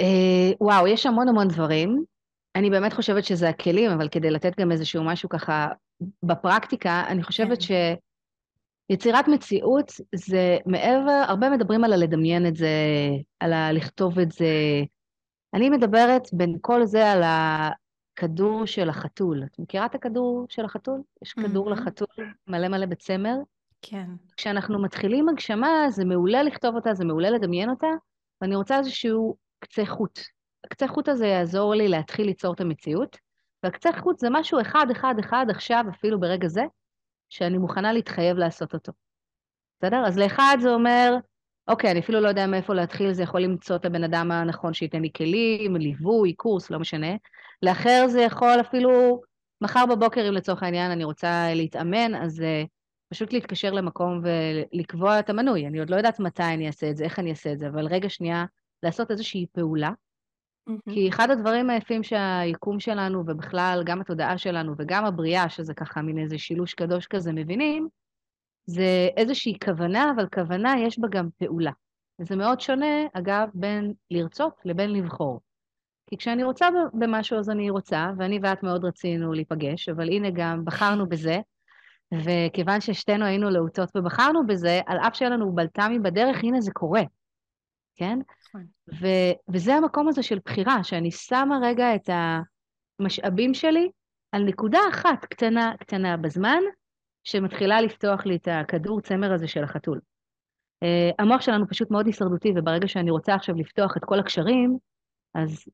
אה, 0.00 0.52
וואו, 0.60 0.86
יש 0.86 1.06
המון 1.06 1.28
המון 1.28 1.48
דברים. 1.48 2.04
אני 2.56 2.70
באמת 2.70 2.92
חושבת 2.92 3.24
שזה 3.24 3.48
הכלים, 3.48 3.90
אבל 3.90 4.08
כדי 4.08 4.30
לתת 4.30 4.60
גם 4.60 4.72
איזשהו 4.72 5.04
משהו 5.04 5.28
ככה 5.28 5.68
בפרקטיקה, 6.22 7.04
אני 7.08 7.22
חושבת 7.22 7.58
כן. 7.68 7.94
שיצירת 8.92 9.28
מציאות 9.28 9.92
זה 10.14 10.58
מעבר, 10.66 11.24
הרבה 11.28 11.50
מדברים 11.50 11.84
על 11.84 11.92
הלדמיין 11.92 12.46
את 12.46 12.56
זה, 12.56 12.68
על 13.40 13.52
הלכתוב 13.52 14.18
את 14.18 14.32
זה. 14.32 14.46
אני 15.54 15.70
מדברת 15.70 16.22
בין 16.32 16.56
כל 16.60 16.84
זה 16.84 17.10
על 17.12 17.22
הכדור 17.24 18.66
של 18.66 18.88
החתול. 18.88 19.42
את 19.44 19.58
מכירה 19.58 19.86
את 19.86 19.94
הכדור 19.94 20.46
של 20.48 20.64
החתול? 20.64 21.00
יש 21.22 21.32
כדור 21.32 21.70
מהמם. 21.70 21.82
לחתול 21.82 22.26
מלא 22.46 22.68
מלא 22.68 22.86
בצמר. 22.86 23.36
כן. 23.82 24.06
כשאנחנו 24.36 24.82
מתחילים 24.82 25.28
הגשמה, 25.28 25.86
זה 25.90 26.04
מעולה 26.04 26.42
לכתוב 26.42 26.74
אותה, 26.74 26.94
זה 26.94 27.04
מעולה 27.04 27.30
לדמיין 27.30 27.70
אותה, 27.70 27.86
ואני 28.40 28.56
רוצה 28.56 28.78
איזשהו 28.78 29.36
קצה 29.58 29.86
חוט. 29.86 30.18
הקצה 30.64 30.88
חוט 30.88 31.08
הזה 31.08 31.26
יעזור 31.26 31.74
לי 31.74 31.88
להתחיל 31.88 32.26
ליצור 32.26 32.54
את 32.54 32.60
המציאות, 32.60 33.16
והקצה 33.62 33.90
חוט 33.98 34.18
זה 34.18 34.28
משהו 34.30 34.60
אחד, 34.60 34.86
אחד, 34.92 35.14
אחד, 35.20 35.46
עכשיו, 35.50 35.84
אפילו 35.90 36.20
ברגע 36.20 36.48
זה, 36.48 36.64
שאני 37.28 37.58
מוכנה 37.58 37.92
להתחייב 37.92 38.36
לעשות 38.36 38.74
אותו. 38.74 38.92
בסדר? 39.78 40.06
אז 40.06 40.18
לאחד 40.18 40.56
זה 40.60 40.68
אומר, 40.68 41.16
אוקיי, 41.68 41.90
אני 41.90 42.00
אפילו 42.00 42.20
לא 42.20 42.28
יודע 42.28 42.46
מאיפה 42.46 42.74
להתחיל, 42.74 43.12
זה 43.12 43.22
יכול 43.22 43.40
למצוא 43.40 43.76
את 43.76 43.84
הבן 43.84 44.04
אדם 44.04 44.32
הנכון 44.32 44.74
שייתן 44.74 45.02
לי 45.02 45.10
כלים, 45.16 45.76
ליווי, 45.76 46.32
קורס, 46.32 46.70
לא 46.70 46.78
משנה. 46.78 47.16
לאחר 47.62 48.06
זה 48.08 48.20
יכול 48.20 48.60
אפילו, 48.60 49.20
מחר 49.60 49.84
בבוקר, 49.86 50.28
אם 50.28 50.32
לצורך 50.32 50.62
העניין 50.62 50.90
אני 50.90 51.04
רוצה 51.04 51.54
להתאמן, 51.54 52.14
אז 52.14 52.40
uh, 52.40 52.66
פשוט 53.08 53.32
להתקשר 53.32 53.72
למקום 53.72 54.20
ולקבוע 54.22 55.18
את 55.18 55.30
המנוי. 55.30 55.66
אני 55.66 55.78
עוד 55.78 55.90
לא 55.90 55.96
יודעת 55.96 56.20
מתי 56.20 56.42
אני 56.42 56.66
אעשה 56.66 56.90
את 56.90 56.96
זה, 56.96 57.04
איך 57.04 57.18
אני 57.18 57.30
אעשה 57.30 57.52
את 57.52 57.58
זה, 57.58 57.68
אבל 57.68 57.86
רגע 57.86 58.08
שנייה, 58.08 58.44
לעשות 58.82 59.10
איזושהי 59.10 59.46
פעולה. 59.52 59.90
מהמם. 60.66 60.80
כי 60.90 61.08
אחד 61.08 61.30
הדברים 61.30 61.70
היפים 61.70 62.02
שהיקום 62.02 62.80
שלנו, 62.80 63.24
ובכלל 63.26 63.82
גם 63.86 64.00
התודעה 64.00 64.38
שלנו 64.38 64.74
וגם 64.78 65.04
הבריאה, 65.04 65.48
שזה 65.48 65.74
ככה 65.74 66.02
מין 66.02 66.18
איזה 66.18 66.38
שילוש 66.38 66.74
קדוש 66.74 67.06
כזה, 67.06 67.32
מבינים, 67.32 67.88
זה 68.66 69.08
איזושהי 69.16 69.58
כוונה, 69.64 70.12
אבל 70.16 70.26
כוונה 70.34 70.74
יש 70.78 70.98
בה 70.98 71.08
גם 71.08 71.28
פעולה. 71.38 71.72
וזה 72.20 72.36
מאוד 72.36 72.60
שונה, 72.60 73.06
אגב, 73.12 73.48
בין 73.54 73.92
לרצות 74.10 74.54
לבין 74.64 74.92
לבחור. 74.92 75.40
כי 76.06 76.16
כשאני 76.16 76.44
רוצה 76.44 76.68
במשהו 76.94 77.38
אז 77.38 77.50
אני 77.50 77.70
רוצה, 77.70 78.10
ואני 78.18 78.38
ואת 78.42 78.62
מאוד 78.62 78.84
רצינו 78.84 79.32
להיפגש, 79.32 79.88
אבל 79.88 80.08
הנה 80.08 80.30
גם 80.30 80.64
בחרנו 80.64 81.08
בזה, 81.08 81.38
וכיוון 82.14 82.80
ששתינו 82.80 83.24
היינו 83.24 83.50
להוטות 83.50 83.96
ובחרנו 83.96 84.46
בזה, 84.46 84.80
על 84.86 84.98
אף 84.98 85.14
שהיה 85.14 85.30
לנו 85.30 85.52
בלת"מים 85.52 86.02
בדרך, 86.02 86.44
הנה 86.44 86.60
זה 86.60 86.70
קורה, 86.72 87.02
כן? 87.96 88.18
ו- 88.94 89.36
וזה 89.48 89.74
המקום 89.74 90.08
הזה 90.08 90.22
של 90.22 90.38
בחירה, 90.44 90.84
שאני 90.84 91.10
שמה 91.10 91.58
רגע 91.62 91.94
את 91.94 92.10
המשאבים 93.00 93.54
שלי 93.54 93.88
על 94.32 94.42
נקודה 94.44 94.78
אחת 94.90 95.24
קטנה, 95.24 95.72
קטנה 95.80 96.16
בזמן, 96.16 96.60
שמתחילה 97.24 97.80
לפתוח 97.80 98.26
לי 98.26 98.36
את 98.36 98.48
הכדור 98.50 99.00
צמר 99.00 99.32
הזה 99.32 99.48
של 99.48 99.64
החתול. 99.64 100.00
Uh, 100.84 101.14
המוח 101.18 101.40
שלנו 101.40 101.68
פשוט 101.68 101.90
מאוד 101.90 102.06
הישרדותי, 102.06 102.52
וברגע 102.56 102.88
שאני 102.88 103.10
רוצה 103.10 103.34
עכשיו 103.34 103.54
לפתוח 103.54 103.96
את 103.96 104.04
כל 104.04 104.18
הקשרים, 104.18 104.78
אז 105.34 105.64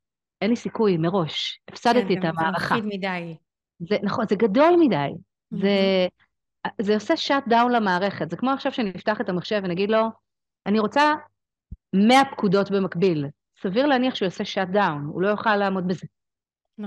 אין 0.42 0.50
לי 0.50 0.56
סיכוי 0.56 0.96
מראש. 0.96 1.60
הפסדתי 1.68 2.14
כן, 2.14 2.18
את 2.18 2.24
גם 2.24 2.32
זה 2.38 2.40
המערכה. 2.46 2.76
מפחיד 2.76 2.98
מדי. 2.98 3.36
זה, 3.78 3.96
נכון, 4.02 4.24
זה 4.28 4.36
גדול 4.36 4.76
מדי. 4.80 5.10
זה, 5.50 5.58
מהמם. 5.58 6.76
זה 6.80 6.94
עושה 6.94 7.16
שאט 7.16 7.48
דאון 7.48 7.72
למערכת. 7.72 8.30
זה 8.30 8.36
כמו 8.36 8.50
עכשיו 8.50 8.72
שאני 8.72 8.90
אפתח 8.90 9.20
את 9.20 9.28
המחשב 9.28 9.60
ונגיד 9.64 9.90
לו, 9.90 10.02
אני 10.66 10.78
רוצה 10.78 11.14
100 11.94 12.22
פקודות 12.30 12.70
במקביל. 12.70 13.26
סביר 13.62 13.86
להניח 13.86 14.14
שהוא 14.14 14.26
יעשה 14.26 14.44
shut 14.44 14.68
down, 14.68 15.04
הוא 15.04 15.22
לא 15.22 15.28
יוכל 15.28 15.56
לעמוד 15.56 15.88
בזה. 15.88 16.06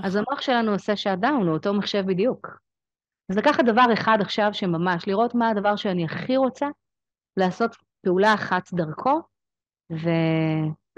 אז 0.02 0.16
נכון. 0.16 0.24
המוח 0.28 0.40
שלנו 0.40 0.72
עושה 0.72 0.96
shut 0.96 1.18
down, 1.18 1.46
הוא 1.46 1.54
אותו 1.54 1.74
מחשב 1.74 2.02
בדיוק. 2.06 2.58
אז 3.30 3.36
לקחת 3.36 3.64
דבר 3.64 3.92
אחד 3.92 4.18
עכשיו 4.20 4.48
שממש, 4.52 5.08
לראות 5.08 5.34
מה 5.34 5.48
הדבר 5.48 5.76
שאני 5.76 6.04
הכי 6.04 6.36
רוצה, 6.36 6.66
לעשות 7.36 7.76
פעולה 8.06 8.34
אחת 8.34 8.72
דרכו, 8.72 9.20
ו... 9.92 10.08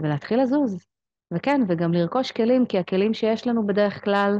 ולהתחיל 0.00 0.42
לזוז. 0.42 0.86
וכן, 1.34 1.60
וגם 1.68 1.92
לרכוש 1.92 2.32
כלים, 2.32 2.66
כי 2.66 2.78
הכלים 2.78 3.14
שיש 3.14 3.46
לנו 3.46 3.66
בדרך 3.66 4.04
כלל 4.04 4.38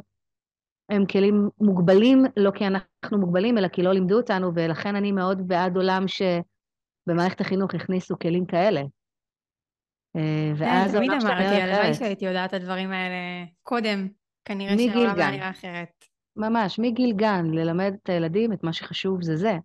הם 0.88 1.06
כלים 1.06 1.48
מוגבלים, 1.60 2.24
לא 2.36 2.50
כי 2.50 2.66
אנחנו 2.66 3.18
מוגבלים, 3.18 3.58
אלא 3.58 3.68
כי 3.68 3.82
לא 3.82 3.92
לימדו 3.92 4.16
אותנו, 4.16 4.50
ולכן 4.54 4.96
אני 4.96 5.12
מאוד 5.12 5.48
בעד 5.48 5.76
עולם 5.76 6.04
שבמערכת 6.08 7.40
החינוך 7.40 7.74
הכניסו 7.74 8.18
כלים 8.18 8.46
כאלה. 8.46 8.80
אה, 10.16 10.22
כן, 10.58 10.64
ואז 10.64 10.94
תמיד 10.94 11.10
העולם 11.10 11.20
שלנו 11.20 11.32
אמרתי, 11.32 11.46
נראה 11.50 11.64
הלוואי 11.64 11.80
אחרת. 11.80 11.94
שהייתי 11.94 12.24
יודעת 12.24 12.50
את 12.50 12.54
הדברים 12.54 12.92
האלה 12.92 13.44
קודם. 13.62 14.08
כנראה 14.44 14.78
שהעולם 14.78 15.18
היה. 15.18 15.30
נראה 15.30 15.50
אחרת. 15.50 16.04
ממש, 16.36 16.78
מגיל 16.78 17.12
גן, 17.12 17.46
ללמד 17.52 17.94
את 18.02 18.08
הילדים 18.08 18.52
את 18.52 18.64
מה 18.64 18.72
שחשוב 18.72 19.22
זה 19.22 19.36
זה. 19.36 19.58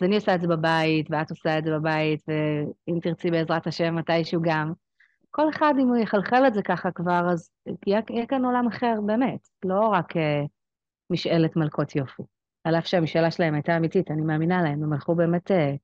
אז 0.00 0.06
אני 0.06 0.14
עושה 0.14 0.34
את 0.34 0.40
זה 0.40 0.46
בבית, 0.48 1.06
ואת 1.10 1.30
עושה 1.30 1.58
את 1.58 1.64
זה 1.64 1.70
בבית, 1.70 2.22
ואם 2.28 2.98
תרצי 3.02 3.30
בעזרת 3.30 3.66
השם 3.66 3.94
מתישהו 3.94 4.42
גם. 4.42 4.72
כל 5.30 5.50
אחד, 5.50 5.74
אם 5.80 5.88
הוא 5.88 5.96
יחלחל 5.96 6.46
את 6.46 6.54
זה 6.54 6.62
ככה 6.62 6.90
כבר, 6.90 7.28
אז 7.32 7.50
יהיה, 7.86 8.00
יהיה 8.10 8.26
כאן 8.26 8.44
עולם 8.44 8.66
אחר 8.66 8.94
באמת, 9.06 9.48
לא 9.64 9.88
רק 9.88 10.16
אה, 10.16 10.42
משאלת 11.10 11.56
מלכות 11.56 11.96
יופי. 11.96 12.22
על 12.64 12.74
אף 12.78 12.86
שהמשאלה 12.86 13.30
שלהם 13.30 13.54
הייתה 13.54 13.76
אמיתית, 13.76 14.10
אני 14.10 14.22
מאמינה 14.22 14.62
להם, 14.62 14.82
הם 14.82 14.92
הלכו 14.92 15.14
באמת 15.14 15.50
אה, 15.50 15.74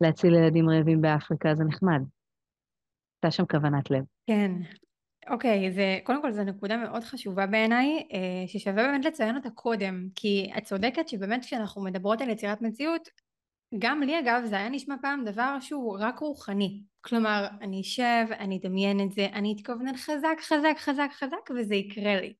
להציל 0.00 0.34
ילדים 0.34 0.70
רעבים 0.70 1.00
באפריקה, 1.00 1.54
זה 1.54 1.64
נחמד. 1.64 2.02
הייתה 3.24 3.36
שם 3.36 3.44
כוונת 3.46 3.90
לב. 3.90 4.04
כן. 4.26 4.52
אוקיי, 5.30 5.72
זה, 5.72 5.98
קודם 6.04 6.22
כל 6.22 6.32
זו 6.32 6.44
נקודה 6.44 6.76
מאוד 6.76 7.04
חשובה 7.04 7.46
בעיניי, 7.46 8.08
אה, 8.12 8.44
ששווה 8.46 8.82
באמת 8.82 9.04
לציין 9.04 9.36
אותה 9.36 9.50
קודם, 9.50 10.08
כי 10.14 10.50
את 10.58 10.64
צודקת 10.64 11.08
שבאמת 11.08 11.44
כשאנחנו 11.44 11.84
מדברות 11.84 12.20
על 12.20 12.28
יצירת 12.28 12.62
מציאות, 12.62 13.08
גם 13.78 14.02
לי 14.02 14.18
אגב 14.18 14.42
זה 14.44 14.56
היה 14.56 14.68
נשמע 14.68 14.94
פעם 15.02 15.24
דבר 15.24 15.56
שהוא 15.60 15.96
רק 16.00 16.18
רוחני. 16.18 16.82
כלומר, 17.00 17.46
אני 17.60 17.80
אשב, 17.80 18.26
אני 18.38 18.58
אדמיין 18.58 19.00
את 19.00 19.12
זה, 19.12 19.26
אני 19.32 19.54
אתכוונן 19.56 19.96
חזק 19.96 20.36
חזק 20.40 20.74
חזק 20.78 21.08
חזק 21.12 21.50
וזה 21.58 21.74
יקרה 21.74 22.20
לי. 22.20 22.34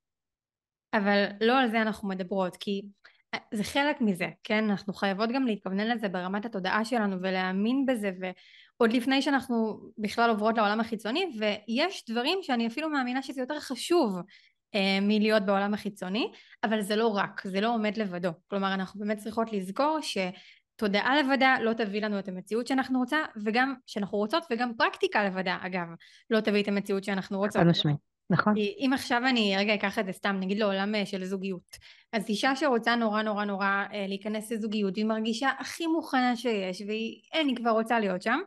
אבל 0.94 1.24
לא 1.40 1.58
על 1.58 1.70
זה 1.70 1.82
אנחנו 1.82 2.08
מדברות, 2.08 2.56
כי 2.56 2.82
זה 3.54 3.64
חלק 3.64 4.00
מזה, 4.00 4.28
כן? 4.44 4.64
אנחנו 4.70 4.92
חייבות 4.92 5.30
גם 5.34 5.46
להתכוונן 5.46 5.86
לזה 5.86 6.08
ברמת 6.08 6.44
התודעה 6.44 6.84
שלנו 6.84 7.16
ולהאמין 7.22 7.86
בזה 7.86 8.10
ועוד 8.80 8.92
לפני 8.92 9.22
שאנחנו 9.22 9.80
בכלל 9.98 10.30
עוברות 10.30 10.56
לעולם 10.56 10.80
החיצוני 10.80 11.26
ויש 11.38 12.04
דברים 12.10 12.38
שאני 12.42 12.66
אפילו 12.66 12.90
מאמינה 12.90 13.22
שזה 13.22 13.40
יותר 13.40 13.60
חשוב 13.60 14.18
אה, 14.74 14.98
מלהיות 15.02 15.42
בעולם 15.42 15.74
החיצוני 15.74 16.32
אבל 16.64 16.80
זה 16.80 16.96
לא 16.96 17.06
רק, 17.06 17.42
זה 17.44 17.60
לא 17.60 17.74
עומד 17.74 17.96
לבדו 17.96 18.30
כלומר 18.46 18.74
אנחנו 18.74 19.00
באמת 19.00 19.18
צריכות 19.18 19.52
לזכור 19.52 19.98
שתודעה 20.02 21.22
לבדה 21.22 21.56
לא 21.60 21.72
תביא 21.72 22.02
לנו 22.02 22.18
את 22.18 22.28
המציאות 22.28 22.66
שאנחנו 22.66 22.98
רוצה 22.98 23.18
וגם 23.44 23.74
שאנחנו 23.86 24.18
רוצות 24.18 24.46
וגם 24.50 24.72
פרקטיקה 24.76 25.24
לבדה 25.24 25.58
אגב 25.60 25.86
לא 26.30 26.40
תביא 26.40 26.62
את 26.62 26.68
המציאות 26.68 27.04
שאנחנו 27.04 27.38
רוצות 27.38 27.62
חד 27.62 27.68
משמעית. 27.68 28.14
נכון. 28.30 28.54
כי 28.54 28.74
אם 28.78 28.90
עכשיו 28.92 29.22
אני 29.28 29.54
רגע 29.58 29.74
אקח 29.74 29.98
את 29.98 30.06
זה 30.06 30.12
סתם 30.12 30.36
נגיד 30.40 30.58
לעולם 30.58 30.94
אה, 30.94 31.06
של 31.06 31.24
זוגיות 31.24 31.76
אז 32.12 32.28
אישה 32.28 32.56
שרוצה 32.56 32.94
נורא 32.94 33.22
נורא 33.22 33.44
נורא 33.44 33.84
אה, 33.92 34.06
להיכנס 34.08 34.52
לזוגיות 34.52 34.96
היא 34.96 35.04
מרגישה 35.04 35.50
הכי 35.58 35.86
מוכנה 35.86 36.36
שיש 36.36 36.82
והיא 36.86 37.20
אין 37.32 37.48
היא 37.48 37.56
כבר 37.56 37.70
רוצה 37.70 38.00
להיות 38.00 38.22
שם 38.22 38.38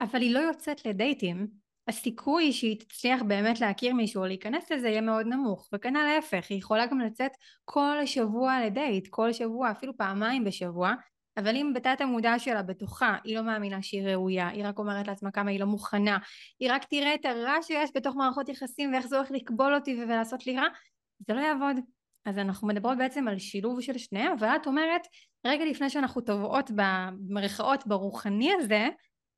אבל 0.00 0.20
היא 0.20 0.34
לא 0.34 0.38
יוצאת 0.38 0.86
לדייטים 0.86 1.46
הסיכוי 1.88 2.52
שהיא 2.52 2.80
תצליח 2.80 3.22
באמת 3.22 3.60
להכיר 3.60 3.94
מישהו 3.94 4.22
או 4.22 4.26
להיכנס 4.26 4.72
לזה 4.72 4.88
יהיה 4.88 5.00
מאוד 5.00 5.26
נמוך 5.26 5.68
וכנ"ל 5.72 6.02
להפך 6.14 6.46
היא 6.50 6.58
יכולה 6.58 6.86
גם 6.86 7.00
לצאת 7.00 7.32
כל 7.64 7.96
שבוע 8.04 8.66
לדייט 8.66 9.08
כל 9.10 9.32
שבוע 9.32 9.70
אפילו 9.70 9.96
פעמיים 9.96 10.44
בשבוע 10.44 10.94
אבל 11.36 11.56
אם 11.56 11.72
בתת 11.74 12.00
המודע 12.00 12.38
שלה 12.38 12.62
בתוכה 12.62 13.16
היא 13.24 13.36
לא 13.36 13.42
מאמינה 13.42 13.82
שהיא 13.82 14.08
ראויה, 14.08 14.48
היא 14.48 14.66
רק 14.66 14.78
אומרת 14.78 15.08
לעצמה 15.08 15.30
כמה 15.30 15.50
היא 15.50 15.60
לא 15.60 15.66
מוכנה, 15.66 16.18
היא 16.60 16.72
רק 16.72 16.84
תראה 16.84 17.14
את 17.14 17.24
הרע 17.24 17.62
שיש 17.62 17.90
בתוך 17.94 18.16
מערכות 18.16 18.48
יחסים 18.48 18.92
ואיך 18.92 19.06
זה 19.06 19.16
הולך 19.16 19.30
לקבול 19.30 19.74
אותי 19.74 20.02
ולעשות 20.02 20.46
לי 20.46 20.56
רע, 20.56 20.66
זה 21.26 21.34
לא 21.34 21.40
יעבוד. 21.40 21.76
אז 22.24 22.38
אנחנו 22.38 22.68
מדברות 22.68 22.98
בעצם 22.98 23.28
על 23.28 23.38
שילוב 23.38 23.80
של 23.80 23.98
שניהם, 23.98 24.32
אבל 24.38 24.48
את 24.48 24.66
אומרת, 24.66 25.06
רגע 25.46 25.64
לפני 25.64 25.90
שאנחנו 25.90 26.20
טובעות 26.20 26.70
במרכאות 26.74 27.86
ברוחני 27.86 28.52
הזה, 28.52 28.88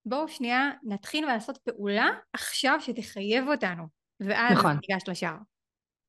בואו 0.08 0.28
שנייה 0.28 0.70
נתחיל 0.82 1.26
לעשות 1.26 1.58
פעולה 1.58 2.08
עכשיו 2.32 2.78
שתחייב 2.80 3.48
אותנו, 3.48 3.84
ואז 4.20 4.58
נכון. 4.58 4.78
ניגש 4.88 5.08
לשאר. 5.08 5.36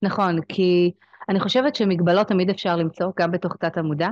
נכון, 0.01 0.41
כי 0.41 0.91
אני 1.29 1.39
חושבת 1.39 1.75
שמגבלות 1.75 2.27
תמיד 2.27 2.49
אפשר 2.49 2.75
למצוא, 2.75 3.11
גם 3.19 3.31
בתוך 3.31 3.55
תת 3.55 3.77
המודע, 3.77 4.09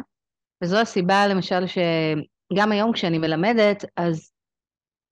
וזו 0.64 0.78
הסיבה 0.78 1.28
למשל 1.28 1.64
שגם 1.68 2.72
היום 2.72 2.94
כשאני 2.94 3.18
מלמדת, 3.18 3.86
אז 3.98 4.32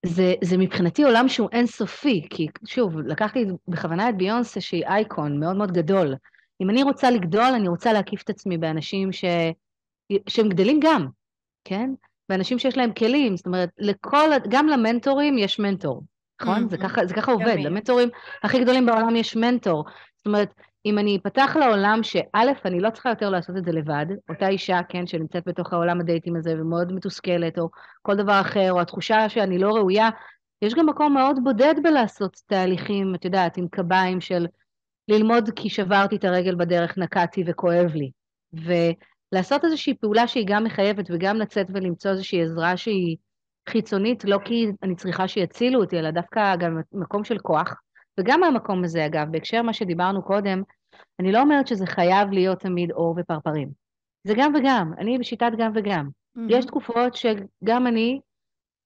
זה, 0.05 0.33
זה 0.43 0.57
מבחינתי 0.57 1.03
עולם 1.03 1.27
שהוא 1.27 1.49
אינסופי, 1.51 2.27
כי 2.29 2.47
שוב, 2.65 2.99
לקחתי 2.99 3.45
בכוונה 3.67 4.09
את 4.09 4.17
ביונסה 4.17 4.61
שהיא 4.61 4.85
אייקון 4.85 5.39
מאוד 5.39 5.55
מאוד 5.55 5.71
גדול. 5.71 6.15
אם 6.61 6.69
אני 6.69 6.83
רוצה 6.83 7.11
לגדול, 7.11 7.53
אני 7.55 7.67
רוצה 7.67 7.93
להקיף 7.93 8.23
את 8.23 8.29
עצמי 8.29 8.57
באנשים 8.57 9.11
ש... 9.11 9.25
שהם 10.27 10.49
גדלים 10.49 10.79
גם, 10.83 11.07
כן? 11.63 11.89
באנשים 12.29 12.59
שיש 12.59 12.77
להם 12.77 12.93
כלים, 12.93 13.37
זאת 13.37 13.45
אומרת, 13.45 13.69
לכל, 13.77 14.29
גם 14.49 14.67
למנטורים 14.67 15.37
יש 15.37 15.59
מנטור, 15.59 16.03
נכון? 16.41 16.63
Mm-hmm. 16.63 16.69
זה 16.69 16.77
ככה, 16.77 17.05
זה 17.05 17.13
ככה 17.13 17.31
עובד, 17.31 17.55
למנטורים 17.59 18.09
הכי 18.43 18.59
גדולים 18.59 18.85
בעולם 18.85 19.15
יש 19.15 19.35
מנטור. 19.35 19.85
זאת 20.17 20.25
אומרת, 20.25 20.49
אם 20.85 20.99
אני 20.99 21.17
אפתח 21.17 21.55
לעולם 21.59 21.99
שא', 22.03 22.51
אני 22.65 22.79
לא 22.79 22.89
צריכה 22.89 23.09
יותר 23.09 23.29
לעשות 23.29 23.57
את 23.57 23.65
זה 23.65 23.71
לבד, 23.71 24.05
אותה 24.29 24.47
אישה, 24.47 24.79
כן, 24.89 25.07
שנמצאת 25.07 25.43
בתוך 25.47 25.73
העולם 25.73 25.99
הדייטים 25.99 26.35
הזה 26.35 26.53
ומאוד 26.61 26.93
מתוסכלת, 26.93 27.59
או 27.59 27.69
כל 28.01 28.15
דבר 28.15 28.41
אחר, 28.41 28.71
או 28.71 28.81
התחושה 28.81 29.29
שאני 29.29 29.57
לא 29.57 29.69
ראויה, 29.69 30.09
יש 30.61 30.73
גם 30.73 30.85
מקום 30.85 31.13
מאוד 31.13 31.39
בודד 31.43 31.75
בלעשות 31.83 32.41
תהליכים, 32.45 33.15
את 33.15 33.25
יודעת, 33.25 33.57
עם 33.57 33.67
קביים 33.67 34.21
של 34.21 34.47
ללמוד 35.07 35.49
כי 35.55 35.69
שברתי 35.69 36.15
את 36.15 36.23
הרגל 36.23 36.55
בדרך, 36.55 36.97
נקעתי 36.97 37.43
וכואב 37.47 37.91
לי. 37.95 38.11
ולעשות 39.35 39.65
איזושהי 39.65 39.93
פעולה 39.93 40.27
שהיא 40.27 40.45
גם 40.47 40.63
מחייבת 40.63 41.05
וגם 41.09 41.37
לצאת 41.37 41.67
ולמצוא 41.73 42.11
איזושהי 42.11 42.43
עזרה 42.43 42.77
שהיא 42.77 43.17
חיצונית, 43.69 44.25
לא 44.25 44.37
כי 44.45 44.67
אני 44.83 44.95
צריכה 44.95 45.27
שיצילו 45.27 45.81
אותי, 45.81 45.99
אלא 45.99 46.11
דווקא 46.11 46.55
גם 46.55 46.79
מקום 46.91 47.23
של 47.23 47.37
כוח. 47.37 47.73
וגם 48.19 48.39
מהמקום 48.39 48.83
הזה, 48.83 49.05
אגב, 49.05 49.31
בהקשר 49.31 49.61
מה 49.61 49.73
שדיברנו 49.73 50.23
קודם, 50.23 50.61
אני 51.19 51.31
לא 51.31 51.41
אומרת 51.41 51.67
שזה 51.67 51.85
חייב 51.85 52.31
להיות 52.31 52.59
תמיד 52.59 52.91
אור 52.91 53.15
ופרפרים. 53.17 53.69
זה 54.23 54.33
גם 54.37 54.53
וגם, 54.55 54.91
אני 54.97 55.17
בשיטת 55.17 55.51
גם 55.57 55.71
וגם. 55.75 56.07
Mm-hmm. 56.07 56.41
יש 56.49 56.65
תקופות 56.65 57.15
שגם 57.15 57.87
אני 57.87 58.19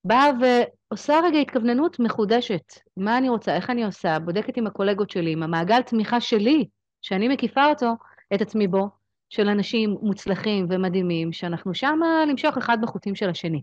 באה 0.04 0.30
ועושה 0.40 1.20
רגע 1.24 1.40
התכווננות 1.40 2.00
מחודשת. 2.00 2.64
מה 2.98 3.18
אני 3.18 3.30
רוצה, 3.30 3.56
איך 3.56 3.70
אני 3.70 3.86
עושה, 3.86 4.20
בודקת 4.20 4.58
עם 4.58 4.68
הקולגות 4.68 5.10
שלי, 5.10 5.32
עם 5.32 5.44
המעגל 5.44 5.82
תמיכה 5.82 6.22
שלי, 6.22 6.66
שאני 7.02 7.28
מקיפה 7.28 7.66
אותו, 7.66 7.94
את 8.34 8.42
עצמי 8.42 8.68
בו, 8.68 8.99
של 9.30 9.48
אנשים 9.48 9.96
מוצלחים 10.02 10.66
ומדהימים, 10.70 11.34
שאנחנו 11.34 11.74
שמה 11.74 12.26
למשוך 12.30 12.58
אחד 12.58 12.78
בחוטים 12.82 13.16
של 13.16 13.30
השני. 13.30 13.62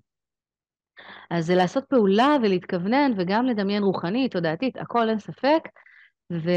אז 1.30 1.46
זה 1.46 1.54
לעשות 1.54 1.84
פעולה 1.84 2.36
ולהתכוונן 2.42 3.12
וגם 3.16 3.46
לדמיין 3.46 3.82
רוחנית, 3.82 4.32
תודעתית, 4.32 4.76
הכל 4.76 5.08
אין 5.08 5.18
ספק, 5.18 5.62
ו, 6.32 6.50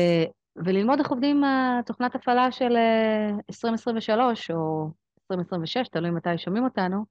וללמוד 0.56 1.00
איך 1.00 1.10
עובדים 1.10 1.44
תוכנת 1.86 2.16
הפעלה 2.16 2.52
של 2.52 2.78
2023 3.50 4.52
אה, 4.52 4.56
או 4.56 4.92
2026, 5.32 5.88
תלוי 5.88 6.12
מתי 6.12 6.38
שומעים 6.38 6.64
אותנו, 6.64 7.06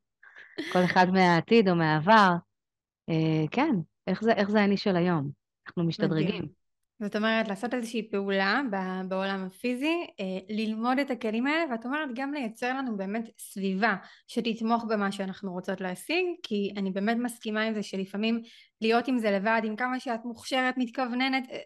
כל 0.73 0.85
אחד 0.85 1.07
מהעתיד 1.11 1.69
או 1.69 1.75
מהעבר. 1.75 2.33
אה, 3.09 3.45
כן, 3.51 3.75
איך 4.07 4.23
זה, 4.23 4.33
איך 4.33 4.51
זה 4.51 4.65
אני 4.65 4.77
של 4.77 4.97
היום? 4.97 5.31
אנחנו 5.67 5.85
משתדרגים. 5.85 6.27
מדהים. 6.27 6.49
זאת 7.01 7.17
אומרת, 7.17 7.49
לעשות 7.49 7.75
איזושהי 7.75 8.11
פעולה 8.11 8.61
בעולם 9.09 9.45
הפיזי, 9.47 10.07
אה, 10.21 10.39
ללמוד 10.49 10.99
את 10.99 11.11
הכלים 11.11 11.47
האלה, 11.47 11.73
ואת 11.73 11.85
אומרת 11.85 12.09
גם 12.15 12.35
לייצר 12.35 12.69
לנו 12.69 12.97
באמת 12.97 13.31
סביבה 13.39 13.95
שתתמוך 14.27 14.85
במה 14.89 15.13
שאנחנו 15.13 15.53
רוצות 15.53 15.81
להשיג, 15.81 16.25
כי 16.43 16.73
אני 16.77 16.91
באמת 16.91 17.17
מסכימה 17.17 17.63
עם 17.63 17.75
זה 17.75 17.83
שלפעמים 17.83 18.43
להיות 18.81 19.09
עם 19.09 19.19
זה 19.19 19.31
לבד, 19.31 19.61
עם 19.65 19.77
כמה 19.77 20.01
שאת 20.01 20.25
מוכשרת, 20.25 20.75
מתכווננת, 20.77 21.51
אה, 21.51 21.59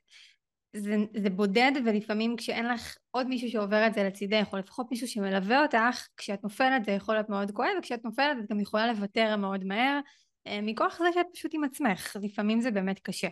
זה, 0.76 0.96
זה 1.16 1.30
בודד, 1.30 1.72
ולפעמים 1.84 2.36
כשאין 2.36 2.68
לך 2.68 2.96
עוד 3.10 3.26
מישהו 3.26 3.48
שעובר 3.48 3.86
את 3.86 3.94
זה 3.94 4.04
לצידך, 4.04 4.48
או 4.52 4.58
לפחות 4.58 4.86
מישהו 4.90 5.08
שמלווה 5.08 5.62
אותך, 5.62 6.06
כשאת 6.16 6.44
נופלת 6.44 6.84
זה 6.84 6.92
יכול 6.92 7.14
להיות 7.14 7.28
מאוד 7.28 7.50
כואב, 7.50 7.70
וכשאת 7.78 8.04
נופלת 8.04 8.36
את 8.44 8.50
גם 8.50 8.60
יכולה 8.60 8.86
לוותר 8.86 9.36
מאוד 9.36 9.64
מהר, 9.64 10.00
אה, 10.46 10.60
מכוח 10.62 10.98
זה 10.98 11.12
שאת 11.14 11.26
פשוט 11.34 11.50
עם 11.54 11.64
עצמך, 11.64 12.16
לפעמים 12.22 12.60
זה 12.60 12.70
באמת 12.70 12.98
קשה. 12.98 13.28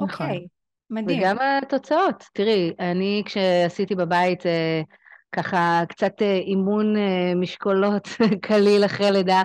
נכון. 0.00 0.26
אוקיי. 0.26 0.38
Okay. 0.38 0.59
מדהים. 0.90 1.18
וגם 1.18 1.36
התוצאות. 1.62 2.24
תראי, 2.32 2.72
אני 2.78 3.22
כשעשיתי 3.24 3.94
בבית 3.94 4.46
אה, 4.46 4.82
ככה 5.32 5.82
קצת 5.88 6.22
אה, 6.22 6.36
אימון 6.36 6.96
אה, 6.96 7.34
משקולות 7.36 8.08
קליל 8.46 8.84
אחרי 8.84 9.10
לידה, 9.10 9.42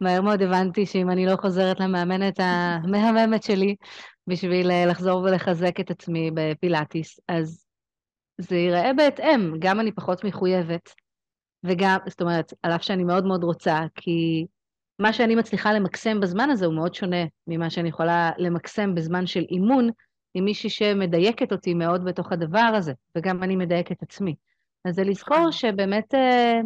מהר 0.00 0.22
מאוד 0.22 0.42
הבנתי 0.42 0.86
שאם 0.86 1.10
אני 1.10 1.26
לא 1.26 1.36
חוזרת 1.36 1.80
למאמנת 1.80 2.40
המהממת 2.40 3.42
שלי 3.42 3.76
בשביל 4.26 4.86
לחזור 4.86 5.22
ולחזק 5.22 5.80
את 5.80 5.90
עצמי 5.90 6.30
בפילאטיס, 6.34 7.20
אז 7.28 7.64
זה 8.38 8.56
ייראה 8.56 8.92
בהתאם, 8.92 9.54
גם 9.58 9.80
אני 9.80 9.92
פחות 9.92 10.24
מחויבת, 10.24 10.90
וגם, 11.64 11.98
זאת 12.06 12.20
אומרת, 12.20 12.52
על 12.62 12.72
אף 12.72 12.82
שאני 12.82 13.04
מאוד 13.04 13.24
מאוד 13.24 13.44
רוצה, 13.44 13.80
כי 13.94 14.46
מה 14.98 15.12
שאני 15.12 15.34
מצליחה 15.34 15.72
למקסם 15.72 16.20
בזמן 16.20 16.50
הזה 16.50 16.66
הוא 16.66 16.74
מאוד 16.74 16.94
שונה 16.94 17.24
ממה 17.46 17.70
שאני 17.70 17.88
יכולה 17.88 18.30
למקסם 18.38 18.94
בזמן 18.94 19.26
של 19.26 19.44
אימון, 19.50 19.90
עם 20.34 20.44
מישהי 20.44 20.70
שמדייקת 20.70 21.52
אותי 21.52 21.74
מאוד 21.74 22.04
בתוך 22.04 22.32
הדבר 22.32 22.70
הזה, 22.76 22.92
וגם 23.16 23.42
אני 23.42 23.56
מדייקת 23.56 24.02
עצמי. 24.02 24.34
אז 24.84 24.94
זה 24.94 25.04
לזכור 25.04 25.38
נכון. 25.38 25.52
שבאמת, 25.52 26.14
אה, 26.14 26.60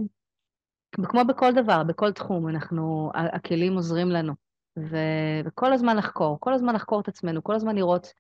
כמו 0.93 1.25
בכל 1.29 1.53
דבר, 1.53 1.83
בכל 1.85 2.13
תחום, 2.13 2.49
אנחנו, 2.49 3.11
הכלים 3.15 3.75
עוזרים 3.75 4.11
לנו. 4.11 4.33
ו, 4.79 4.97
וכל 5.45 5.73
הזמן 5.73 5.97
לחקור, 5.97 6.37
כל 6.41 6.55
הזמן 6.55 6.75
לחקור 6.75 7.01
את 7.01 7.09
עצמנו, 7.09 7.43
כל 7.43 7.55
הזמן 7.55 7.77
לראות 7.77 8.13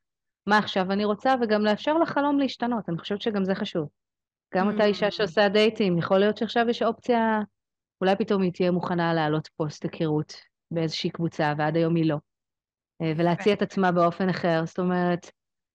מה 0.46 0.58
עכשיו 0.58 0.92
אני 0.92 1.04
רוצה, 1.04 1.34
וגם 1.42 1.62
לאפשר 1.62 1.98
לחלום 1.98 2.38
להשתנות. 2.38 2.88
אני 2.88 2.98
חושבת 2.98 3.22
שגם 3.22 3.44
זה 3.44 3.54
חשוב. 3.54 3.88
גם 4.54 4.72
אותה 4.72 4.84
אישה 4.84 5.08
mm. 5.08 5.10
שעושה 5.10 5.48
דייטים, 5.48 5.98
יכול 5.98 6.18
להיות 6.18 6.36
שעכשיו 6.36 6.68
יש 6.68 6.82
אופציה, 6.82 7.40
אולי 8.00 8.16
פתאום 8.16 8.42
היא 8.42 8.52
תהיה 8.52 8.70
מוכנה 8.70 9.14
להעלות 9.14 9.48
פוסט 9.56 9.84
היכרות 9.84 10.32
באיזושהי 10.70 11.10
קבוצה, 11.10 11.52
ועד 11.58 11.76
היום 11.76 11.94
היא 11.94 12.08
לא. 12.08 12.16
אה, 13.02 13.12
ולהציע 13.16 13.52
את 13.52 13.62
עצמה 13.62 13.92
באופן 13.92 14.28
אחר. 14.28 14.66
זאת 14.66 14.78
אומרת, 14.78 15.30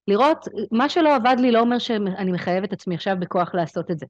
לראות, 0.07 0.45
מה 0.71 0.89
שלא 0.89 1.15
עבד 1.15 1.35
לי 1.39 1.51
לא 1.51 1.59
אומר 1.59 1.79
שאני 1.79 2.31
מחייבת 2.31 2.73
עצמי 2.73 2.95
עכשיו 2.95 3.15
בכוח 3.19 3.55
לעשות 3.55 3.91
את 3.91 3.99
זה. 3.99 4.05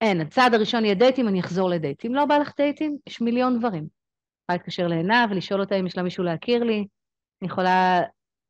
אין, 0.00 0.20
הצעד 0.20 0.54
הראשון 0.54 0.84
יהיה 0.84 0.94
דייטים, 0.94 1.28
אני 1.28 1.40
אחזור 1.40 1.70
לדייטים. 1.70 2.14
לא 2.14 2.24
בא 2.24 2.38
לך 2.38 2.52
דייטים? 2.56 2.96
יש 3.06 3.20
מיליון 3.20 3.58
דברים. 3.58 3.86
יכולה 4.44 4.56
להתקשר 4.58 4.86
לעיניו 4.86 5.26
ולשאול 5.30 5.60
אותה 5.60 5.74
אם 5.74 5.86
יש 5.86 5.96
לה 5.96 6.02
מישהו 6.02 6.24
להכיר 6.24 6.64
לי. 6.64 6.86
אני 7.42 7.50
יכולה 7.50 8.00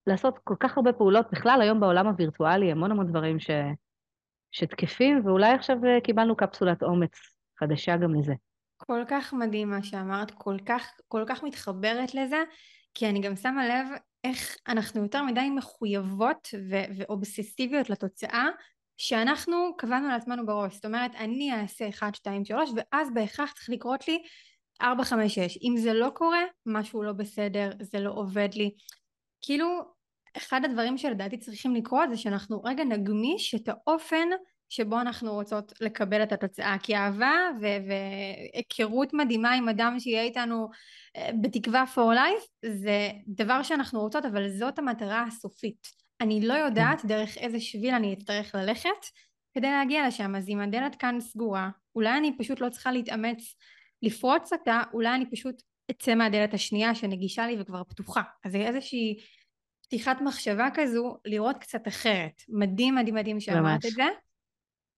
לעשות 0.06 0.38
כל 0.44 0.54
כך 0.60 0.76
הרבה 0.76 0.92
פעולות, 0.92 1.26
בכלל 1.32 1.62
היום 1.62 1.80
בעולם 1.80 2.06
הווירטואלי, 2.06 2.72
המון 2.72 2.90
המון 2.90 3.06
דברים 3.06 3.40
ש... 3.40 3.50
שתקפים, 4.52 5.26
ואולי 5.26 5.52
עכשיו 5.52 5.76
אה, 5.84 6.00
קיבלנו 6.00 6.36
קפסולת 6.36 6.82
אומץ 6.82 7.18
חדשה 7.60 7.96
גם 7.96 8.14
לזה. 8.14 8.34
כל 8.76 9.02
כך 9.08 9.32
מדהים 9.32 9.70
מה 9.70 9.82
שאמרת, 9.82 10.30
כל 10.30 10.56
כך, 10.66 10.92
כל 11.08 11.24
כך 11.26 11.42
מתחברת 11.42 12.14
לזה, 12.14 12.42
כי 12.94 13.08
אני 13.08 13.20
גם 13.20 13.36
שמה 13.36 13.68
לב 13.68 13.86
איך 14.24 14.56
אנחנו 14.68 15.02
יותר 15.02 15.22
מדי 15.22 15.50
מחויבות 15.50 16.48
ו- 16.70 16.84
ואובססיביות 16.96 17.90
לתוצאה 17.90 18.48
שאנחנו 18.96 19.76
קבענו 19.78 20.08
לעצמנו 20.08 20.46
בראש. 20.46 20.74
זאת 20.74 20.84
אומרת, 20.84 21.14
אני 21.14 21.52
אעשה 21.52 21.88
1, 21.88 22.14
2, 22.14 22.44
3, 22.44 22.70
ואז 22.76 23.08
בהכרח 23.14 23.52
צריך 23.52 23.70
לקרות 23.70 24.08
לי 24.08 24.22
4, 24.82 25.04
5, 25.04 25.34
6. 25.34 25.58
אם 25.62 25.74
זה 25.76 25.92
לא 25.92 26.10
קורה, 26.14 26.42
משהו 26.66 27.02
לא 27.02 27.12
בסדר, 27.12 27.70
זה 27.80 28.00
לא 28.00 28.10
עובד 28.10 28.48
לי. 28.54 28.70
כאילו, 29.40 29.66
אחד 30.36 30.64
הדברים 30.64 30.98
שלדעתי 30.98 31.38
צריכים 31.38 31.74
לקרות 31.74 32.10
זה 32.10 32.16
שאנחנו 32.16 32.62
רגע 32.62 32.84
נגמיש 32.84 33.54
את 33.54 33.68
האופן 33.68 34.28
שבו 34.72 35.00
אנחנו 35.00 35.32
רוצות 35.32 35.72
לקבל 35.80 36.22
את 36.22 36.32
התוצאה. 36.32 36.76
כי 36.82 36.96
אהבה 36.96 37.32
והיכרות 37.60 39.14
מדהימה 39.14 39.52
עם 39.52 39.68
אדם 39.68 39.96
שיהיה 40.00 40.22
איתנו 40.22 40.68
אה, 41.16 41.30
בתקווה 41.40 41.84
for 41.94 42.16
life 42.16 42.68
זה 42.80 43.10
דבר 43.28 43.62
שאנחנו 43.62 44.00
רוצות, 44.00 44.24
אבל 44.24 44.48
זאת 44.48 44.78
המטרה 44.78 45.24
הסופית. 45.28 45.86
אני 46.20 46.46
לא 46.46 46.54
יודעת 46.54 47.00
כן. 47.00 47.08
דרך 47.08 47.36
איזה 47.36 47.60
שביל 47.60 47.94
אני 47.94 48.14
אצטרך 48.14 48.54
ללכת 48.54 49.06
כדי 49.54 49.70
להגיע 49.70 50.08
לשם. 50.08 50.34
אז 50.34 50.48
אם 50.48 50.60
הדלת 50.60 50.94
כאן 50.94 51.20
סגורה, 51.20 51.70
אולי 51.94 52.18
אני 52.18 52.38
פשוט 52.38 52.60
לא 52.60 52.68
צריכה 52.68 52.92
להתאמץ 52.92 53.54
לפרוץ 54.02 54.52
אותה, 54.52 54.82
אולי 54.92 55.14
אני 55.14 55.30
פשוט 55.30 55.62
אצא 55.90 56.14
מהדלת 56.14 56.54
השנייה 56.54 56.94
שנגישה 56.94 57.46
לי 57.46 57.56
וכבר 57.60 57.84
פתוחה. 57.84 58.22
אז 58.44 58.52
זה 58.52 58.58
איזושהי 58.58 59.16
פתיחת 59.82 60.20
מחשבה 60.20 60.68
כזו, 60.74 61.16
לראות 61.24 61.56
קצת 61.56 61.88
אחרת. 61.88 62.42
מדהים 62.48 62.94
מדהים 62.94 63.14
מדהים 63.14 63.40
שאמרת 63.40 63.84
את 63.84 63.90
זה. 63.90 64.04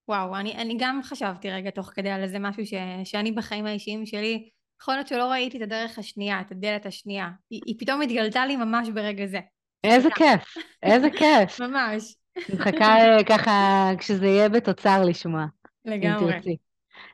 וואו, 0.07 0.35
אני, 0.35 0.55
אני 0.55 0.75
גם 0.79 0.99
חשבתי 1.03 1.51
רגע 1.51 1.69
תוך 1.69 1.91
כדי 1.95 2.09
על 2.09 2.23
איזה 2.23 2.39
משהו 2.39 2.65
ש, 2.65 2.73
שאני 3.03 3.31
בחיים 3.31 3.65
האישיים 3.65 4.05
שלי, 4.05 4.49
יכול 4.81 4.93
להיות 4.93 5.07
שלא 5.07 5.31
ראיתי 5.31 5.57
את 5.57 5.61
הדרך 5.61 5.99
השנייה, 5.99 6.41
את 6.41 6.51
הדלת 6.51 6.85
השנייה. 6.85 7.29
היא, 7.49 7.61
היא 7.65 7.75
פתאום 7.79 8.01
התגלתה 8.01 8.45
לי 8.45 8.55
ממש 8.55 8.89
ברגע 8.89 9.25
זה. 9.25 9.39
איזה 9.83 10.09
כיף, 10.15 10.57
איזה 10.83 11.09
כיף. 11.09 11.59
ממש. 11.67 12.15
מחכה 12.53 12.97
אה, 12.97 13.23
ככה 13.23 13.89
כשזה 13.97 14.25
יהיה 14.25 14.49
בתוצר 14.49 15.01
לשמוע. 15.05 15.45
לגמרי. 15.85 16.57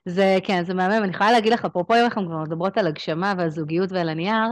זה, 0.05 0.37
כן, 0.43 0.63
זה 0.65 0.73
מהמם. 0.73 1.03
אני 1.03 1.11
יכולה 1.11 1.31
להגיד 1.31 1.53
לך, 1.53 1.65
אפרופו 1.65 1.93
אם 1.93 2.03
אנחנו 2.03 2.25
כבר 2.25 2.37
מדברות 2.37 2.77
על 2.77 2.87
הגשמה 2.87 3.33
ועל 3.37 3.49
זוגיות 3.49 3.91
ועל 3.91 4.09
הנייר, 4.09 4.49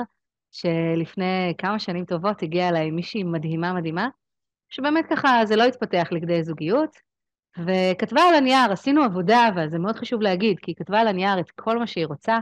שלפני 0.51 1.53
כמה 1.57 1.79
שנים 1.79 2.05
טובות 2.05 2.43
הגיעה 2.43 2.69
אליי 2.69 2.91
מישהי 2.91 3.23
מדהימה 3.23 3.73
מדהימה, 3.73 4.07
שבאמת 4.69 5.05
ככה 5.09 5.41
זה 5.45 5.55
לא 5.55 5.63
התפתח 5.63 6.07
לכדי 6.11 6.43
זוגיות, 6.43 6.89
וכתבה 7.65 8.21
על 8.21 8.35
הנייר, 8.35 8.71
עשינו 8.71 9.03
עבודה, 9.03 9.47
אבל 9.53 9.69
זה 9.69 9.79
מאוד 9.79 9.95
חשוב 9.95 10.21
להגיד, 10.21 10.57
כי 10.61 10.71
היא 10.71 10.75
כתבה 10.75 10.99
על 10.99 11.07
הנייר 11.07 11.39
את 11.39 11.51
כל 11.51 11.77
מה 11.77 11.87
שהיא 11.87 12.05
רוצה, 12.05 12.37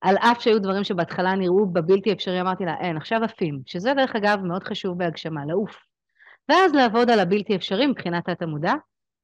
על 0.00 0.16
אף 0.16 0.40
שהיו 0.40 0.58
דברים 0.62 0.84
שבהתחלה 0.84 1.34
נראו 1.34 1.66
בבלתי 1.66 2.12
אפשרי, 2.12 2.40
אמרתי 2.40 2.64
לה, 2.64 2.74
אין, 2.80 2.96
עכשיו 2.96 3.24
עפים, 3.24 3.60
שזה 3.66 3.94
דרך 3.94 4.16
אגב 4.16 4.40
מאוד 4.44 4.64
חשוב 4.64 4.98
בהגשמה, 4.98 5.44
לעוף. 5.46 5.76
ואז 6.48 6.74
לעבוד 6.74 7.10
על 7.10 7.20
הבלתי 7.20 7.56
אפשרי 7.56 7.86
מבחינת 7.86 8.28
התמודה, 8.28 8.74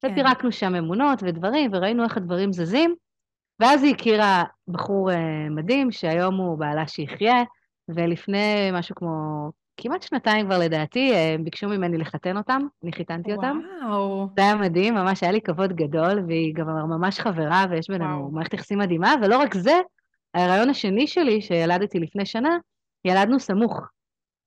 כן. 0.01 0.11
ופירקנו 0.11 0.51
שם 0.51 0.75
אמונות 0.75 1.23
ודברים, 1.23 1.71
וראינו 1.73 2.03
איך 2.03 2.17
הדברים 2.17 2.53
זזים, 2.53 2.95
ואז 3.59 3.83
היא 3.83 3.95
הכירה 3.95 4.43
בחור 4.67 5.11
uh, 5.11 5.15
מדהים, 5.49 5.91
שהיום 5.91 6.35
הוא 6.35 6.59
בעלה 6.59 6.87
שיחיה, 6.87 7.43
ולפני 7.89 8.69
משהו 8.73 8.95
כמו 8.95 9.49
כמעט 9.77 10.01
שנתיים 10.01 10.45
כבר 10.45 10.59
לדעתי, 10.59 11.11
אה, 11.13 11.35
ביקשו 11.43 11.69
ממני 11.69 11.97
לחתן 11.97 12.37
אותם, 12.37 12.61
אני 12.83 12.91
חיתנתי 12.91 13.33
וואו. 13.33 13.47
אותם. 13.47 13.59
וואו. 13.87 14.27
זה 14.35 14.41
היה 14.43 14.55
מדהים, 14.55 14.93
ממש 14.93 15.23
היה 15.23 15.31
לי 15.31 15.41
כבוד 15.41 15.73
גדול, 15.73 16.23
והיא 16.27 16.55
גם 16.55 16.67
ממש 16.67 17.19
חברה, 17.19 17.65
ויש 17.69 17.89
בינינו 17.89 18.19
וואו. 18.19 18.31
מערכת 18.31 18.53
יחסים 18.53 18.79
מדהימה, 18.79 19.13
ולא 19.23 19.37
רק 19.37 19.53
זה, 19.53 19.79
ההיריון 20.33 20.69
השני 20.69 21.07
שלי, 21.07 21.41
שילדתי 21.41 21.99
לפני 21.99 22.25
שנה, 22.25 22.57
ילדנו 23.05 23.39
סמוך. 23.39 23.79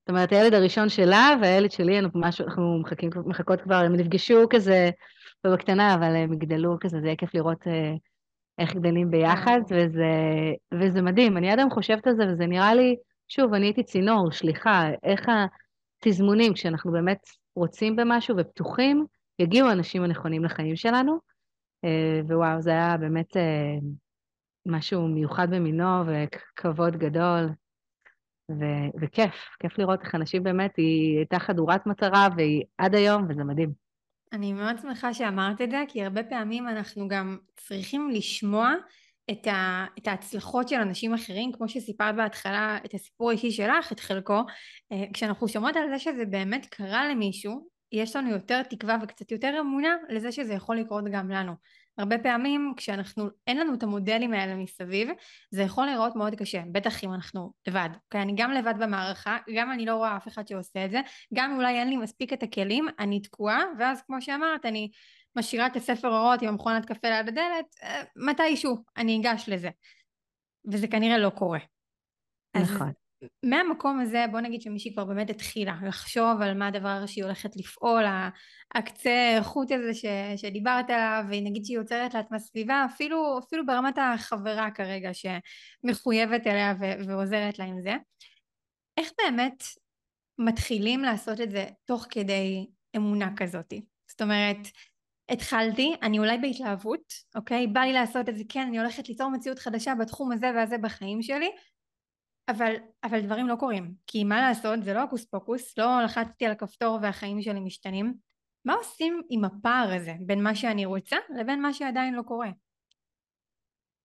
זאת 0.00 0.08
אומרת, 0.10 0.32
הילד 0.32 0.54
הראשון 0.54 0.88
שלה 0.88 1.30
והילד 1.42 1.70
שלי, 1.70 1.98
אנחנו, 1.98 2.20
ממש, 2.20 2.40
אנחנו 2.40 2.78
מחכים, 2.78 3.10
מחכות 3.26 3.60
כבר, 3.60 3.74
הם 3.74 3.96
נפגשו 3.96 4.44
כזה, 4.50 4.90
בקטנה, 5.46 5.94
אבל 5.94 6.16
הם 6.16 6.32
יגדלו 6.32 6.76
כזה, 6.80 7.00
זה 7.00 7.06
יהיה 7.06 7.16
כיף 7.16 7.34
לראות 7.34 7.66
אה, 7.66 7.94
איך 8.58 8.74
גדלים 8.74 9.10
ביחד, 9.10 9.60
וזה, 9.70 10.10
וזה 10.74 11.02
מדהים. 11.02 11.36
אני 11.36 11.50
עד 11.50 11.58
היום 11.58 11.70
חושבת 11.70 12.06
על 12.06 12.16
זה, 12.16 12.22
וזה 12.32 12.46
נראה 12.46 12.74
לי, 12.74 12.96
שוב, 13.28 13.54
אני 13.54 13.66
הייתי 13.66 13.82
צינור, 13.82 14.30
שליחה, 14.30 14.90
איך 15.02 15.26
התזמונים, 16.00 16.54
כשאנחנו 16.54 16.92
באמת 16.92 17.26
רוצים 17.54 17.96
במשהו 17.96 18.36
ופתוחים, 18.36 19.06
יגיעו 19.38 19.68
האנשים 19.68 20.02
הנכונים 20.02 20.44
לחיים 20.44 20.76
שלנו. 20.76 21.18
אה, 21.84 22.20
ווואו, 22.24 22.62
זה 22.62 22.70
היה 22.70 22.96
באמת 22.96 23.36
אה, 23.36 23.78
משהו 24.66 25.08
מיוחד 25.08 25.50
במינו 25.50 26.02
וכבוד 26.06 26.96
גדול. 26.96 27.48
ו- 28.50 29.00
וכיף, 29.00 29.34
כיף 29.60 29.78
לראות 29.78 30.02
איך 30.04 30.14
אנשים 30.14 30.42
באמת, 30.42 30.76
היא 30.76 31.16
הייתה 31.16 31.38
חדורת 31.38 31.86
מטרה 31.86 32.28
והיא 32.36 32.64
עד 32.78 32.94
היום, 32.94 33.26
וזה 33.28 33.44
מדהים. 33.44 33.72
אני 34.32 34.52
מאוד 34.52 34.78
שמחה 34.78 35.14
שאמרת 35.14 35.60
את 35.60 35.70
זה, 35.70 35.84
כי 35.88 36.04
הרבה 36.04 36.22
פעמים 36.22 36.68
אנחנו 36.68 37.08
גם 37.08 37.38
צריכים 37.56 38.10
לשמוע 38.10 38.74
את, 39.30 39.46
ה, 39.46 39.86
את 39.98 40.08
ההצלחות 40.08 40.68
של 40.68 40.76
אנשים 40.76 41.14
אחרים, 41.14 41.52
כמו 41.52 41.68
שסיפרת 41.68 42.16
בהתחלה 42.16 42.78
את 42.84 42.94
הסיפור 42.94 43.30
האישי 43.30 43.50
שלך, 43.50 43.92
את 43.92 44.00
חלקו, 44.00 44.40
אה, 44.92 45.04
כשאנחנו 45.12 45.48
שומעות 45.48 45.76
על 45.76 45.88
זה 45.88 45.98
שזה 45.98 46.24
באמת 46.24 46.66
קרה 46.66 47.08
למישהו, 47.08 47.68
יש 47.92 48.16
לנו 48.16 48.30
יותר 48.30 48.62
תקווה 48.62 48.98
וקצת 49.02 49.32
יותר 49.32 49.56
אמונה 49.60 49.96
לזה 50.08 50.32
שזה 50.32 50.54
יכול 50.54 50.76
לקרות 50.76 51.04
גם 51.12 51.30
לנו. 51.30 51.52
הרבה 51.98 52.18
פעמים 52.18 52.74
כשאנחנו, 52.76 53.28
אין 53.46 53.56
לנו 53.56 53.74
את 53.74 53.82
המודלים 53.82 54.32
האלה 54.32 54.54
מסביב, 54.54 55.08
זה 55.50 55.62
יכול 55.62 55.86
להיראות 55.86 56.16
מאוד 56.16 56.34
קשה, 56.34 56.62
בטח 56.72 57.04
אם 57.04 57.14
אנחנו 57.14 57.52
לבד. 57.66 57.88
Okay, 57.92 57.98
אוקיי? 58.04 58.22
אני 58.22 58.32
גם 58.36 58.50
לבד 58.52 58.74
במערכה, 58.80 59.38
גם 59.54 59.72
אני 59.72 59.86
לא 59.86 59.94
רואה 59.94 60.16
אף 60.16 60.28
אחד 60.28 60.48
שעושה 60.48 60.84
את 60.84 60.90
זה, 60.90 61.00
גם 61.34 61.56
אולי 61.56 61.78
אין 61.78 61.88
לי 61.88 61.96
מספיק 61.96 62.32
את 62.32 62.42
הכלים, 62.42 62.86
אני 62.98 63.20
תקועה, 63.20 63.62
ואז 63.78 64.02
כמו 64.06 64.22
שאמרת, 64.22 64.66
אני 64.66 64.90
משאירה 65.36 65.66
את 65.66 65.76
הספר 65.76 66.08
אורות 66.08 66.42
עם 66.42 66.48
המכונת 66.48 66.84
קפה 66.84 67.08
ליד 67.08 67.28
הדלת, 67.28 67.66
אה, 67.82 68.02
מתישהו 68.16 68.76
אני 68.96 69.20
אגש 69.20 69.48
לזה. 69.48 69.70
וזה 70.72 70.88
כנראה 70.88 71.18
לא 71.18 71.30
קורה. 71.30 71.58
נכון. 72.56 72.92
מהמקום 73.42 74.00
הזה 74.00 74.24
בוא 74.30 74.40
נגיד 74.40 74.60
שמישהי 74.60 74.92
כבר 74.92 75.04
באמת 75.04 75.30
התחילה 75.30 75.76
לחשוב 75.86 76.42
על 76.42 76.58
מה 76.58 76.66
הדבר 76.66 77.06
שהיא 77.06 77.24
הולכת 77.24 77.56
לפעול, 77.56 78.04
הקצה 78.74 79.38
חוט 79.42 79.72
הזה 79.72 79.94
ש, 79.94 80.04
שדיברת 80.36 80.90
עליו, 80.90 81.24
ונגיד 81.28 81.64
שהיא 81.64 81.76
יוצרת 81.76 82.14
לעצמה 82.14 82.38
סביבה, 82.38 82.86
אפילו, 82.94 83.38
אפילו 83.38 83.66
ברמת 83.66 83.98
החברה 83.98 84.70
כרגע 84.70 85.10
שמחויבת 85.12 86.46
אליה 86.46 86.74
ו, 86.80 87.08
ועוזרת 87.08 87.58
לה 87.58 87.64
עם 87.64 87.82
זה. 87.82 87.94
איך 88.96 89.10
באמת 89.18 89.64
מתחילים 90.38 91.02
לעשות 91.02 91.40
את 91.40 91.50
זה 91.50 91.66
תוך 91.84 92.06
כדי 92.10 92.66
אמונה 92.96 93.30
כזאת? 93.36 93.72
זאת 94.10 94.22
אומרת, 94.22 94.58
התחלתי, 95.28 95.94
אני 96.02 96.18
אולי 96.18 96.38
בהתלהבות, 96.38 97.12
אוקיי? 97.34 97.66
בא 97.66 97.80
לי 97.80 97.92
לעשות 97.92 98.28
את 98.28 98.36
זה, 98.36 98.42
כן, 98.48 98.66
אני 98.68 98.78
הולכת 98.78 99.08
ליצור 99.08 99.30
מציאות 99.30 99.58
חדשה 99.58 99.94
בתחום 99.94 100.32
הזה 100.32 100.50
והזה 100.54 100.78
בחיים 100.78 101.22
שלי, 101.22 101.50
אבל, 102.48 102.74
אבל 103.04 103.20
דברים 103.20 103.48
לא 103.48 103.54
קורים, 103.56 103.94
כי 104.06 104.24
מה 104.24 104.40
לעשות, 104.40 104.84
זה 104.84 104.94
לא 104.94 105.00
הוקוס 105.02 105.24
פוקוס, 105.24 105.78
לא 105.78 106.02
לחצתי 106.04 106.46
על 106.46 106.52
הכפתור 106.52 106.98
והחיים 107.02 107.42
שלי 107.42 107.60
משתנים. 107.60 108.14
מה 108.64 108.74
עושים 108.74 109.22
עם 109.30 109.44
הפער 109.44 109.94
הזה 109.96 110.12
בין 110.20 110.42
מה 110.42 110.54
שאני 110.54 110.86
רוצה 110.86 111.16
לבין 111.36 111.62
מה 111.62 111.72
שעדיין 111.72 112.14
לא 112.14 112.22
קורה? 112.22 112.48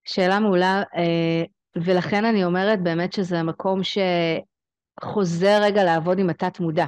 שאלה 0.05 0.39
מעולה, 0.39 0.83
אה, 0.95 1.43
ולכן 1.75 2.25
אני 2.25 2.43
אומרת 2.43 2.83
באמת 2.83 3.13
שזה 3.13 3.39
המקום 3.39 3.79
שחוזר 3.83 5.59
רגע 5.61 5.83
לעבוד 5.83 6.19
עם 6.19 6.29
התת 6.29 6.59
מודע. 6.59 6.85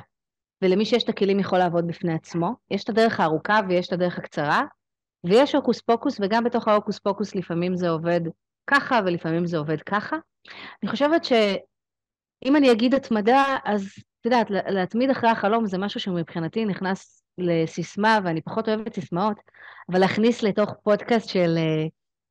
ולמי 0.63 0.85
שיש 0.85 1.03
את 1.03 1.09
הכלים 1.09 1.39
יכול 1.39 1.59
לעבוד 1.59 1.87
בפני 1.87 2.13
עצמו. 2.13 2.53
יש 2.71 2.83
את 2.83 2.89
הדרך 2.89 3.19
הארוכה 3.19 3.59
ויש 3.67 3.87
את 3.87 3.93
הדרך 3.93 4.17
הקצרה, 4.17 4.63
ויש 5.23 5.55
הוקוס 5.55 5.81
פוקוס, 5.81 6.19
וגם 6.21 6.43
בתוך 6.43 6.67
ההוקוס 6.67 6.99
פוקוס 6.99 7.35
לפעמים 7.35 7.75
זה 7.75 7.89
עובד 7.89 8.21
ככה 8.67 8.99
ולפעמים 9.05 9.45
זה 9.45 9.57
עובד 9.57 9.81
ככה. 9.81 10.17
אני 10.83 10.91
חושבת 10.91 11.23
שאם 11.23 12.55
אני 12.55 12.71
אגיד 12.71 12.93
התמדה, 12.93 13.57
אז 13.65 13.93
את 14.21 14.25
יודעת, 14.25 14.47
להתמיד 14.49 15.09
אחרי 15.09 15.29
החלום 15.29 15.65
זה 15.65 15.77
משהו 15.77 15.99
שמבחינתי 15.99 16.65
נכנס 16.65 17.23
לסיסמה, 17.37 18.19
ואני 18.23 18.41
פחות 18.41 18.69
אוהבת 18.69 18.93
סיסמאות, 18.93 19.37
אבל 19.91 19.99
להכניס 19.99 20.43
לתוך 20.43 20.73
פודקאסט 20.83 21.29
של 21.29 21.57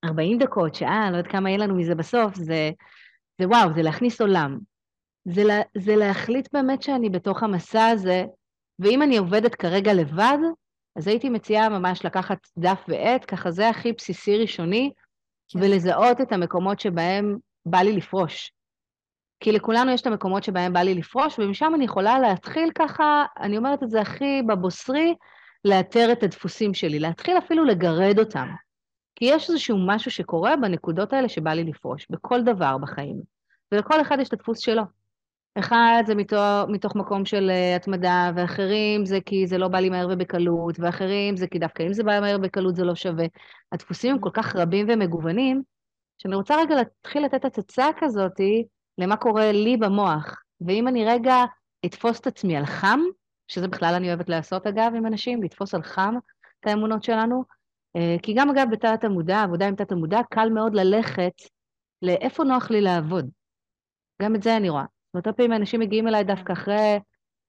40 0.04 0.40
אה, 0.40 0.46
דקות, 0.46 0.74
שעה, 0.74 1.10
לא 1.10 1.16
יודעת 1.16 1.32
כמה 1.32 1.50
יהיה 1.50 1.58
לנו 1.58 1.74
מזה 1.74 1.94
בסוף, 1.94 2.34
זה, 2.34 2.70
זה 3.40 3.48
וואו, 3.48 3.74
זה 3.74 3.82
להכניס 3.82 4.20
עולם. 4.20 4.58
זה, 5.24 5.44
לה, 5.44 5.60
זה 5.76 5.96
להחליט 5.96 6.48
באמת 6.52 6.82
שאני 6.82 7.10
בתוך 7.10 7.42
המסע 7.42 7.86
הזה, 7.86 8.24
ואם 8.78 9.02
אני 9.02 9.16
עובדת 9.16 9.54
כרגע 9.54 9.94
לבד, 9.94 10.38
אז 10.96 11.08
הייתי 11.08 11.28
מציעה 11.28 11.68
ממש 11.68 12.04
לקחת 12.04 12.38
דף 12.58 12.84
ועט, 12.88 13.24
ככה 13.28 13.50
זה 13.50 13.68
הכי 13.68 13.92
בסיסי 13.92 14.38
ראשוני, 14.38 14.90
כן. 15.48 15.58
ולזהות 15.58 16.20
את 16.20 16.32
המקומות 16.32 16.80
שבהם 16.80 17.38
בא 17.66 17.78
לי 17.78 17.92
לפרוש. 17.92 18.52
כי 19.40 19.52
לכולנו 19.52 19.90
יש 19.90 20.00
את 20.00 20.06
המקומות 20.06 20.44
שבהם 20.44 20.72
בא 20.72 20.80
לי 20.80 20.94
לפרוש, 20.94 21.38
ומשם 21.38 21.72
אני 21.74 21.84
יכולה 21.84 22.18
להתחיל 22.18 22.70
ככה, 22.74 23.24
אני 23.40 23.56
אומרת 23.56 23.82
את 23.82 23.90
זה 23.90 24.00
הכי 24.00 24.42
בבוסרי, 24.48 25.14
לאתר 25.64 26.12
את 26.12 26.22
הדפוסים 26.22 26.74
שלי, 26.74 26.98
להתחיל 26.98 27.38
אפילו 27.38 27.64
לגרד 27.64 28.18
אותם. 28.18 28.48
כי 29.14 29.24
יש 29.24 29.50
איזשהו 29.50 29.78
משהו 29.86 30.10
שקורה 30.10 30.56
בנקודות 30.56 31.12
האלה 31.12 31.28
שבא 31.28 31.52
לי 31.52 31.64
לפרוש, 31.64 32.06
בכל 32.10 32.42
דבר 32.42 32.78
בחיים. 32.78 33.22
ולכל 33.72 34.00
אחד 34.00 34.16
יש 34.20 34.28
את 34.28 34.32
הדפוס 34.32 34.58
שלו. 34.58 34.82
אחד 35.58 36.02
זה 36.06 36.14
מתוך, 36.14 36.38
מתוך 36.68 36.96
מקום 36.96 37.24
של 37.24 37.50
uh, 37.50 37.76
התמדה, 37.76 38.30
ואחרים 38.36 39.06
זה 39.06 39.18
כי 39.20 39.46
זה 39.46 39.58
לא 39.58 39.68
בא 39.68 39.78
לי 39.78 39.90
מהר 39.90 40.08
ובקלות, 40.10 40.80
ואחרים 40.80 41.36
זה 41.36 41.46
כי 41.46 41.58
דווקא 41.58 41.82
אם 41.82 41.92
זה 41.92 42.02
בא 42.02 42.20
מהר 42.20 42.36
ובקלות 42.38 42.76
זה 42.76 42.84
לא 42.84 42.94
שווה. 42.94 43.26
הדפוסים 43.72 44.14
הם 44.14 44.20
כל 44.20 44.30
כך 44.32 44.56
רבים 44.56 44.86
ומגוונים, 44.88 45.62
שאני 46.18 46.34
רוצה 46.34 46.56
רגע 46.56 46.74
להתחיל 46.74 47.24
לתת 47.24 47.44
הצצה 47.44 47.86
כזאתי 48.00 48.64
למה 48.98 49.16
קורה 49.16 49.52
לי 49.52 49.76
במוח. 49.76 50.42
ואם 50.66 50.88
אני 50.88 51.04
רגע 51.04 51.36
אתפוס 51.86 52.20
את 52.20 52.26
עצמי 52.26 52.56
על 52.56 52.66
חם, 52.66 53.00
שזה 53.48 53.68
בכלל 53.68 53.94
אני 53.94 54.08
אוהבת 54.08 54.28
לעשות 54.28 54.66
אגב 54.66 54.92
עם 54.96 55.06
אנשים, 55.06 55.42
לתפוס 55.42 55.74
על 55.74 55.82
חם 55.82 56.14
את 56.60 56.66
האמונות 56.66 57.02
שלנו, 57.02 57.44
uh, 57.98 58.20
כי 58.22 58.34
גם 58.34 58.50
אגב 58.50 58.66
בתת 58.72 59.04
המודע, 59.04 59.42
עבודה 59.42 59.68
עם 59.68 59.74
תת 59.74 59.92
המודע, 59.92 60.20
קל 60.30 60.48
מאוד 60.48 60.74
ללכת 60.74 61.34
לאיפה 62.02 62.44
נוח 62.44 62.70
לי 62.70 62.80
לעבוד. 62.80 63.30
גם 64.22 64.34
את 64.34 64.42
זה 64.42 64.56
אני 64.56 64.68
רואה. 64.68 64.91
והרבה 65.14 65.32
פעמים 65.32 65.52
אנשים 65.52 65.80
מגיעים 65.80 66.08
אליי 66.08 66.24
דווקא 66.24 66.52
אחרי 66.52 66.98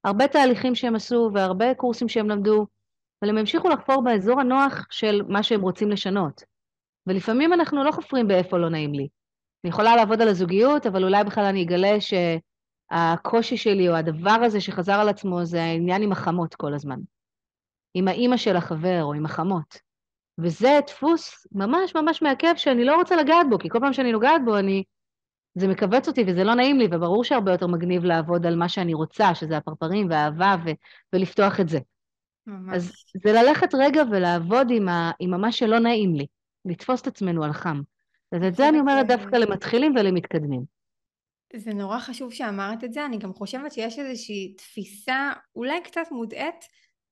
הרבה 0.03 0.27
תהליכים 0.27 0.75
שהם 0.75 0.95
עשו 0.95 1.29
והרבה 1.33 1.73
קורסים 1.73 2.09
שהם 2.09 2.29
למדו, 2.29 2.67
אבל 3.21 3.29
הם 3.29 3.37
המשיכו 3.37 3.69
לחפור 3.69 4.03
באזור 4.03 4.39
הנוח 4.39 4.87
של 4.89 5.21
מה 5.27 5.43
שהם 5.43 5.61
רוצים 5.61 5.89
לשנות. 5.89 6.43
ולפעמים 7.07 7.53
אנחנו 7.53 7.83
לא 7.83 7.91
חופרים 7.91 8.27
באיפה 8.27 8.57
לא 8.57 8.69
נעים 8.69 8.93
לי. 8.93 9.07
אני 9.63 9.69
יכולה 9.69 9.95
לעבוד 9.95 10.21
על 10.21 10.27
הזוגיות, 10.27 10.85
אבל 10.85 11.03
אולי 11.03 11.23
בכלל 11.23 11.45
אני 11.45 11.63
אגלה 11.63 11.97
שהקושי 11.99 13.57
שלי 13.57 13.89
או 13.89 13.95
הדבר 13.95 14.39
הזה 14.45 14.61
שחזר 14.61 14.93
על 14.93 15.09
עצמו 15.09 15.45
זה 15.45 15.63
העניין 15.63 16.01
עם 16.01 16.11
החמות 16.11 16.55
כל 16.55 16.73
הזמן. 16.73 16.99
עם 17.93 18.07
האימא 18.07 18.37
של 18.37 18.55
החבר 18.55 19.03
או 19.03 19.13
עם 19.13 19.25
החמות. 19.25 19.77
וזה 20.37 20.79
דפוס 20.87 21.47
ממש 21.51 21.95
ממש 21.95 22.21
מעכב 22.21 22.53
שאני 22.55 22.85
לא 22.85 22.95
רוצה 22.95 23.15
לגעת 23.15 23.49
בו, 23.49 23.59
כי 23.59 23.69
כל 23.69 23.79
פעם 23.79 23.93
שאני 23.93 24.11
נוגעת 24.11 24.41
בו 24.45 24.57
אני 24.57 24.83
זה 25.55 25.67
מכווץ 25.67 26.07
אותי 26.07 26.23
וזה 26.27 26.43
לא 26.43 26.53
נעים 26.55 26.79
לי, 26.79 26.87
וברור 26.91 27.23
שהרבה 27.23 27.51
יותר 27.51 27.67
מגניב 27.67 28.05
לעבוד 28.05 28.45
על 28.45 28.55
מה 28.55 28.69
שאני 28.69 28.93
רוצה, 28.93 29.35
שזה 29.35 29.57
הפרפרים 29.57 30.07
והאהבה, 30.09 30.55
ו- 30.65 30.71
ולפתוח 31.13 31.59
את 31.59 31.69
זה. 31.69 31.79
ממש. 32.47 32.75
אז 32.75 32.91
זה 33.25 33.33
ללכת 33.33 33.75
רגע 33.75 34.03
ולעבוד 34.11 34.67
עם, 34.71 34.89
ה- 34.89 35.11
עם 35.19 35.41
מה 35.41 35.51
שלא 35.51 35.79
נעים 35.79 36.15
לי, 36.15 36.25
לתפוס 36.65 37.01
את 37.01 37.07
עצמנו 37.07 37.43
על 37.43 37.53
חם. 37.53 37.81
אז 38.31 38.43
את 38.43 38.55
זה 38.55 38.69
אני 38.69 38.79
אומרת 38.79 39.07
דווקא 39.07 39.35
למתחילים 39.35 39.95
ולמתקדמים. 39.95 40.61
זה 41.55 41.73
נורא 41.73 41.99
חשוב 41.99 42.33
שאמרת 42.33 42.83
את 42.83 42.93
זה, 42.93 43.05
אני 43.05 43.17
גם 43.17 43.33
חושבת 43.33 43.71
שיש 43.71 43.99
איזושהי 43.99 44.53
תפיסה 44.57 45.31
אולי 45.55 45.81
קצת 45.83 46.01
מוטעית, 46.11 46.65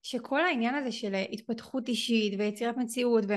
שכל 0.03 0.45
העניין 0.45 0.75
הזה 0.75 0.91
של 0.91 1.15
התפתחות 1.31 1.87
אישית 1.87 2.39
ויצירת 2.39 2.77
מציאות, 2.77 3.23
ו... 3.27 3.33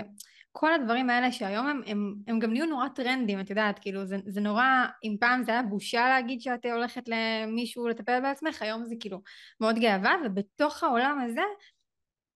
כל 0.57 0.73
הדברים 0.75 1.11
האלה 1.11 1.33
שהיום 1.33 1.67
הם, 1.67 1.81
הם, 1.87 2.15
הם 2.27 2.39
גם 2.39 2.53
נהיו 2.53 2.67
נורא 2.67 2.89
טרנדים, 2.89 3.41
את 3.41 3.51
יודעת, 3.51 3.79
כאילו 3.79 4.07
זה, 4.07 4.17
זה 4.27 4.41
נורא, 4.41 4.65
אם 5.05 5.17
פעם 5.21 5.43
זה 5.43 5.53
היה 5.53 5.63
בושה 5.63 6.09
להגיד 6.09 6.41
שאת 6.41 6.67
הולכת 6.67 7.03
למישהו 7.09 7.89
לטפל 7.89 8.21
בעצמך, 8.21 8.63
היום 8.63 8.85
זה 8.85 8.95
כאילו 9.01 9.23
מאוד 9.61 9.79
גאווה, 9.79 10.15
ובתוך 10.25 10.83
העולם 10.83 11.21
הזה 11.21 11.43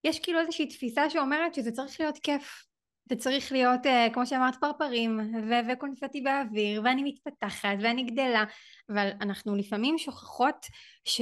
יש 0.03 0.19
כאילו 0.19 0.39
איזושהי 0.39 0.67
תפיסה 0.67 1.09
שאומרת 1.09 1.53
שזה 1.53 1.71
צריך 1.71 1.99
להיות 1.99 2.17
כיף. 2.17 2.65
זה 3.09 3.15
צריך 3.15 3.51
להיות, 3.51 3.85
uh, 3.85 4.13
כמו 4.13 4.25
שאמרת, 4.25 4.55
פרפרים 4.61 5.19
ו- 5.49 5.71
וקונפטי 5.71 6.21
באוויר, 6.21 6.81
ואני 6.83 7.03
מתפתחת 7.03 7.77
ואני 7.81 8.03
גדלה, 8.03 8.43
אבל 8.89 9.09
אנחנו 9.21 9.55
לפעמים 9.55 9.97
שוכחות 9.97 10.65
ש... 11.05 11.21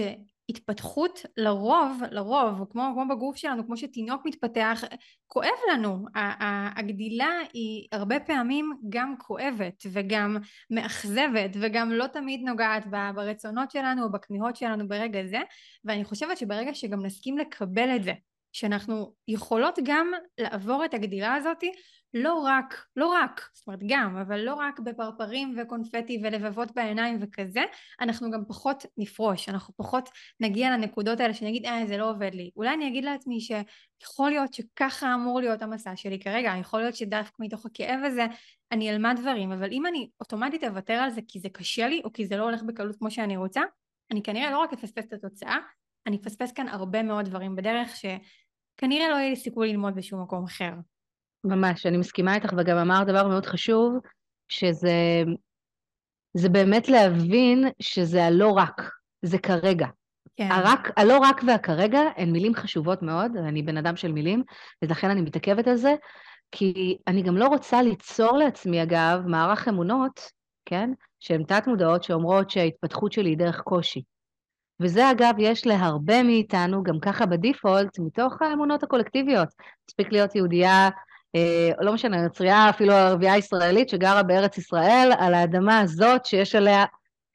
התפתחות 0.50 1.26
לרוב, 1.38 2.02
לרוב, 2.12 2.64
כמו, 2.72 2.90
כמו 2.94 3.16
בגוף 3.16 3.36
שלנו, 3.36 3.66
כמו 3.66 3.78
שתינוק 3.78 4.22
מתפתח, 4.26 4.84
כואב 5.28 5.58
לנו. 5.74 6.06
הגדילה 6.76 7.30
היא 7.54 7.88
הרבה 7.92 8.20
פעמים 8.20 8.74
גם 8.90 9.16
כואבת 9.18 9.84
וגם 9.92 10.38
מאכזבת 10.70 11.52
וגם 11.54 11.92
לא 11.92 12.08
תמיד 12.08 12.42
נוגעת 12.46 12.84
ברצונות 13.16 13.72
שלנו 13.72 14.04
או 14.04 14.12
בכמיהות 14.12 14.56
שלנו 14.56 14.88
ברגע 14.88 15.26
זה, 15.26 15.40
ואני 15.86 16.06
חושבת 16.06 16.38
שברגע 16.38 16.74
שגם 16.74 17.06
נסכים 17.06 17.38
לקבל 17.38 17.96
את 17.96 18.04
זה, 18.04 18.14
שאנחנו 18.52 19.14
יכולות 19.28 19.80
גם 19.84 20.12
לעבור 20.38 20.86
את 20.86 20.94
הגדילה 20.94 21.36
הזאת 21.36 21.64
לא 22.14 22.34
רק, 22.34 22.86
לא 22.96 23.08
רק, 23.08 23.50
זאת 23.54 23.68
אומרת 23.68 23.80
גם, 23.88 24.18
אבל 24.18 24.40
לא 24.40 24.54
רק 24.54 24.80
בפרפרים 24.80 25.56
וקונפטי 25.58 26.22
ולבבות 26.24 26.72
בעיניים 26.76 27.18
וכזה, 27.22 27.64
אנחנו 28.02 28.32
גם 28.32 28.44
פחות 28.48 28.86
נפרוש, 28.98 29.50
אנחנו 29.50 29.74
פחות 29.78 30.10
נגיע 30.40 30.72
לנקודות 30.72 31.20
האלה 31.20 31.34
שנגיד 31.34 31.66
אה 31.66 31.86
זה 31.88 31.98
לא 31.98 32.10
עובד 32.10 32.34
לי. 32.34 32.52
אולי 32.56 32.74
אני 32.74 32.88
אגיד 32.88 33.04
לעצמי 33.04 33.40
שיכול 33.40 34.30
להיות 34.30 34.54
שככה 34.54 35.14
אמור 35.14 35.40
להיות 35.40 35.62
המסע 35.62 35.96
שלי 35.96 36.20
כרגע, 36.20 36.54
יכול 36.60 36.80
להיות 36.80 36.96
שדווקא 36.96 37.36
מתוך 37.40 37.66
הכאב 37.66 38.00
הזה 38.04 38.26
אני 38.72 38.90
אלמד 38.90 39.16
דברים, 39.22 39.52
אבל 39.52 39.72
אם 39.72 39.86
אני 39.86 40.10
אוטומטית 40.20 40.64
אוותר 40.64 40.94
על 40.94 41.10
זה 41.10 41.22
כי 41.28 41.40
זה 41.40 41.50
קשה 41.50 41.88
לי 41.88 42.02
או 42.04 42.14
כי 42.14 42.26
זה 42.26 42.38
לא 42.38 42.44
הולך 42.44 42.64
בקלות 42.64 42.96
כמו 42.96 43.12
שאני 43.12 43.38
רוצה, 43.38 43.62
אני 44.12 44.24
כנראה 44.24 44.52
לא 44.52 44.60
רק 44.60 44.74
אפספס 44.74 45.06
את 45.06 45.14
התוצאה, 45.14 45.58
אני 46.08 46.18
אפספס 46.18 46.52
כאן 46.52 46.68
הרבה 46.68 47.04
מאוד 47.04 47.26
דברים 47.26 47.56
בדרך 47.56 47.96
שכנראה 47.96 49.10
לא 49.10 49.16
יהיה 49.16 49.30
לי 49.30 49.36
סיכוי 49.36 49.72
ללמוד 49.72 49.96
בשום 49.96 50.22
מקום 50.22 50.44
אחר. 50.44 50.72
ממש, 51.48 51.86
אני 51.86 51.98
מסכימה 51.98 52.36
איתך, 52.36 52.54
וגם 52.58 52.78
אמרת 52.78 53.08
דבר 53.08 53.28
מאוד 53.28 53.46
חשוב, 53.46 53.98
שזה 54.48 55.24
זה 56.34 56.50
באמת 56.50 56.90
להבין 56.90 57.64
שזה 57.80 58.26
הלא 58.26 58.52
רק, 58.52 58.82
זה 59.22 59.38
כרגע. 59.38 59.88
כן. 60.36 60.52
הרק, 60.52 60.92
הלא 60.98 61.18
רק 61.18 61.42
והכרגע 61.48 62.00
הן 62.18 62.32
מילים 62.32 62.56
חשובות 62.56 63.02
מאוד, 63.02 63.38
אני 63.38 63.62
בן 63.62 63.78
אדם 63.78 63.96
של 63.96 64.12
מילים, 64.12 64.44
ולכן 64.82 65.10
אני 65.10 65.22
מתעכבת 65.22 65.68
על 65.68 65.76
זה, 65.76 65.96
כי 66.52 66.98
אני 67.08 67.22
גם 67.22 67.38
לא 67.38 67.48
רוצה 67.48 67.82
ליצור 67.82 68.38
לעצמי, 68.38 68.84
אגב, 68.84 69.24
מערך 69.26 69.68
אמונות, 69.68 70.32
כן, 70.66 70.90
שהן 71.20 71.44
תת-מודעות, 71.44 72.04
שאומרות 72.04 72.50
שההתפתחות 72.50 73.12
שלי 73.12 73.30
היא 73.30 73.38
דרך 73.38 73.62
קושי. 73.62 74.02
וזה 74.82 75.12
אגב, 75.12 75.34
יש 75.38 75.68
להרבה 75.68 76.24
מאיתנו, 76.24 76.84
גם 76.84 77.00
ככה 77.00 77.26
בדיפולט, 77.26 78.00
מתוך 78.00 78.42
האמונות 78.42 78.84
הקולקטיביות. 78.84 79.50
מספיק 79.90 80.12
להיות 80.12 80.36
יהודייה 80.36 80.90
לא 81.82 81.94
משנה, 81.94 82.24
נוצרייה, 82.24 82.70
אפילו 82.70 82.94
ערבייה 82.94 83.38
ישראלית 83.38 83.90
שגרה 83.90 84.24
בארץ 84.24 84.58
ישראל, 84.58 85.12
על 85.20 85.34
האדמה 85.34 85.80
הזאת 85.80 86.26
שיש 86.26 86.56
עליה 86.56 86.86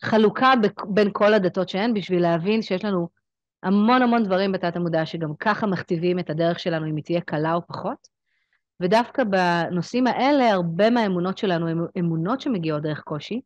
חלוקה 0.05 0.53
בין 0.89 1.09
כל 1.13 1.35
הדתות 1.35 1.69
שהן, 1.69 1.95
בשביל 1.95 2.23
להבין 2.23 2.63
שיש 2.63 2.85
לנו 2.85 3.09
המון 3.63 4.03
המון 4.03 4.25
דברים 4.25 4.53
בתת 4.53 4.77
המודע 4.77 5.07
שגם 5.07 5.35
ככה 5.39 5.67
מכתיבים 5.67 6.19
את 6.19 6.31
הדרך 6.31 6.59
שלנו, 6.59 6.87
אם 6.87 6.97
היא 6.97 7.05
תהיה 7.05 7.21
קלה 7.21 7.55
או 7.55 7.67
פחות. 7.67 8.09
ודווקא 8.81 9.25
בנושאים 9.25 10.07
האלה, 10.07 10.53
הרבה 10.53 10.91
מהאמונות 10.91 11.39
שלנו 11.39 11.69
הן 11.69 11.79
אמונות 11.99 12.41
שמגיעות 12.41 12.83
דרך 12.83 13.01
קושי. 13.01 13.41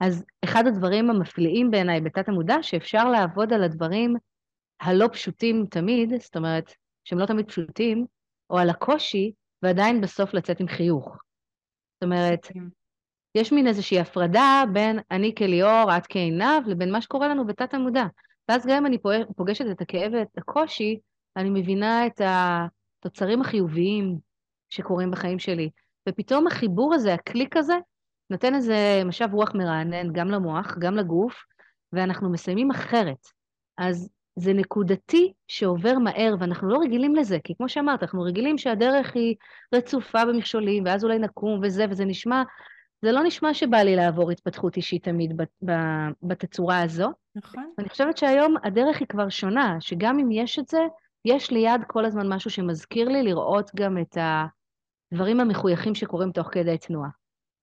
אז 0.00 0.24
אחד 0.44 0.66
הדברים 0.66 1.10
המפליאים 1.10 1.70
בעיניי 1.70 2.00
בתת 2.00 2.28
המודע, 2.28 2.56
שאפשר 2.62 3.08
לעבוד 3.08 3.52
על 3.52 3.62
הדברים 3.62 4.16
הלא 4.80 5.08
פשוטים 5.12 5.66
תמיד, 5.70 6.12
זאת 6.20 6.36
אומרת, 6.36 6.72
שהם 7.04 7.18
לא 7.18 7.26
תמיד 7.26 7.48
פשוטים, 7.48 8.06
או 8.50 8.58
על 8.58 8.70
הקושי, 8.70 9.32
ועדיין 9.62 10.00
בסוף 10.00 10.34
לצאת 10.34 10.60
עם 10.60 10.68
חיוך. 10.68 11.16
זאת 11.94 12.02
אומרת, 12.02 12.46
יש 13.34 13.52
מין 13.52 13.66
איזושהי 13.66 14.00
הפרדה 14.00 14.64
בין 14.72 14.98
אני 15.10 15.34
כליאור, 15.34 15.96
את 15.96 16.06
כעינב, 16.08 16.68
לבין 16.68 16.92
מה 16.92 17.02
שקורה 17.02 17.28
לנו 17.28 17.46
בתת 17.46 17.74
המודע. 17.74 18.04
ואז 18.48 18.66
גם 18.66 18.76
אם 18.76 18.86
אני 18.86 18.98
פוגשת 19.36 19.64
את 19.70 19.80
הכאב 19.80 20.12
ואת 20.12 20.38
הקושי, 20.38 20.98
אני 21.36 21.50
מבינה 21.50 22.06
את 22.06 22.20
התוצרים 22.24 23.40
החיוביים 23.40 24.18
שקורים 24.68 25.10
בחיים 25.10 25.38
שלי. 25.38 25.70
ופתאום 26.08 26.46
החיבור 26.46 26.94
הזה, 26.94 27.14
הקליק 27.14 27.56
הזה, 27.56 27.78
נותן 28.30 28.54
איזה 28.54 29.02
משב 29.04 29.28
רוח 29.32 29.54
מרענן 29.54 30.12
גם 30.12 30.28
למוח, 30.28 30.76
גם 30.78 30.94
לגוף, 30.94 31.44
ואנחנו 31.92 32.32
מסיימים 32.32 32.70
אחרת. 32.70 33.26
אז 33.78 34.10
זה 34.36 34.52
נקודתי 34.52 35.32
שעובר 35.48 35.98
מהר, 35.98 36.34
ואנחנו 36.40 36.68
לא 36.68 36.78
רגילים 36.78 37.16
לזה, 37.16 37.38
כי 37.44 37.54
כמו 37.54 37.68
שאמרת, 37.68 38.02
אנחנו 38.02 38.22
רגילים 38.22 38.58
שהדרך 38.58 39.12
היא 39.14 39.34
רצופה 39.74 40.24
במכשולים, 40.24 40.84
ואז 40.86 41.04
אולי 41.04 41.18
נקום 41.18 41.60
וזה, 41.62 41.86
וזה 41.90 42.04
נשמע, 42.04 42.42
זה 43.02 43.12
לא 43.12 43.22
נשמע 43.22 43.54
שבא 43.54 43.78
לי 43.78 43.96
לעבור 43.96 44.30
התפתחות 44.30 44.76
אישית 44.76 45.04
תמיד 45.04 45.40
בתצורה 46.22 46.82
הזו. 46.82 47.10
נכון. 47.34 47.72
אני 47.78 47.88
חושבת 47.88 48.16
שהיום 48.16 48.54
הדרך 48.64 49.00
היא 49.00 49.08
כבר 49.08 49.28
שונה, 49.28 49.76
שגם 49.80 50.18
אם 50.18 50.30
יש 50.30 50.58
את 50.58 50.68
זה, 50.68 50.80
יש 51.24 51.50
ליד 51.50 51.80
כל 51.86 52.04
הזמן 52.04 52.32
משהו 52.32 52.50
שמזכיר 52.50 53.08
לי 53.08 53.22
לראות 53.22 53.70
גם 53.76 53.98
את 53.98 54.16
הדברים 55.12 55.40
המחויכים 55.40 55.94
שקורים 55.94 56.32
תוך 56.32 56.48
כדי 56.52 56.78
תנועה. 56.78 57.08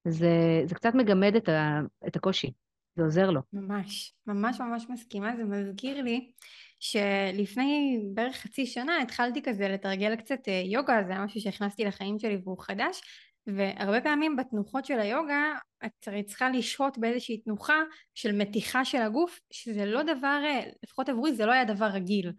זה, 0.08 0.62
זה 0.66 0.76
קצת 0.76 0.96
מגמד 0.96 1.36
את, 1.36 1.50
ה, 1.50 1.80
את 2.08 2.16
הקושי. 2.16 2.52
זה 2.98 3.04
עוזר 3.04 3.32
לו. 3.32 3.42
ממש, 3.54 4.14
ממש 4.28 4.60
ממש 4.60 4.86
מסכימה, 4.90 5.36
זה 5.38 5.44
מזכיר 5.44 6.02
לי 6.02 6.32
שלפני 6.80 8.00
בערך 8.14 8.36
חצי 8.36 8.66
שנה 8.66 9.02
התחלתי 9.02 9.42
כזה 9.42 9.68
לתרגל 9.68 10.16
קצת 10.16 10.40
אה, 10.48 10.62
יוגה, 10.66 11.00
זה 11.08 11.12
היה 11.12 11.26
משהו 11.26 11.42
שהכנסתי 11.42 11.86
לחיים 11.86 12.20
שלי 12.20 12.38
והוא 12.44 12.58
חדש, 12.60 13.02
והרבה 13.48 14.02
פעמים 14.02 14.36
בתנוחות 14.36 14.86
של 14.86 15.00
היוגה 15.00 15.54
את 15.86 16.10
צריכה 16.26 16.50
לשהות 16.50 16.98
באיזושהי 16.98 17.38
תנוחה 17.38 17.82
של 18.16 18.36
מתיחה 18.36 18.86
של 18.86 19.02
הגוף, 19.02 19.40
שזה 19.52 19.86
לא 19.86 20.04
דבר, 20.04 20.42
אה, 20.46 20.62
לפחות 20.84 21.10
עבורי 21.10 21.34
זה 21.34 21.46
לא 21.46 21.52
היה 21.52 21.66
דבר 21.66 21.86
רגיל. 21.86 22.32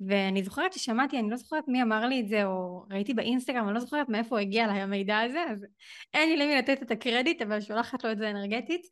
ואני 0.00 0.42
זוכרת 0.42 0.72
ששמעתי, 0.72 1.18
אני 1.18 1.30
לא 1.30 1.36
זוכרת 1.36 1.64
מי 1.68 1.82
אמר 1.82 2.06
לי 2.06 2.20
את 2.20 2.28
זה, 2.28 2.44
או 2.44 2.84
ראיתי 2.90 3.14
באינסטגרם, 3.14 3.66
אני 3.66 3.74
לא 3.74 3.80
זוכרת 3.80 4.08
מאיפה 4.08 4.40
הגיע 4.40 4.66
לי 4.66 4.80
המידע 4.80 5.18
הזה, 5.18 5.44
אז 5.50 5.66
אין 6.14 6.28
לי 6.28 6.36
למי 6.36 6.56
לתת 6.56 6.82
את 6.82 6.90
הקרדיט, 6.90 7.42
אבל 7.42 7.60
שולחת 7.60 8.04
לו 8.04 8.12
את 8.12 8.18
זה 8.18 8.30
אנרגטית. 8.30 8.86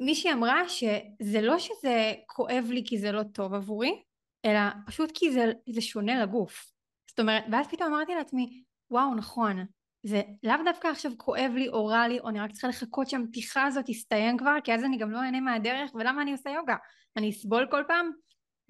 מישהי 0.00 0.32
אמרה 0.32 0.68
שזה 0.68 1.40
לא 1.40 1.58
שזה 1.58 2.12
כואב 2.26 2.64
לי 2.70 2.82
כי 2.86 2.98
זה 2.98 3.12
לא 3.12 3.22
טוב 3.22 3.54
עבורי, 3.54 4.02
אלא 4.44 4.60
פשוט 4.86 5.10
כי 5.14 5.32
זה, 5.32 5.52
זה 5.68 5.80
שונה 5.80 6.22
לגוף. 6.22 6.72
זאת 7.10 7.20
אומרת, 7.20 7.44
ואז 7.52 7.66
פתאום 7.66 7.94
אמרתי 7.94 8.14
לעצמי, 8.14 8.62
וואו, 8.90 9.14
נכון, 9.14 9.66
זה 10.02 10.22
לאו 10.42 10.56
דווקא 10.64 10.88
עכשיו 10.88 11.12
כואב 11.16 11.52
לי 11.54 11.68
או 11.68 11.86
רע 11.86 12.08
לי, 12.08 12.20
או 12.20 12.28
אני 12.28 12.40
רק 12.40 12.52
צריכה 12.52 12.68
לחכות 12.68 13.10
שהמתיחה 13.10 13.64
הזאת 13.64 13.84
תסתיים 13.86 14.38
כבר, 14.38 14.56
כי 14.64 14.74
אז 14.74 14.84
אני 14.84 14.96
גם 14.98 15.10
לא 15.10 15.18
אהנה 15.18 15.40
מהדרך, 15.40 15.90
ולמה 15.94 16.22
אני 16.22 16.32
עושה 16.32 16.50
יוגה? 16.50 16.76
אני 17.16 17.30
אסבול 17.30 17.66
כל 17.70 17.84
פעם? 17.88 18.10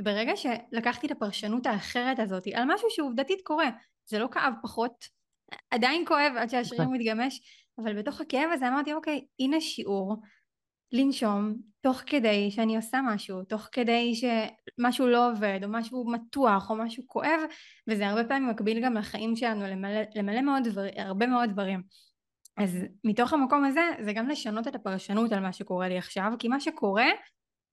ברגע 0.03 0.33
שלקחתי 0.37 1.07
את 1.07 1.11
הפרשנות 1.11 1.67
האחרת 1.67 2.19
הזאת 2.19 2.47
על 2.55 2.65
משהו 2.67 2.91
שעובדתית 2.91 3.41
קורה, 3.45 3.69
זה 4.07 4.19
לא 4.19 4.29
כאב 4.33 4.53
פחות, 4.62 5.05
עדיין 5.71 6.07
כואב 6.07 6.33
עד 6.37 6.51
שהשריר 6.51 6.83
נכון. 6.83 6.95
מתגמש, 6.95 7.41
אבל 7.79 7.99
בתוך 7.99 8.21
הכאב 8.21 8.51
הזה 8.53 8.69
אמרתי, 8.69 8.93
אוקיי, 8.93 9.25
הנה 9.41 9.61
שיעור 9.61 10.17
לנשום 10.92 11.55
תוך 11.81 12.03
כדי 12.07 12.51
שאני 12.51 12.77
עושה 12.77 13.01
משהו, 13.07 13.44
תוך 13.44 13.68
כדי 13.72 14.12
שמשהו 14.14 15.07
לא 15.07 15.31
עובד 15.31 15.61
או 15.62 15.68
משהו 15.68 16.11
מתוח 16.11 16.70
או 16.70 16.77
משהו 16.77 17.03
כואב 17.07 17.40
וזה 17.88 18.09
הרבה 18.09 18.25
פעמים 18.25 18.49
מקביל 18.49 18.85
גם 18.85 18.94
לחיים 18.94 19.37
שלנו 19.37 19.66
למלא, 19.66 20.01
למלא 20.14 20.40
מאוד 20.40 20.62
דבר, 20.64 20.87
הרבה 20.96 21.27
מאוד 21.27 21.51
דברים. 21.51 21.83
אז 22.57 22.85
מתוך 23.05 23.33
המקום 23.33 23.64
הזה 23.64 23.81
זה 24.05 24.12
גם 24.12 24.29
לשנות 24.29 24.69
את 24.69 24.75
הפרשנות 24.75 25.33
על 25.33 25.40
מה 25.40 25.52
שקורה 25.52 25.88
לי 25.88 25.98
עכשיו 25.98 26.33
כי 26.38 26.48
מה 26.48 26.61
שקורה 26.61 27.06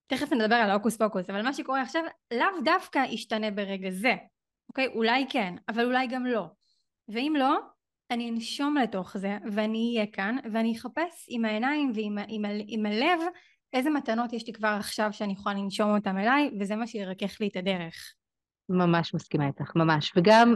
תכף 0.07 0.33
נדבר 0.33 0.55
על 0.55 0.69
ההוקוס 0.69 0.97
פוקוס 0.97 1.29
אבל 1.29 1.41
מה 1.41 1.53
שקורה 1.53 1.81
עכשיו 1.81 2.03
לאו 2.33 2.61
דווקא 2.65 2.99
ישתנה 3.09 3.51
ברגע 3.51 3.89
זה 3.89 4.13
אוקיי? 4.69 4.87
אולי 4.87 5.25
כן 5.29 5.55
אבל 5.69 5.85
אולי 5.85 6.07
גם 6.07 6.25
לא. 6.25 6.45
ואם 7.09 7.33
לא 7.37 7.59
אני 8.13 8.29
אנשום 8.29 8.77
לתוך 8.77 9.17
זה 9.17 9.37
ואני 9.51 9.93
אהיה 9.95 10.11
כאן 10.11 10.37
ואני 10.53 10.75
אחפש 10.77 11.25
עם 11.29 11.45
העיניים 11.45 11.91
ועם 11.95 12.17
עם, 12.27 12.45
עם 12.67 12.85
הלב 12.85 13.19
איזה 13.73 13.89
מתנות 13.89 14.33
יש 14.33 14.47
לי 14.47 14.53
כבר 14.53 14.75
עכשיו 14.79 15.09
שאני 15.11 15.33
יכולה 15.33 15.55
לנשום 15.55 15.95
אותם 15.95 16.17
אליי 16.17 16.51
וזה 16.59 16.75
מה 16.75 16.87
שירכך 16.87 17.41
לי 17.41 17.47
את 17.47 17.55
הדרך. 17.55 18.13
ממש 18.69 19.13
מסכימה 19.13 19.47
איתך, 19.47 19.75
ממש. 19.75 20.13
וגם 20.15 20.53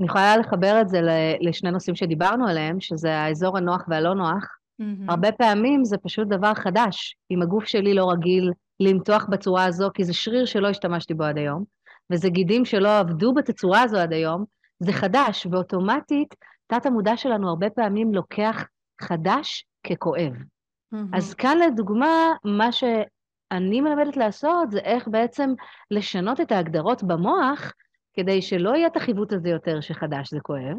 אני 0.00 0.06
יכולה 0.06 0.36
לחבר 0.36 0.80
את 0.80 0.88
זה 0.88 1.00
לשני 1.40 1.70
נושאים 1.70 1.96
שדיברנו 1.96 2.48
עליהם, 2.48 2.80
שזה 2.80 3.18
האזור 3.18 3.58
הנוח 3.58 3.84
והלא 3.88 4.14
נוח. 4.14 4.44
Mm-hmm. 4.82 4.84
הרבה 5.08 5.32
פעמים 5.32 5.84
זה 5.84 5.98
פשוט 5.98 6.28
דבר 6.28 6.54
חדש. 6.54 7.16
אם 7.30 7.42
הגוף 7.42 7.64
שלי 7.64 7.94
לא 7.94 8.10
רגיל 8.10 8.50
למתוח 8.80 9.26
בצורה 9.30 9.64
הזו, 9.64 9.88
כי 9.94 10.04
זה 10.04 10.14
שריר 10.14 10.44
שלא 10.44 10.68
השתמשתי 10.68 11.14
בו 11.14 11.24
עד 11.24 11.38
היום, 11.38 11.64
וזה 12.12 12.28
גידים 12.28 12.64
שלא 12.64 12.98
עבדו 12.98 13.34
בתצורה 13.34 13.82
הזו 13.82 13.96
עד 13.96 14.12
היום, 14.12 14.44
זה 14.78 14.92
חדש, 14.92 15.46
ואוטומטית 15.50 16.34
תת 16.66 16.86
המודע 16.86 17.16
שלנו 17.16 17.48
הרבה 17.48 17.70
פעמים 17.70 18.14
לוקח 18.14 18.64
חדש 19.00 19.66
ככואב. 19.86 20.32
Mm-hmm. 20.32 21.16
אז 21.16 21.34
כאן 21.34 21.58
לדוגמה, 21.58 22.32
מה 22.44 22.72
שאני 22.72 23.80
מלמדת 23.80 24.16
לעשות 24.16 24.70
זה 24.70 24.78
איך 24.78 25.08
בעצם 25.08 25.54
לשנות 25.90 26.40
את 26.40 26.52
ההגדרות 26.52 27.02
במוח, 27.02 27.72
כדי 28.14 28.42
שלא 28.42 28.76
יהיה 28.76 28.86
את 28.86 28.96
החיווט 28.96 29.32
הזה 29.32 29.48
יותר 29.48 29.80
שחדש 29.80 30.30
זה 30.30 30.40
כואב. 30.40 30.76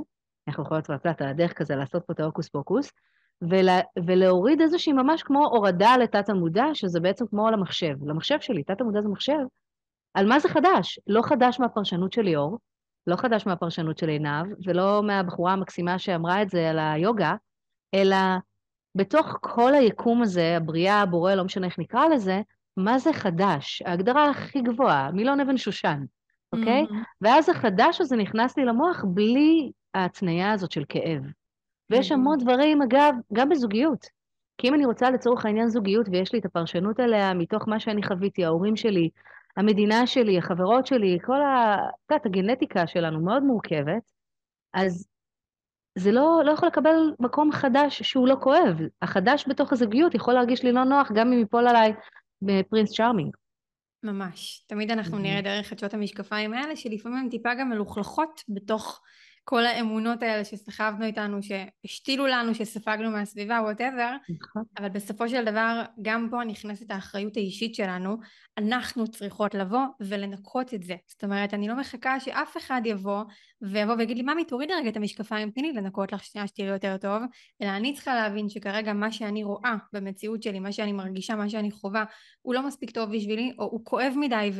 אנחנו 0.48 0.64
יכולות 0.64 0.88
קצת 0.88 1.22
על 1.22 1.28
הדרך 1.28 1.54
כזה 1.54 1.76
לעשות 1.76 2.04
פה 2.06 2.14
את 2.14 2.20
ההוקוס 2.20 2.50
פוקוס, 2.50 2.92
ולה, 3.42 3.80
ולהוריד 4.06 4.62
איזושהי 4.62 4.94
ממש 4.94 5.24
כמו 5.24 5.46
הורדה 5.46 5.98
לתת 5.98 6.30
המודע, 6.30 6.66
שזה 6.74 7.00
בעצם 7.00 7.28
כמו 7.28 7.52
למחשב. 7.52 7.96
למחשב 8.06 8.40
שלי, 8.40 8.64
תת 8.64 8.82
המודע 8.82 9.02
זה 9.02 9.10
מחשב. 9.10 9.40
על 10.14 10.28
מה 10.28 10.40
זה 10.40 10.50
חדש? 10.50 11.00
לא 11.08 11.22
חדש 11.22 11.60
מהפרשנות 11.60 12.14
של 12.14 12.22
ליאור, 12.22 12.58
לא 13.08 13.16
חדש 13.16 13.47
מהפרשנות 13.47 13.97
של 13.97 14.10
עינב, 14.10 14.45
ולא 14.66 15.03
מהבחורה 15.03 15.53
המקסימה 15.53 15.99
שאמרה 15.99 16.41
את 16.41 16.49
זה 16.49 16.70
על 16.70 16.80
היוגה, 16.80 17.36
אלא 17.93 18.18
בתוך 18.95 19.38
כל 19.41 19.74
היקום 19.74 20.22
הזה, 20.22 20.58
הבריאה, 20.58 21.01
הבורא, 21.01 21.34
לא 21.34 21.43
משנה 21.43 21.66
איך 21.66 21.80
נקרא 21.80 22.06
לזה, 22.08 22.41
מה 22.78 22.99
זה 22.99 23.14
חדש? 23.14 23.82
ההגדרה 23.86 24.30
הכי 24.30 24.62
גבוהה, 24.62 25.12
מילון 25.12 25.39
אבן 25.39 25.58
שושן, 25.58 26.03
אוקיי? 26.53 26.84
Mm-hmm. 26.84 27.06
ואז 27.22 27.49
החדש 27.49 28.01
הזה 28.01 28.16
נכנס 28.16 28.58
לי 28.58 28.66
למוח 28.66 29.03
בלי 29.08 29.72
ההתניה 29.93 30.51
הזאת 30.51 30.72
של 30.72 30.84
כאב. 30.89 31.22
ויש 31.89 32.12
mm-hmm. 32.12 32.14
המון 32.14 32.38
דברים, 32.38 32.82
אגב, 32.82 33.16
גם 33.34 33.49
בזוגיות. 33.49 34.06
כי 34.58 34.70
אם 34.70 34.74
אני 34.74 34.86
רוצה 34.86 35.12
לצורך 35.12 35.45
העניין 35.45 35.70
זוגיות 35.70 36.08
ויש 36.12 36.34
לי 36.34 36.39
את 36.39 36.45
הפרשנות 36.45 36.99
עליה 36.99 37.34
מתוך 37.34 37.68
מה 37.68 37.80
שאני 37.80 38.03
חוויתי, 38.03 38.45
ההורים 38.45 38.76
שלי, 38.76 39.10
המדינה 39.58 40.08
שלי, 40.08 40.38
החברות 40.38 40.88
שלי, 40.88 41.18
כל 41.26 41.41
ה... 41.41 41.76
את 42.06 42.12
יודעת, 42.12 42.26
הגנטיקה 42.26 42.88
שלנו 42.88 43.26
מאוד 43.26 43.43
מורכבת, 43.43 44.12
אז 44.74 45.08
זה 45.97 46.12
לא, 46.12 46.41
לא 46.45 46.51
יכול 46.51 46.68
לקבל 46.68 46.95
מקום 47.20 47.51
חדש 47.51 48.01
שהוא 48.03 48.28
לא 48.28 48.36
כואב. 48.41 48.78
החדש 49.01 49.45
בתוך 49.47 49.74
הזוגיות 49.74 50.16
יכול 50.16 50.34
להרגיש 50.34 50.64
לי 50.64 50.72
לא 50.72 50.84
נוח 50.84 51.12
גם 51.16 51.34
אם 51.34 51.39
ייפול 51.39 51.68
עליי 51.68 51.93
ב 52.41 52.49
Prince 52.49 52.93
Charming. 52.93 53.36
ממש. 54.03 54.66
תמיד 54.68 54.91
אנחנו 54.91 55.18
נראה 55.18 55.41
דרך 55.41 55.68
חדשות 55.68 55.93
המשקפיים 55.93 56.53
האלה, 56.53 56.76
שלפעמים 56.76 57.18
הן 57.18 57.30
טיפה 57.30 57.53
גם 57.53 57.70
מלוכלכות 57.70 58.41
בתוך 58.49 59.01
כל 59.48 59.66
האמונות 59.66 60.24
האלה 60.24 60.46
שסחבנו 60.46 61.06
איתנו, 61.06 61.38
שהשתילו 61.43 62.28
לנו, 62.28 62.56
שספגנו 62.56 63.12
מהסביבה, 63.12 63.60
whatever, 63.64 64.16
נכון. 64.30 64.64
אבל 64.80 64.89
בסופו 64.89 65.30
של 65.30 65.46
דבר, 65.46 65.84
גם 66.02 66.28
פה 66.32 66.43
נכנסת 66.43 66.91
האחריות 66.91 67.38
האישית 67.38 67.76
שלנו, 67.76 68.18
אנחנו 68.58 69.08
צריכות 69.08 69.56
לבוא 69.56 69.86
ולנקות 70.00 70.74
את 70.74 70.84
זה. 70.84 70.96
זאת 71.08 71.24
אומרת, 71.24 71.54
אני 71.54 71.68
לא 71.68 71.76
מחכה 71.76 72.20
שאף 72.20 72.58
אחד 72.58 72.82
יבוא 72.86 73.24
ויבוא 73.62 73.96
ויגיד 73.98 74.18
לי, 74.18 74.24
ממי, 74.24 74.46
תורידי 74.46 74.74
רגע 74.74 74.89
את 74.89 74.98
המשקפיים, 74.98 75.52
תני 75.52 75.64
לי 75.64 75.74
לנקות 75.74 76.14
לך 76.14 76.24
שנייה 76.24 76.48
שתראי 76.48 76.68
יותר 76.68 76.98
טוב, 76.98 77.24
אלא 77.62 77.70
אני 77.70 77.93
צריכה 77.93 78.16
להבין 78.16 78.50
שכרגע 78.50 78.93
מה 78.93 79.12
שאני 79.12 79.43
רואה 79.43 79.76
במציאות 79.93 80.43
שלי, 80.43 80.60
מה 80.60 80.72
שאני 80.72 80.91
מרגישה, 80.91 81.36
מה 81.36 81.50
שאני 81.50 81.72
חווה, 81.72 82.04
הוא 82.41 82.54
לא 82.54 82.68
מספיק 82.68 82.91
טוב 82.91 83.16
בשבילי, 83.16 83.54
או 83.60 83.66
הוא 83.66 83.82
כואב 83.84 84.14
מדי, 84.16 84.52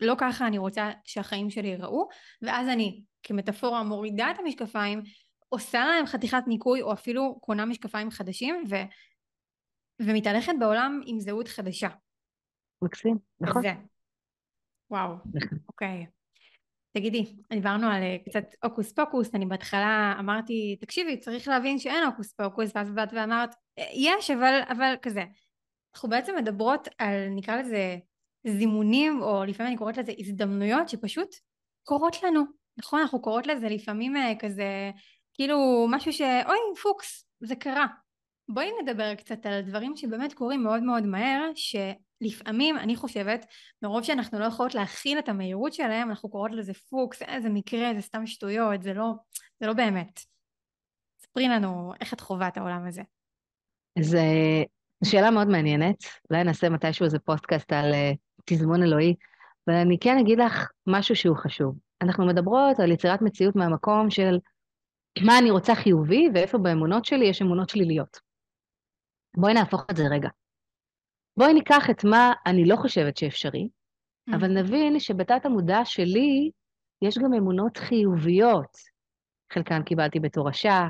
ולא 0.00 0.14
ככה 0.18 0.46
אני 0.46 0.58
רוצה 0.58 0.90
שהחיים 1.04 1.50
שלי 1.50 1.68
ייראו, 1.68 2.08
ואז 2.42 2.68
אני 2.68 3.02
כמטאפורה 3.22 3.82
מורידה 3.82 4.30
את 4.30 4.38
המשקפיים, 4.38 5.02
עושה 5.48 5.84
להם 5.84 6.06
חתיכת 6.06 6.42
ניקוי 6.46 6.82
או 6.82 6.92
אפילו 6.92 7.38
קונה 7.40 7.64
משקפיים 7.64 8.10
חדשים 8.10 8.64
ו... 8.70 8.74
ומתהלכת 10.00 10.52
בעולם 10.60 11.00
עם 11.06 11.20
זהות 11.20 11.48
חדשה. 11.48 11.88
מקסים, 12.82 13.18
נכון. 13.40 13.62
זה. 13.62 13.72
וואו, 14.90 15.14
נכון. 15.34 15.58
אוקיי. 15.68 16.06
תגידי, 16.92 17.36
דיברנו 17.52 17.86
על 17.86 18.02
אה, 18.02 18.16
קצת 18.28 18.44
הוקוס 18.64 18.92
פוקוס, 18.92 19.34
אני 19.34 19.46
בהתחלה 19.46 20.16
אמרתי, 20.18 20.76
תקשיבי, 20.80 21.20
צריך 21.20 21.48
להבין 21.48 21.78
שאין 21.78 22.04
הוקוס 22.04 22.32
פוקוס, 22.32 22.70
ואז 22.74 22.90
באת 22.90 23.08
ואמרת, 23.12 23.54
אה, 23.78 23.84
יש, 23.94 24.30
אבל, 24.30 24.60
אבל 24.68 24.94
כזה. 25.02 25.24
אנחנו 25.94 26.08
בעצם 26.08 26.34
מדברות 26.36 26.88
על, 26.98 27.28
נקרא 27.30 27.56
לזה, 27.56 27.96
זימונים, 28.46 29.22
או 29.22 29.44
לפעמים 29.44 29.70
אני 29.70 29.78
קוראת 29.78 29.96
לזה 29.96 30.12
הזדמנויות, 30.18 30.88
שפשוט 30.88 31.28
קורות 31.82 32.22
לנו. 32.22 32.61
נכון, 32.76 33.00
אנחנו 33.00 33.22
קוראות 33.22 33.46
לזה 33.46 33.68
לפעמים 33.68 34.16
אה, 34.16 34.32
כזה, 34.38 34.90
כאילו 35.34 35.86
משהו 35.90 36.12
שאוי 36.12 36.56
פוקס, 36.82 37.26
זה 37.40 37.56
קרה. 37.56 37.86
בואי 38.48 38.70
נדבר 38.82 39.14
קצת 39.14 39.46
על 39.46 39.60
דברים 39.60 39.96
שבאמת 39.96 40.32
קורים 40.32 40.62
מאוד 40.62 40.82
מאוד 40.82 41.02
מהר, 41.02 41.50
שלפעמים 41.54 42.78
אני 42.78 42.96
חושבת, 42.96 43.46
מרוב 43.82 44.02
שאנחנו 44.02 44.38
לא 44.38 44.44
יכולות 44.44 44.74
להכיל 44.74 45.18
את 45.18 45.28
המהירות 45.28 45.72
שלהם, 45.72 46.10
אנחנו 46.10 46.30
קוראות 46.30 46.50
לזה 46.52 46.72
פוקס, 46.74 47.22
איזה 47.22 47.48
מקרה, 47.48 47.94
זה 47.94 48.00
סתם 48.00 48.26
שטויות, 48.26 48.82
זה 48.82 48.94
לא, 48.94 49.12
זה 49.60 49.66
לא 49.66 49.72
באמת. 49.72 50.20
ספרי 51.22 51.48
לנו 51.48 51.92
איך 52.00 52.14
את 52.14 52.20
חווה 52.20 52.48
את 52.48 52.56
העולם 52.56 52.86
הזה. 52.86 53.02
זו 54.00 54.18
שאלה 55.04 55.30
מאוד 55.30 55.48
מעניינת, 55.48 56.04
אולי 56.30 56.44
נעשה 56.44 56.68
מתישהו 56.68 57.04
איזה 57.04 57.18
פודקאסט 57.18 57.72
על 57.72 57.92
uh, 57.92 58.16
תזמון 58.44 58.82
אלוהי, 58.82 59.14
אבל 59.68 59.76
אני 59.76 59.98
כן 60.00 60.18
אגיד 60.18 60.38
לך 60.38 60.70
משהו 60.86 61.16
שהוא 61.16 61.36
חשוב. 61.36 61.74
אנחנו 62.02 62.26
מדברות 62.26 62.80
על 62.80 62.90
יצירת 62.90 63.22
מציאות 63.22 63.56
מהמקום 63.56 64.10
של 64.10 64.38
מה 65.26 65.38
אני 65.38 65.50
רוצה 65.50 65.74
חיובי 65.74 66.28
ואיפה 66.34 66.58
באמונות 66.58 67.04
שלי 67.04 67.26
יש 67.26 67.42
אמונות 67.42 67.68
שליליות. 67.68 68.18
בואי 69.36 69.54
נהפוך 69.54 69.86
את 69.90 69.96
זה 69.96 70.02
רגע. 70.10 70.28
בואי 71.36 71.54
ניקח 71.54 71.90
את 71.90 72.04
מה 72.04 72.32
אני 72.46 72.64
לא 72.64 72.76
חושבת 72.76 73.16
שאפשרי, 73.16 73.68
mm-hmm. 73.68 74.36
אבל 74.36 74.48
נבין 74.48 75.00
שבתת 75.00 75.46
המודע 75.46 75.84
שלי 75.84 76.50
יש 77.02 77.18
גם 77.18 77.34
אמונות 77.34 77.76
חיוביות. 77.76 78.76
חלקן 79.52 79.82
קיבלתי 79.82 80.20
בתורשה, 80.20 80.88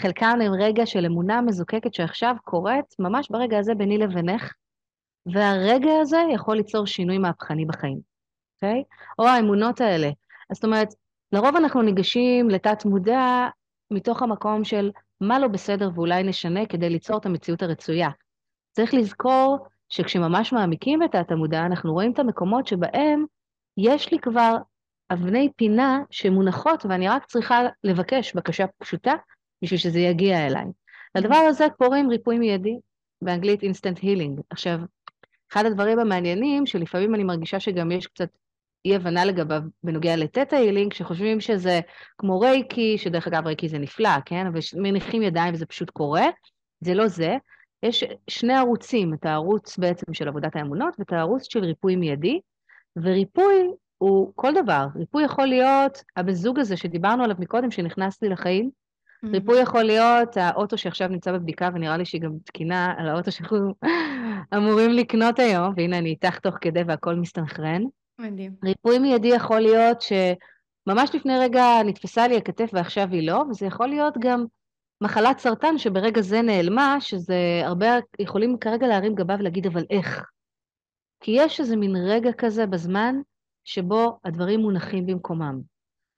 חלקן 0.00 0.38
הם 0.40 0.52
רגע 0.60 0.86
של 0.86 1.04
אמונה 1.06 1.40
מזוקקת 1.40 1.94
שעכשיו 1.94 2.34
קורית 2.44 2.84
ממש 2.98 3.28
ברגע 3.30 3.58
הזה 3.58 3.74
ביני 3.74 3.98
לבינך, 3.98 4.52
והרגע 5.34 5.90
הזה 6.00 6.18
יכול 6.34 6.56
ליצור 6.56 6.86
שינוי 6.86 7.18
מהפכני 7.18 7.64
בחיים, 7.64 8.00
אוקיי? 8.54 8.82
Okay? 8.82 9.14
או 9.18 9.26
האמונות 9.26 9.80
האלה 9.80 10.10
אז 10.50 10.56
זאת 10.56 10.64
אומרת, 10.64 10.88
לרוב 11.32 11.56
אנחנו 11.56 11.82
ניגשים 11.82 12.50
לתת 12.50 12.84
מודע 12.84 13.48
מתוך 13.90 14.22
המקום 14.22 14.64
של 14.64 14.90
מה 15.20 15.38
לא 15.38 15.48
בסדר 15.48 15.90
ואולי 15.94 16.22
נשנה 16.22 16.66
כדי 16.66 16.90
ליצור 16.90 17.18
את 17.18 17.26
המציאות 17.26 17.62
הרצויה. 17.62 18.08
צריך 18.72 18.94
לזכור 18.94 19.66
שכשממש 19.88 20.52
מעמיקים 20.52 21.02
את 21.02 21.12
תת 21.12 21.30
המודע, 21.30 21.66
אנחנו 21.66 21.92
רואים 21.92 22.12
את 22.12 22.18
המקומות 22.18 22.66
שבהם 22.66 23.24
יש 23.76 24.12
לי 24.12 24.18
כבר 24.18 24.56
אבני 25.12 25.48
פינה 25.56 26.02
שמונחות 26.10 26.86
ואני 26.86 27.08
רק 27.08 27.24
צריכה 27.24 27.60
לבקש 27.84 28.34
בקשה 28.34 28.66
פשוטה 28.78 29.12
בשביל 29.62 29.78
שזה 29.80 29.98
יגיע 29.98 30.46
אליי. 30.46 30.64
לדבר 31.14 31.36
הזה 31.36 31.66
קוראים 31.78 32.10
ריפוי 32.10 32.38
מיידי, 32.38 32.78
באנגלית 33.22 33.62
instant 33.62 33.98
healing. 33.98 34.40
עכשיו, 34.50 34.78
אחד 35.52 35.66
הדברים 35.66 35.98
המעניינים, 35.98 36.66
שלפעמים 36.66 37.14
אני 37.14 37.24
מרגישה 37.24 37.60
שגם 37.60 37.90
יש 37.90 38.06
קצת 38.06 38.28
אי 38.84 38.94
הבנה 38.94 39.24
לגביו 39.24 39.60
בנוגע 39.82 40.16
ל 40.16 40.23
Theta 40.23 40.56
Healing, 40.56 40.92
שחושבים 40.92 41.40
שזה 41.40 41.80
כמו 42.18 42.40
רייקי, 42.40 42.98
שדרך 42.98 43.26
אגב 43.26 43.46
רייקי 43.46 43.68
זה 43.68 43.78
נפלא, 43.78 44.20
כן? 44.26 44.46
אבל 44.46 44.60
מניחים 44.74 45.22
ידיים 45.22 45.54
וזה 45.54 45.66
פשוט 45.66 45.90
קורה, 45.90 46.26
זה 46.80 46.94
לא 46.94 47.08
זה. 47.08 47.36
יש 47.82 48.04
שני 48.30 48.54
ערוצים, 48.54 49.14
את 49.14 49.26
הערוץ 49.26 49.78
בעצם 49.78 50.14
של 50.14 50.28
עבודת 50.28 50.56
האמונות 50.56 50.94
ואת 50.98 51.12
הערוץ 51.12 51.52
של 51.52 51.64
ריפוי 51.64 51.96
מיידי, 51.96 52.40
וריפוי 52.96 53.70
הוא 53.98 54.32
כל 54.34 54.52
דבר. 54.62 54.86
ריפוי 54.96 55.24
יכול 55.24 55.46
להיות 55.46 56.02
הבן 56.16 56.32
זוג 56.32 56.58
הזה 56.58 56.76
שדיברנו 56.76 57.24
עליו 57.24 57.36
מקודם, 57.38 57.70
שנכנס 57.70 58.22
לי 58.22 58.28
לחיים, 58.28 58.70
Mm-hmm. 59.24 59.32
ריפוי 59.32 59.60
יכול 59.60 59.82
להיות 59.82 60.36
האוטו 60.36 60.78
שעכשיו 60.78 61.08
נמצא 61.08 61.32
בבדיקה, 61.32 61.68
ונראה 61.74 61.96
לי 61.96 62.04
שהיא 62.04 62.20
גם 62.20 62.32
תקינה 62.44 62.94
על 62.98 63.08
האוטו 63.08 63.32
שאנחנו 63.32 63.74
אמורים 64.56 64.90
לקנות 64.90 65.38
היום, 65.38 65.74
והנה 65.76 65.98
אני 65.98 66.08
איתך 66.08 66.38
תוך 66.38 66.54
כדי 66.60 66.82
והכל 66.82 67.14
מסתנכרן. 67.14 67.82
מדהים. 68.18 68.52
ריפוי 68.64 68.98
מיידי 68.98 69.28
יכול 69.28 69.60
להיות 69.60 70.00
שממש 70.00 71.14
לפני 71.14 71.38
רגע 71.38 71.64
נתפסה 71.84 72.28
לי 72.28 72.36
הכתף 72.36 72.70
ועכשיו 72.72 73.08
היא 73.10 73.26
לא, 73.26 73.44
וזה 73.50 73.66
יכול 73.66 73.86
להיות 73.86 74.14
גם 74.18 74.44
מחלת 75.00 75.38
סרטן 75.38 75.78
שברגע 75.78 76.20
זה 76.20 76.42
נעלמה, 76.42 76.96
שזה 77.00 77.62
הרבה 77.64 77.86
יכולים 78.18 78.58
כרגע 78.58 78.86
להרים 78.86 79.14
גבה 79.14 79.36
ולהגיד, 79.38 79.66
אבל 79.66 79.84
איך? 79.90 80.24
כי 81.20 81.30
יש 81.34 81.60
איזה 81.60 81.76
מין 81.76 81.96
רגע 81.96 82.32
כזה 82.32 82.66
בזמן 82.66 83.16
שבו 83.64 84.18
הדברים 84.24 84.60
מונחים 84.60 85.06
במקומם. 85.06 85.60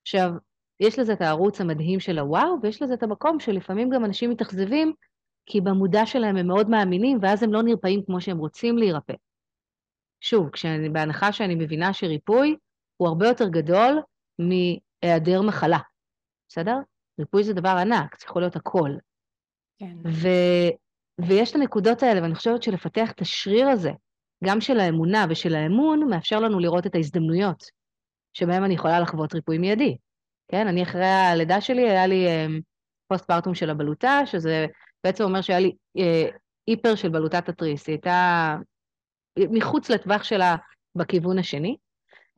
עכשיו, 0.03 0.31
יש 0.81 0.99
לזה 0.99 1.13
את 1.13 1.21
הערוץ 1.21 1.61
המדהים 1.61 2.01
של 2.01 2.19
הוואו, 2.19 2.57
ויש 2.63 2.83
לזה 2.83 2.95
את 2.95 3.03
המקום 3.03 3.41
שלפעמים 3.41 3.91
גם 3.91 4.05
אנשים 4.05 4.31
מתאכזבים, 4.31 4.93
כי 5.47 5.61
במודע 5.61 6.07
שלהם 6.07 6.37
הם 6.37 6.47
מאוד 6.47 6.71
מאמינים, 6.71 7.19
ואז 7.23 7.43
הם 7.43 7.53
לא 7.53 7.63
נרפאים 7.63 8.03
כמו 8.07 8.21
שהם 8.21 8.39
רוצים 8.39 8.79
להירפא. 8.79 9.15
שוב, 10.27 10.51
כשאני, 10.51 10.89
בהנחה 10.89 11.33
שאני 11.33 11.55
מבינה 11.55 11.93
שריפוי 11.93 12.57
הוא 12.97 13.09
הרבה 13.09 13.29
יותר 13.29 13.49
גדול 13.49 14.03
מהיעדר 14.39 15.43
מחלה, 15.43 15.79
בסדר? 16.49 16.77
ריפוי 17.21 17.45
זה 17.45 17.53
דבר 17.53 17.77
ענק, 17.81 18.21
זה 18.21 18.27
יכול 18.27 18.43
להיות 18.43 18.57
הכל. 18.57 18.91
כן. 19.79 19.97
ו, 20.05 20.29
ויש 21.21 21.51
את 21.51 21.57
הנקודות 21.57 22.03
האלה, 22.03 22.23
ואני 22.23 22.35
חושבת 22.35 22.63
שלפתח 22.63 23.11
את 23.11 23.21
השריר 23.21 23.69
הזה, 23.69 23.91
גם 24.45 24.61
של 24.61 24.81
האמונה 24.81 25.27
ושל 25.31 25.55
האמון, 25.55 26.09
מאפשר 26.11 26.41
לנו 26.41 26.61
לראות 26.61 26.87
את 26.87 26.95
ההזדמנויות 26.95 27.65
שבהן 28.33 28.63
אני 28.63 28.75
יכולה 28.75 29.01
לחוות 29.01 29.35
ריפוי 29.35 29.59
מיידי. 29.59 29.97
כן, 30.49 30.67
אני 30.67 30.83
אחרי 30.83 31.07
הלידה 31.07 31.61
שלי, 31.61 31.91
היה 31.91 32.07
לי, 32.07 32.27
אמ, 32.27 32.61
פוסט 33.09 33.25
פרטום 33.25 33.55
של 33.55 33.71
הבלוטה, 33.71 34.21
שזה 34.27 34.67
בעצם 35.05 35.25
אומר 35.25 35.41
שהיה 35.41 35.61
לי 35.61 35.73
אה, 35.99 36.29
היפר 36.67 36.95
של 36.95 37.09
בלוטת 37.09 37.49
התריס, 37.49 37.87
היא 37.87 37.93
הייתה 37.95 38.57
מחוץ 39.51 39.91
לטווח 39.91 40.25
שלה 40.25 40.57
בכיוון 40.95 41.39
השני. 41.39 41.77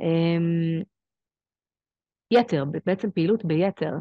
אה, 0.01 0.84
יתר, 2.30 2.64
בעצם 2.86 3.11
פעילות 3.11 3.44
ביתר. 3.44 3.92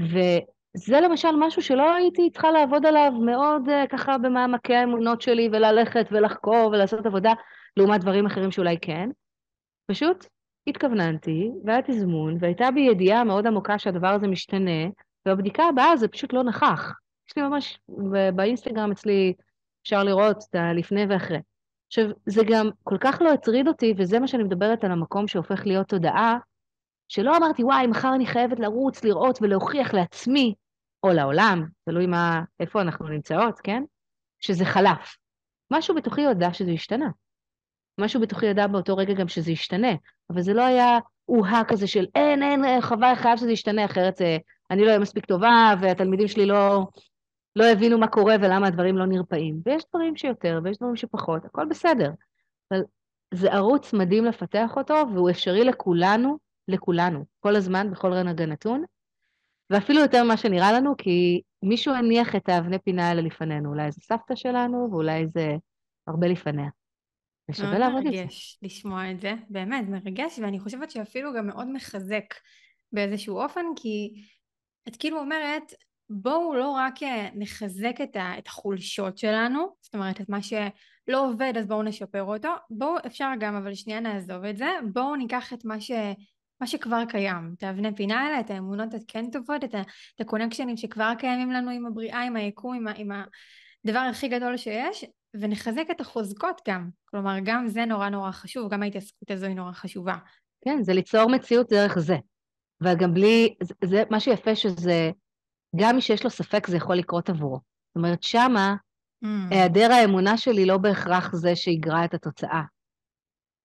וזה 0.00 1.00
למשל 1.00 1.28
משהו 1.38 1.62
שלא 1.62 1.94
הייתי 1.94 2.30
צריכה 2.30 2.50
לעבוד 2.50 2.86
עליו 2.86 3.12
מאוד 3.24 3.68
uh, 3.68 3.88
ככה 3.88 4.18
במעמקי 4.18 4.74
האמונות 4.74 5.22
שלי, 5.22 5.48
וללכת 5.52 6.06
ולחקור 6.10 6.70
ולעשות 6.72 7.06
עבודה, 7.06 7.32
לעומת 7.76 8.00
דברים 8.00 8.26
אחרים 8.26 8.50
שאולי 8.50 8.76
כן. 8.82 9.10
פשוט 9.86 10.26
התכווננתי, 10.66 11.50
והיה 11.64 11.82
תזמון, 11.82 12.36
והייתה 12.40 12.70
בי 12.70 12.80
ידיעה 12.80 13.24
מאוד 13.24 13.46
עמוקה 13.46 13.78
שהדבר 13.78 14.08
הזה 14.08 14.26
משתנה, 14.26 14.88
ובבדיקה 15.26 15.64
הבאה 15.64 15.96
זה 15.96 16.08
פשוט 16.08 16.32
לא 16.32 16.44
נכח. 16.44 16.92
יש 17.28 17.36
לי 17.36 17.42
ממש, 17.42 17.78
באינסטגרם 18.34 18.90
אצלי 18.90 19.34
אפשר 19.82 20.04
לראות 20.04 20.36
את 20.50 20.54
הלפני 20.54 21.04
ואחרי. 21.08 21.38
עכשיו, 21.90 22.04
זה 22.26 22.42
גם 22.48 22.70
כל 22.82 22.96
כך 23.00 23.18
לא 23.20 23.32
הטריד 23.32 23.68
אותי, 23.68 23.94
וזה 23.96 24.18
מה 24.18 24.28
שאני 24.28 24.42
מדברת 24.42 24.84
על 24.84 24.92
המקום 24.92 25.28
שהופך 25.28 25.66
להיות 25.66 25.88
תודעה, 25.88 26.38
שלא 27.08 27.36
אמרתי, 27.36 27.64
וואי, 27.64 27.86
מחר 27.86 28.14
אני 28.14 28.26
חייבת 28.26 28.60
לרוץ, 28.60 29.04
לראות 29.04 29.38
ולהוכיח 29.42 29.94
לעצמי, 29.94 30.54
או 31.02 31.12
לעולם, 31.12 31.66
תלוי 31.84 32.06
מה, 32.06 32.42
איפה 32.60 32.82
אנחנו 32.82 33.08
נמצאות, 33.08 33.60
כן? 33.60 33.82
שזה 34.40 34.64
חלף. 34.64 35.16
משהו 35.70 35.94
בתוכי 35.94 36.20
ידע 36.20 36.52
שזה 36.52 36.70
השתנה. 36.70 37.08
משהו 38.00 38.20
בתוכי 38.20 38.46
ידע 38.46 38.66
באותו 38.66 38.96
רגע 38.96 39.14
גם 39.14 39.28
שזה 39.28 39.52
ישתנה, 39.52 39.92
אבל 40.30 40.42
זה 40.42 40.54
לא 40.54 40.62
היה 40.62 40.98
אוהה 41.28 41.64
כזה 41.64 41.86
של 41.86 42.06
אין, 42.14 42.42
אין, 42.42 42.80
חבל, 42.80 43.14
חייב 43.14 43.36
שזה 43.38 43.52
ישתנה, 43.52 43.84
אחרת 43.84 44.16
זה, 44.16 44.38
אני 44.70 44.82
לא 44.82 44.86
אהיה 44.86 44.98
מספיק 44.98 45.24
טובה, 45.24 45.74
והתלמידים 45.80 46.28
שלי 46.28 46.46
לא, 46.46 46.86
לא 47.56 47.64
הבינו 47.64 47.98
מה 47.98 48.06
קורה 48.06 48.36
ולמה 48.40 48.66
הדברים 48.66 48.96
לא 48.96 49.06
נרפאים. 49.06 49.60
ויש 49.66 49.82
דברים 49.94 50.16
שיותר 50.16 50.60
ויש 50.64 50.76
דברים 50.76 50.96
שפחות, 50.96 51.44
הכל 51.44 51.66
בסדר. 51.66 52.10
אבל 52.70 52.80
זה 53.34 53.52
ערוץ 53.52 53.92
מדהים 53.92 54.24
לפתח 54.24 54.76
אותו, 54.76 54.94
והוא 55.14 55.30
אפשרי 55.30 55.64
לכולנו, 55.64 56.38
לכולנו, 56.68 57.24
כל 57.40 57.56
הזמן, 57.56 57.90
בכל 57.90 58.12
רגע 58.12 58.46
נתון, 58.46 58.84
ואפילו 59.70 60.00
יותר 60.00 60.24
ממה 60.24 60.36
שנראה 60.36 60.72
לנו, 60.72 60.96
כי 60.98 61.40
מישהו 61.62 61.94
הניח 61.94 62.36
את 62.36 62.48
האבני 62.48 62.78
פינה 62.78 63.08
האלה 63.08 63.22
לפנינו, 63.22 63.70
אולי 63.70 63.92
זה 63.92 64.00
סבתא 64.00 64.34
שלנו, 64.34 64.88
ואולי 64.90 65.26
זה 65.34 65.56
הרבה 66.06 66.28
לפניה. 66.28 66.68
ושווה 67.50 67.78
לעבוד 67.78 68.06
את 68.06 68.12
זה. 68.12 68.18
מרגש 68.18 68.58
לשמוע 68.62 69.10
את 69.10 69.20
זה, 69.20 69.34
באמת 69.48 69.84
מרגש, 69.88 70.38
ואני 70.38 70.60
חושבת 70.60 70.90
שאפילו 70.90 71.34
גם 71.34 71.46
מאוד 71.46 71.68
מחזק 71.72 72.34
באיזשהו 72.92 73.40
אופן, 73.40 73.64
כי 73.76 74.22
את 74.88 74.96
כאילו 74.96 75.18
אומרת, 75.18 75.72
בואו 76.12 76.54
לא 76.54 76.70
רק 76.70 77.02
אה, 77.02 77.28
נחזק 77.34 78.00
את, 78.02 78.46
החולשות 78.46 79.18
שלנו, 79.18 79.74
זאת 79.80 79.94
אומרת 79.94 80.20
את 80.20 80.28
מה 80.28 80.42
שלא 80.42 81.28
עובד 81.28 81.52
אז 81.58 81.66
בואו 81.66 81.82
נשפר 81.82 82.22
אותו, 82.22 82.48
בואו 82.70 82.96
אפשר 83.06 83.30
גם 83.40 83.54
אבל 83.54 83.74
שנייה 83.74 84.00
נעזוב 84.00 84.44
את 84.44 84.56
זה, 84.56 84.68
בואו 84.92 85.16
ניקח 85.16 85.52
את 85.52 85.64
מה, 85.64 85.80
ש, 85.80 85.90
מה 86.60 86.66
שכבר 86.66 87.04
קיים, 87.08 87.54
את 87.58 87.62
האבני 87.62 87.96
פינה 87.96 88.20
האלה, 88.20 88.40
את 88.40 88.50
האמונות 88.50 88.94
הכן 88.94 89.30
טובות, 89.30 89.64
את, 89.64 89.74
את 89.74 90.20
הקונקשנים 90.20 90.76
שכבר 90.76 91.12
קיימים 91.18 91.50
לנו 91.50 91.70
עם 91.70 91.86
הבריאה, 91.86 92.22
עם 92.22 92.36
היקום, 92.36 92.74
עם, 92.74 92.88
ה, 92.88 92.92
עם 92.96 93.10
הדבר 93.84 93.98
הכי 93.98 94.28
גדול 94.28 94.56
שיש, 94.56 95.04
ונחזק 95.34 95.84
את 95.90 96.00
החוזקות 96.00 96.60
גם, 96.68 96.88
כלומר 97.04 97.36
גם 97.44 97.68
זה 97.68 97.84
נורא 97.84 98.08
נורא 98.08 98.30
חשוב, 98.30 98.72
גם 98.72 98.82
ההתעסקות 98.82 99.30
הזו 99.30 99.46
היא 99.46 99.56
נורא 99.56 99.72
חשובה. 99.72 100.16
כן, 100.64 100.82
זה 100.82 100.92
ליצור 100.92 101.30
מציאות 101.30 101.70
דרך 101.70 101.98
זה. 101.98 102.16
וגם 102.80 103.14
בלי, 103.14 103.54
זה, 103.62 103.74
זה 103.84 104.02
מה 104.10 104.20
שיפה 104.20 104.56
שזה 104.56 105.10
גם 105.76 105.94
מי 105.94 106.00
שיש 106.00 106.24
לו 106.24 106.30
ספק 106.30 106.66
זה 106.66 106.76
יכול 106.76 106.96
לקרות 106.96 107.28
עבורו. 107.28 107.60
זאת 107.88 107.96
אומרת, 107.96 108.22
שמה, 108.22 108.74
mm. 109.24 109.28
היעדר 109.50 109.92
האמונה 109.92 110.36
שלי 110.36 110.66
לא 110.66 110.76
בהכרח 110.76 111.34
זה 111.34 111.56
שיגרע 111.56 112.04
את 112.04 112.14
התוצאה. 112.14 112.62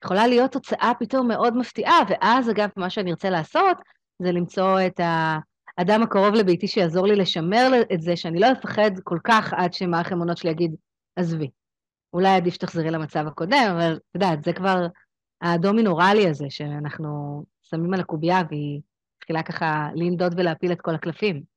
יכולה 0.03 0.27
להיות 0.27 0.51
תוצאה 0.51 0.91
פתאום 0.99 1.27
מאוד 1.27 1.57
מפתיעה, 1.57 1.99
ואז 2.09 2.49
אגב, 2.49 2.69
מה 2.77 2.89
שאני 2.89 3.11
ארצה 3.11 3.29
לעשות, 3.29 3.77
זה 4.21 4.31
למצוא 4.31 4.79
את 4.87 4.99
האדם 4.99 6.03
הקרוב 6.03 6.33
לביתי 6.33 6.67
שיעזור 6.67 7.07
לי 7.07 7.15
לשמר 7.15 7.71
את 7.93 8.01
זה, 8.01 8.15
שאני 8.15 8.39
לא 8.39 8.51
אפחד 8.51 8.91
כל 9.03 9.17
כך 9.23 9.53
עד 9.53 9.73
שמערך 9.73 10.11
אמונות 10.11 10.37
שלי 10.37 10.51
יגיד, 10.51 10.75
עזבי. 11.15 11.49
אולי 12.13 12.35
עדיף 12.35 12.53
שתחזרי 12.53 12.91
למצב 12.91 13.27
הקודם, 13.27 13.67
אבל 13.71 13.93
את 13.93 14.15
יודעת, 14.15 14.43
זה 14.43 14.53
כבר 14.53 14.87
הדומינורלי 15.41 16.27
הזה 16.29 16.45
שאנחנו 16.49 17.43
שמים 17.63 17.93
על 17.93 17.99
הקובייה, 17.99 18.41
והיא 18.49 18.81
מתחילה 19.17 19.43
ככה 19.43 19.89
לנדוד 19.95 20.33
ולהפיל 20.37 20.71
את 20.71 20.81
כל 20.81 20.95
הקלפים. 20.95 21.54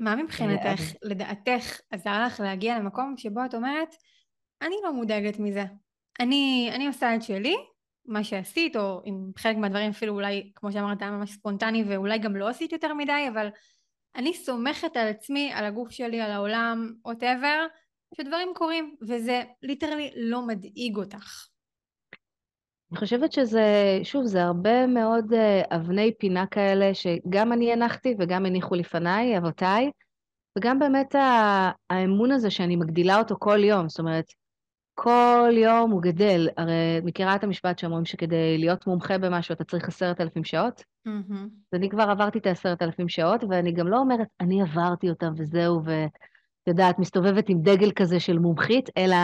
מה 0.00 0.16
מבחינתך, 0.16 0.82
לדעתך, 1.02 1.80
עזר 1.90 2.24
לך 2.26 2.40
להגיע 2.40 2.78
למקום 2.78 3.16
שבו 3.16 3.44
את 3.44 3.54
אומרת, 3.54 3.94
אני 4.62 4.76
לא 4.84 4.92
מודאגת 4.92 5.38
מזה. 5.38 5.64
אני, 6.20 6.70
אני 6.74 6.86
עושה 6.86 7.14
את 7.14 7.22
שלי, 7.22 7.56
מה 8.06 8.24
שעשית, 8.24 8.76
או 8.76 9.00
עם 9.04 9.30
חלק 9.38 9.56
מהדברים 9.56 9.90
אפילו 9.90 10.14
אולי, 10.14 10.52
כמו 10.54 10.72
שאמרת, 10.72 11.02
היה 11.02 11.10
ממש 11.10 11.32
ספונטני, 11.32 11.84
ואולי 11.88 12.18
גם 12.18 12.36
לא 12.36 12.48
עשית 12.48 12.72
יותר 12.72 12.94
מדי, 12.94 13.26
אבל 13.32 13.48
אני 14.16 14.34
סומכת 14.34 14.96
על 14.96 15.08
עצמי, 15.08 15.52
על 15.52 15.64
הגוף 15.64 15.90
שלי, 15.90 16.20
על 16.20 16.30
העולם, 16.30 16.92
ווטאבר, 17.04 17.66
שדברים 18.16 18.48
קורים, 18.54 18.96
וזה 19.08 19.42
ליטרלי 19.62 20.10
לא 20.16 20.46
מדאיג 20.46 20.96
אותך. 20.96 21.46
אני 22.90 22.98
חושבת 22.98 23.32
שזה, 23.32 23.64
שוב, 24.02 24.24
זה 24.24 24.42
הרבה 24.42 24.86
מאוד 24.86 25.32
uh, 25.32 25.76
אבני 25.76 26.12
פינה 26.18 26.46
כאלה 26.46 26.94
שגם 26.94 27.52
אני 27.52 27.72
הנחתי 27.72 28.14
וגם 28.18 28.46
הניחו 28.46 28.74
לפניי, 28.74 29.38
אבותיי, 29.38 29.90
וגם 30.58 30.78
באמת 30.78 31.14
האמון 31.90 32.30
הזה 32.30 32.50
שאני 32.50 32.76
מגדילה 32.76 33.18
אותו 33.18 33.36
כל 33.38 33.64
יום, 33.64 33.88
זאת 33.88 33.98
אומרת, 33.98 34.24
כל 34.94 35.50
יום 35.52 35.90
הוא 35.90 36.02
גדל. 36.02 36.48
הרי 36.56 37.00
מכירה 37.04 37.34
את 37.34 37.44
המשפט 37.44 37.78
שאומרים 37.78 38.04
שכדי 38.04 38.58
להיות 38.58 38.86
מומחה 38.86 39.18
במשהו 39.18 39.52
אתה 39.52 39.64
צריך 39.64 39.88
עשרת 39.88 40.20
אלפים 40.20 40.44
שעות? 40.44 40.84
Mm-hmm. 41.08 41.32
אז 41.72 41.74
אני 41.78 41.88
כבר 41.88 42.02
עברתי 42.02 42.38
את 42.38 42.46
העשרת 42.46 42.82
אלפים 42.82 43.08
שעות, 43.08 43.44
ואני 43.48 43.72
גם 43.72 43.88
לא 43.88 43.98
אומרת, 43.98 44.26
אני 44.40 44.62
עברתי 44.62 45.10
אותם 45.10 45.32
וזהו, 45.36 45.84
ואת 45.84 46.10
יודעת, 46.66 46.98
מסתובבת 46.98 47.48
עם 47.48 47.62
דגל 47.62 47.90
כזה 47.92 48.20
של 48.20 48.38
מומחית, 48.38 48.90
אלא 48.96 49.16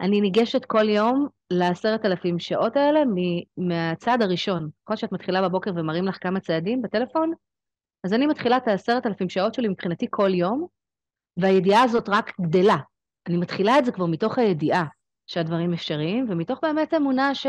אני 0.00 0.20
ניגשת 0.20 0.64
כל 0.64 0.88
יום 0.88 1.28
לעשרת 1.50 2.04
אלפים 2.04 2.38
שעות 2.38 2.76
האלה 2.76 3.00
מהצעד 3.56 4.22
הראשון. 4.22 4.70
כל 4.84 4.96
שאת 4.96 5.12
מתחילה 5.12 5.48
בבוקר 5.48 5.70
ומראים 5.76 6.04
לך 6.04 6.18
כמה 6.20 6.40
צעדים 6.40 6.82
בטלפון, 6.82 7.32
אז 8.04 8.12
אני 8.12 8.26
מתחילה 8.26 8.56
את 8.56 8.68
העשרת 8.68 9.06
אלפים 9.06 9.28
שעות 9.28 9.54
שלי 9.54 9.68
מבחינתי 9.68 10.06
כל 10.10 10.34
יום, 10.34 10.66
והידיעה 11.36 11.82
הזאת 11.82 12.08
רק 12.08 12.32
גדלה. 12.40 12.76
אני 13.28 13.36
מתחילה 13.36 13.78
את 13.78 13.84
זה 13.84 13.92
כבר 13.92 14.06
מתוך 14.06 14.38
הידיעה 14.38 14.84
שהדברים 15.26 15.72
אפשריים, 15.72 16.26
ומתוך 16.28 16.58
באמת 16.62 16.94
אמונה 16.94 17.34
ש... 17.34 17.46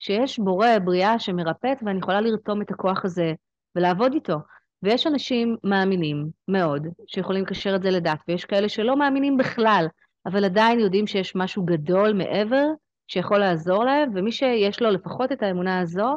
שיש 0.00 0.38
בורא, 0.38 0.68
בריאה 0.84 1.18
שמרפאת, 1.18 1.78
ואני 1.82 1.98
יכולה 1.98 2.20
לרתום 2.20 2.62
את 2.62 2.70
הכוח 2.70 3.04
הזה 3.04 3.32
ולעבוד 3.76 4.12
איתו. 4.12 4.36
ויש 4.82 5.06
אנשים 5.06 5.56
מאמינים 5.64 6.30
מאוד, 6.48 6.86
שיכולים 7.06 7.42
לקשר 7.42 7.76
את 7.76 7.82
זה 7.82 7.90
לדת, 7.90 8.18
ויש 8.28 8.44
כאלה 8.44 8.68
שלא 8.68 8.96
מאמינים 8.96 9.36
בכלל, 9.36 9.86
אבל 10.26 10.44
עדיין 10.44 10.80
יודעים 10.80 11.06
שיש 11.06 11.36
משהו 11.36 11.64
גדול 11.64 12.12
מעבר 12.12 12.66
שיכול 13.08 13.38
לעזור 13.38 13.84
להם, 13.84 14.10
ומי 14.14 14.32
שיש 14.32 14.82
לו 14.82 14.90
לפחות 14.90 15.32
את 15.32 15.42
האמונה 15.42 15.80
הזו, 15.80 16.16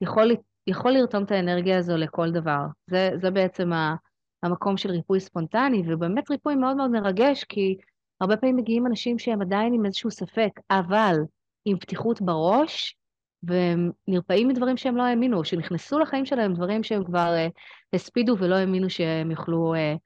יכול, 0.00 0.30
יכול 0.66 0.92
לרתום 0.92 1.24
את 1.24 1.30
האנרגיה 1.30 1.78
הזו 1.78 1.96
לכל 1.96 2.30
דבר. 2.30 2.60
זה, 2.86 3.10
זה 3.20 3.30
בעצם 3.30 3.72
ה, 3.72 3.94
המקום 4.42 4.76
של 4.76 4.90
ריפוי 4.90 5.20
ספונטני, 5.20 5.82
ובאמת 5.86 6.30
ריפוי 6.30 6.54
מאוד 6.54 6.76
מאוד 6.76 6.90
מרגש, 6.90 7.44
כי 7.44 7.76
הרבה 8.20 8.36
פעמים 8.36 8.56
מגיעים 8.56 8.86
אנשים 8.86 9.18
שהם 9.18 9.42
עדיין 9.42 9.72
עם 9.72 9.86
איזשהו 9.86 10.10
ספק, 10.10 10.50
אבל 10.70 11.16
עם 11.64 11.78
פתיחות 11.78 12.22
בראש, 12.22 12.96
והם 13.42 13.90
נרפאים 14.08 14.48
מדברים 14.48 14.76
שהם 14.76 14.96
לא 14.96 15.02
האמינו, 15.02 15.44
שנכנסו 15.44 15.98
לחיים 15.98 16.26
שלהם 16.26 16.54
דברים 16.54 16.82
שהם 16.82 17.04
כבר 17.04 17.34
uh, 17.48 17.52
הספידו 17.94 18.36
ולא 18.38 18.54
האמינו 18.54 18.90
שהם 18.90 19.30
יוכלו 19.30 19.74
uh, 19.74 19.98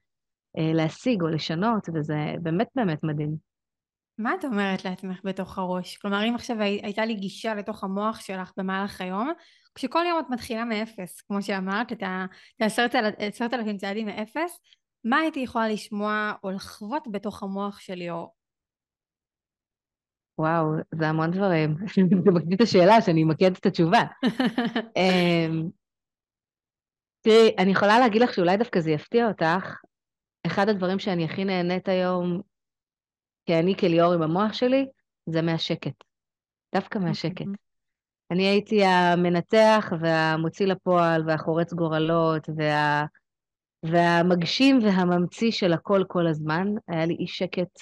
להשיג 0.57 1.21
או 1.21 1.27
לשנות, 1.27 1.89
וזה 1.93 2.15
באמת 2.41 2.67
באמת 2.75 3.03
מדהים. 3.03 3.35
מה 4.17 4.35
את 4.35 4.45
אומרת 4.45 4.85
לעצמך 4.85 5.19
בתוך 5.23 5.57
הראש? 5.57 5.97
כלומר, 5.97 6.29
אם 6.29 6.35
עכשיו 6.35 6.61
הייתה 6.61 7.05
לי 7.05 7.13
גישה 7.13 7.55
לתוך 7.55 7.83
המוח 7.83 8.19
שלך 8.19 8.51
במהלך 8.57 9.01
היום, 9.01 9.31
כשכל 9.75 10.03
יום 10.09 10.19
את 10.19 10.25
מתחילה 10.29 10.65
מאפס, 10.65 11.21
כמו 11.21 11.41
שאמרת, 11.41 11.91
את 11.91 12.03
העשרת 12.59 13.53
אלפים 13.53 13.77
צעדים 13.77 14.05
מאפס, 14.05 14.59
מה 15.03 15.17
הייתי 15.17 15.39
יכולה 15.39 15.67
לשמוע 15.69 16.33
או 16.43 16.51
לחוות 16.51 17.07
בתוך 17.11 17.43
המוח 17.43 17.79
שלי, 17.79 18.09
או... 18.09 18.33
וואו, 20.37 20.65
זה 20.99 21.07
המון 21.07 21.31
דברים. 21.31 21.75
זה 22.25 22.31
מקדים 22.31 22.57
את 22.57 22.61
השאלה, 22.61 23.01
שאני 23.01 23.23
אמקד 23.23 23.51
את 23.51 23.65
התשובה. 23.65 24.03
אמ, 24.97 25.69
תראי, 27.21 27.55
אני 27.57 27.71
יכולה 27.71 27.99
להגיד 27.99 28.21
לך 28.21 28.33
שאולי 28.33 28.57
דווקא 28.57 28.79
זה 28.79 28.91
יפתיע 28.91 29.27
אותך. 29.27 29.75
אחד 30.45 30.69
הדברים 30.69 30.99
שאני 30.99 31.25
הכי 31.25 31.45
נהנית 31.45 31.87
היום 31.87 32.41
כי 33.45 33.59
אני 33.59 33.77
כליאור 33.77 34.13
עם 34.13 34.21
המוח 34.21 34.53
שלי, 34.53 34.85
זה 35.29 35.41
מהשקט. 35.41 36.03
דווקא 36.75 36.99
מהשקט. 36.99 37.45
אני 38.31 38.43
הייתי 38.43 38.83
המנתח 38.85 39.93
והמוציא 39.99 40.65
לפועל 40.65 41.23
והחורץ 41.27 41.73
גורלות 41.73 42.49
וה... 42.57 43.05
והמגשים 43.83 44.79
והממציא 44.83 45.51
של 45.51 45.73
הכל 45.73 46.03
כל 46.07 46.27
הזמן. 46.27 46.67
היה 46.87 47.05
לי 47.05 47.15
אי 47.19 47.27
שקט 47.27 47.79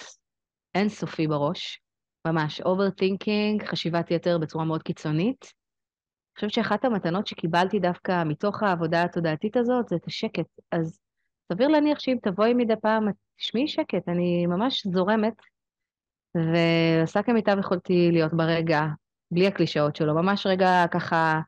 אינסופי 0.75 1.27
בראש, 1.27 1.81
ממש 2.27 2.61
overthinking, 2.61 3.63
חשיבת 3.63 4.11
יתר 4.11 4.37
בצורה 4.37 4.65
מאוד 4.65 4.83
קיצונית. 4.83 5.43
אני 5.43 6.35
חושבת 6.35 6.51
שאחת 6.51 6.85
המתנות 6.85 7.27
שקיבלתי 7.27 7.79
דווקא 7.79 8.23
מתוך 8.23 8.63
העבודה 8.63 9.03
התודעתית 9.03 9.57
הזאת 9.57 9.89
זה 9.89 9.95
את 9.95 10.07
השקט. 10.07 10.45
אז 10.71 11.02
סביר 11.51 11.67
להניח 11.67 11.99
שאם 11.99 12.17
תבואי 12.21 12.53
מדי 12.53 12.73
פעם, 12.81 13.07
תשמעי 13.37 13.67
שקט, 13.67 14.09
אני 14.09 14.45
ממש 14.45 14.87
זורמת, 14.87 15.33
ועושה 16.35 17.23
כמיטב 17.23 17.57
יכולתי 17.59 18.09
להיות 18.11 18.33
ברגע, 18.33 18.81
בלי 19.31 19.47
הקלישאות 19.47 19.95
שלו, 19.95 20.13
ממש 20.13 20.45
רגע 20.45 20.85
ככה 20.91 21.39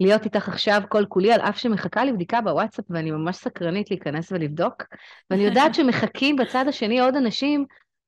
להיות 0.00 0.24
איתך 0.24 0.48
עכשיו 0.48 0.82
כל 0.88 1.04
כולי, 1.08 1.32
על 1.32 1.40
אף 1.40 1.58
שמחכה 1.58 2.04
לי 2.04 2.12
בדיקה 2.12 2.40
בוואטסאפ 2.40 2.84
ואני 2.90 3.10
ממש 3.10 3.36
סקרנית 3.36 3.90
להיכנס 3.90 4.32
ולבדוק, 4.32 4.82
ואני 5.30 5.42
יודעת 5.42 5.74
שמחכים 5.74 6.36
בצד 6.36 6.64
השני 6.68 7.00
עוד 7.00 7.16
אנשים 7.16 7.64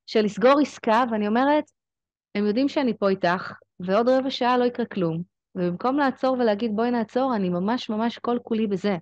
של 0.06 0.20
לסגור 0.20 0.60
עסקה, 0.62 1.04
ואני 1.10 1.28
אומרת, 1.28 1.64
הם 2.34 2.46
יודעים 2.46 2.68
שאני 2.68 2.98
פה 2.98 3.08
איתך, 3.08 3.52
ועוד 3.80 4.08
רבע 4.08 4.30
שעה 4.30 4.58
לא 4.58 4.64
יקרה 4.64 4.86
כלום. 4.86 5.22
ובמקום 5.54 5.98
לעצור 5.98 6.36
ולהגיד 6.38 6.76
בואי 6.76 6.90
נעצור, 6.90 7.36
אני 7.36 7.48
ממש 7.48 7.90
ממש 7.90 8.18
כל 8.18 8.38
כולי 8.42 8.66
בזה. 8.66 8.96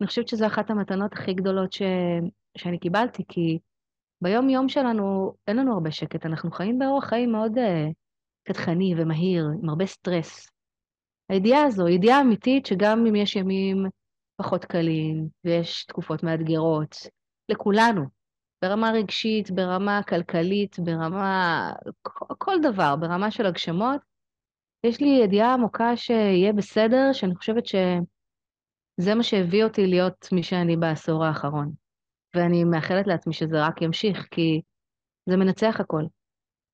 אני 0.00 0.06
חושבת 0.06 0.28
שזו 0.28 0.46
אחת 0.46 0.70
המתנות 0.70 1.12
הכי 1.12 1.34
גדולות 1.34 1.72
ש... 1.72 1.82
שאני 2.58 2.78
קיבלתי, 2.78 3.22
כי 3.28 3.58
ביום-יום 4.22 4.68
שלנו 4.68 5.34
אין 5.46 5.56
לנו 5.56 5.74
הרבה 5.74 5.90
שקט, 5.90 6.26
אנחנו 6.26 6.50
חיים 6.50 6.78
באורח 6.78 7.04
חיים 7.04 7.32
מאוד 7.32 7.58
uh, 7.58 7.92
קדחני 8.44 8.94
ומהיר, 8.96 9.46
עם 9.62 9.68
הרבה 9.68 9.86
סטרס. 9.86 10.50
הידיעה 11.28 11.64
הזו, 11.64 11.88
ידיעה 11.88 12.20
אמיתית 12.20 12.66
שגם 12.66 13.06
אם 13.06 13.16
יש 13.16 13.36
ימים 13.36 13.86
פחות 14.36 14.64
קלים 14.64 15.28
ויש 15.44 15.84
תקופות 15.84 16.22
מאתגרות, 16.22 16.96
לכולנו, 17.48 18.04
ברמה 18.64 18.90
רגשית, 18.90 19.50
ברמה 19.50 20.02
כלכלית, 20.08 20.78
ברמה... 20.78 21.72
כל 22.38 22.56
דבר, 22.62 22.96
ברמה 22.96 23.30
של 23.30 23.46
הגשמות, 23.46 24.00
יש 24.86 25.00
לי 25.00 25.08
ידיעה 25.24 25.54
עמוקה 25.54 25.96
שיהיה 25.96 26.52
בסדר, 26.52 27.12
שאני 27.12 27.36
חושבת 27.36 27.66
שזה 29.00 29.14
מה 29.14 29.22
שהביא 29.22 29.64
אותי 29.64 29.86
להיות 29.86 30.28
מי 30.32 30.42
שאני 30.42 30.76
בעשור 30.76 31.24
האחרון. 31.24 31.72
ואני 32.34 32.64
מאחלת 32.64 33.06
לעצמי 33.06 33.34
שזה 33.34 33.66
רק 33.66 33.82
ימשיך, 33.82 34.26
כי 34.30 34.60
זה 35.26 35.36
מנצח 35.36 35.76
הכל. 35.80 36.02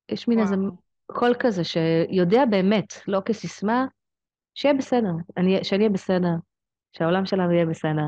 יש 0.09 0.29
מין 0.29 0.39
וואו. 0.39 0.53
איזה 0.53 0.62
קול 1.07 1.35
כזה 1.39 1.62
שיודע 1.64 2.45
באמת, 2.45 2.95
לא 3.09 3.20
כסיסמה, 3.24 3.87
שיהיה 4.55 4.74
בסדר, 4.74 5.12
אני, 5.37 5.64
שאני 5.64 5.85
אהיה 5.85 5.93
בסדר, 5.93 6.35
שהעולם 6.97 7.27
שלנו 7.27 7.53
יהיה 7.53 7.66
בסדר. 7.66 8.07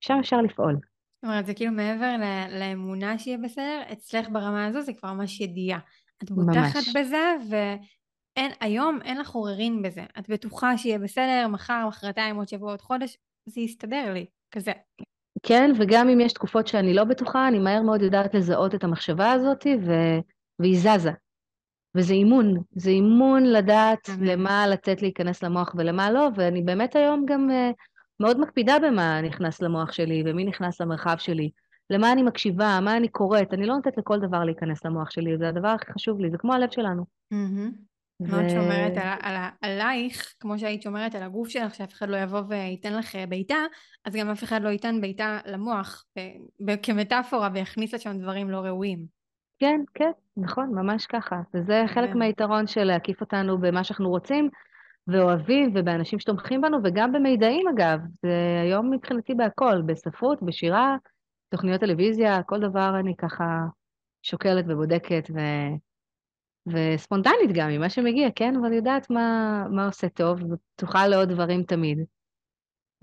שם 0.00 0.14
אפשר 0.20 0.36
לפעול. 0.36 0.74
זאת 0.74 1.24
אומרת, 1.24 1.46
זה 1.46 1.54
כאילו 1.54 1.72
מעבר 1.72 2.16
לאמונה 2.58 3.18
שיהיה 3.18 3.38
בסדר, 3.38 3.82
אצלך 3.92 4.28
ברמה 4.28 4.66
הזו 4.66 4.80
זה 4.80 4.92
כבר 4.92 5.12
ממש 5.12 5.40
ידיעה. 5.40 5.78
את 6.22 6.30
בוטחת 6.30 6.76
ממש. 6.76 6.96
בזה, 6.96 7.34
והיום 8.36 8.98
אין 9.02 9.18
לך 9.18 9.30
עוררין 9.30 9.82
בזה. 9.82 10.04
את 10.18 10.28
בטוחה 10.28 10.78
שיהיה 10.78 10.98
בסדר, 10.98 11.46
מחר, 11.48 11.84
מחרתיים, 11.88 12.36
עוד 12.36 12.48
שבוע, 12.48 12.70
עוד 12.70 12.80
חודש, 12.80 13.16
זה 13.46 13.60
יסתדר 13.60 14.12
לי, 14.12 14.26
כזה. 14.50 14.72
כן, 15.42 15.70
וגם 15.78 16.08
אם 16.08 16.20
יש 16.20 16.32
תקופות 16.32 16.66
שאני 16.66 16.94
לא 16.94 17.04
בטוחה, 17.04 17.48
אני 17.48 17.58
מהר 17.58 17.82
מאוד 17.82 18.02
יודעת 18.02 18.34
לזהות 18.34 18.74
את 18.74 18.84
המחשבה 18.84 19.32
הזאת, 19.32 19.66
ו... 19.86 19.92
והיא 20.58 20.78
זזה. 20.78 21.10
וזה 21.94 22.14
אימון, 22.14 22.62
זה 22.70 22.90
אימון 22.90 23.42
לדעת 23.42 24.08
למה 24.20 24.66
לתת 24.66 25.02
להיכנס 25.02 25.42
למוח 25.42 25.74
ולמה 25.78 26.10
לא, 26.10 26.28
ואני 26.36 26.62
באמת 26.62 26.96
היום 26.96 27.26
גם 27.28 27.50
uh, 27.50 27.74
מאוד 28.20 28.40
מקפידה 28.40 28.78
במה 28.78 29.20
נכנס 29.20 29.62
למוח 29.62 29.92
שלי 29.92 30.22
ומי 30.26 30.44
נכנס 30.44 30.80
למרחב 30.80 31.16
שלי, 31.18 31.50
למה 31.90 32.12
אני 32.12 32.22
מקשיבה, 32.22 32.78
מה 32.82 32.96
אני 32.96 33.08
קוראת, 33.08 33.54
אני 33.54 33.66
לא 33.66 33.74
נותנת 33.74 33.98
לכל 33.98 34.20
דבר 34.20 34.44
להיכנס 34.44 34.84
למוח 34.84 35.10
שלי, 35.10 35.38
זה 35.38 35.48
הדבר 35.48 35.68
הכי 35.68 35.92
חשוב 35.92 36.20
לי, 36.20 36.30
זה 36.30 36.38
כמו 36.38 36.54
הלב 36.54 36.70
שלנו. 36.70 37.04
ו... 38.26 38.30
מאוד 38.30 38.48
שומרת 38.48 38.92
על, 38.96 39.08
על, 39.20 39.36
עלייך, 39.62 40.34
כמו 40.40 40.58
שהיית 40.58 40.82
שומרת 40.82 41.14
על 41.14 41.22
הגוף 41.22 41.48
שלך, 41.48 41.74
שאף 41.74 41.92
אחד 41.92 42.08
לא 42.08 42.16
יבוא 42.16 42.40
וייתן 42.48 42.94
לך 42.94 43.16
אה, 43.16 43.26
בעיטה, 43.26 43.58
אז 44.04 44.14
גם 44.14 44.30
אף 44.30 44.44
אחד 44.44 44.62
לא 44.62 44.68
ייתן 44.68 45.00
בעיטה 45.00 45.38
למוח, 45.46 46.04
כמטאפורה, 46.82 47.48
ויכניס 47.54 47.94
לשם 47.94 48.18
דברים 48.18 48.50
לא 48.50 48.56
ראויים. 48.56 49.22
כן, 49.58 49.80
כן, 49.94 50.10
נכון, 50.36 50.70
ממש 50.74 51.06
ככה. 51.06 51.40
וזה 51.54 51.84
חלק 51.86 52.10
כן. 52.12 52.18
מהיתרון 52.18 52.66
של 52.66 52.84
להקיף 52.84 53.20
אותנו 53.20 53.58
במה 53.58 53.84
שאנחנו 53.84 54.08
רוצים 54.08 54.48
ואוהבים, 55.06 55.70
ובאנשים 55.74 56.18
שתומכים 56.18 56.60
בנו, 56.60 56.78
וגם 56.84 57.12
במידעים 57.12 57.68
אגב. 57.68 57.98
זה 58.22 58.60
היום 58.62 58.90
מבחינתי 58.90 59.34
בהכל, 59.34 59.82
בספרות, 59.86 60.42
בשירה, 60.42 60.96
תוכניות 61.48 61.80
טלוויזיה, 61.80 62.42
כל 62.42 62.60
דבר 62.60 62.96
אני 63.00 63.16
ככה 63.16 63.44
שוקלת 64.22 64.64
ובודקת 64.68 65.30
ו... 65.34 65.38
וספונטנית 66.66 67.52
גם 67.52 67.68
ממה 67.70 67.90
שמגיע, 67.90 68.28
כן? 68.36 68.54
אבל 68.56 68.72
יודעת 68.72 69.10
מה, 69.10 69.64
מה 69.70 69.86
עושה 69.86 70.08
טוב, 70.08 70.40
ופתוחה 70.52 71.06
לעוד 71.06 71.28
דברים 71.28 71.62
תמיד. 71.62 71.98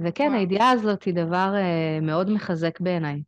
וכן, 0.06 0.28
וואו. 0.28 0.40
הידיעה 0.40 0.72
הזאת 0.72 1.04
היא 1.04 1.14
דבר 1.14 1.54
uh, 1.56 2.06
מאוד 2.06 2.30
מחזק 2.30 2.80
בעיניי. 2.80 3.22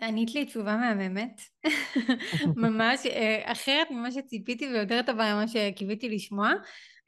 ענית 0.00 0.34
לי 0.34 0.44
תשובה 0.44 0.76
מהממת, 0.76 1.40
ממש 2.64 3.06
אה, 3.06 3.52
אחרת 3.52 3.90
ממה 3.90 4.10
שציפיתי 4.10 4.68
ויותר 4.68 5.00
טובה 5.06 5.34
ממה 5.34 5.48
שקיוויתי 5.48 6.08
לשמוע, 6.08 6.50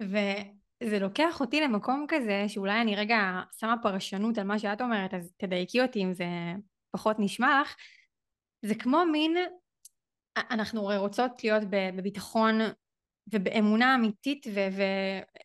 וזה 0.01 0.99
לוקח 0.99 1.41
אותי 1.41 1.61
למקום 1.61 2.07
כזה 2.09 2.45
שאולי 2.49 2.81
אני 2.81 2.97
רגע 2.97 3.41
שמה 3.59 3.75
פרשנות 3.83 4.39
על 4.39 4.47
מה 4.47 4.59
שאת 4.59 4.81
אומרת, 4.81 5.15
אז 5.15 5.33
תדייקי 5.37 5.83
אותי 5.83 6.03
אם 6.05 6.13
זה 6.13 6.25
פחות 6.91 7.17
נשמע 7.19 7.61
לך, 7.63 7.75
זה 8.63 8.75
כמו 8.75 9.05
מין, 9.13 9.37
אנחנו 10.37 10.83
רוצות 10.83 11.45
להיות 11.45 11.63
בביטחון 11.71 12.61
ובאמונה 13.33 13.95
אמיתית 13.95 14.47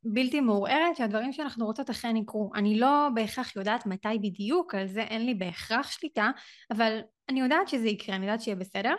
ובלתי 0.06 0.42
מעורערת 0.42 0.96
שהדברים 0.96 1.34
שאנחנו 1.34 1.66
רוצות 1.66 1.90
אכן 1.90 2.16
יקרו. 2.16 2.52
אני 2.56 2.80
לא 2.80 3.08
בהכרח 3.14 3.56
יודעת 3.56 3.86
מתי 3.86 4.20
בדיוק, 4.22 4.76
על 4.76 4.88
זה 4.88 5.02
אין 5.02 5.26
לי 5.26 5.34
בהכרח 5.34 5.92
שליטה, 5.92 6.32
אבל 6.72 7.00
אני 7.30 7.40
יודעת 7.40 7.68
שזה 7.68 7.88
יקרה, 7.88 8.16
אני 8.16 8.26
יודעת 8.26 8.42
שיהיה 8.42 8.56
בסדר. 8.56 8.96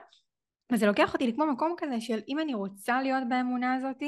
וזה 0.73 0.87
לוקח 0.87 1.15
אותי 1.15 1.27
לכמו 1.27 1.47
מקום 1.47 1.75
כזה 1.79 2.01
של 2.01 2.19
אם 2.29 2.41
אני 2.41 2.55
רוצה 2.55 3.03
להיות 3.03 3.23
באמונה 3.29 3.75
הזאת, 3.75 4.03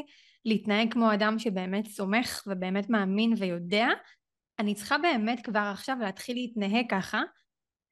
להתנהג 0.44 0.92
כמו 0.92 1.14
אדם 1.14 1.38
שבאמת 1.38 1.86
סומך 1.86 2.42
ובאמת 2.46 2.90
מאמין 2.90 3.34
ויודע, 3.38 3.88
אני 4.58 4.74
צריכה 4.74 4.98
באמת 4.98 5.44
כבר 5.44 5.70
עכשיו 5.72 5.96
להתחיל 6.00 6.36
להתנהג 6.36 6.84
ככה, 6.90 7.22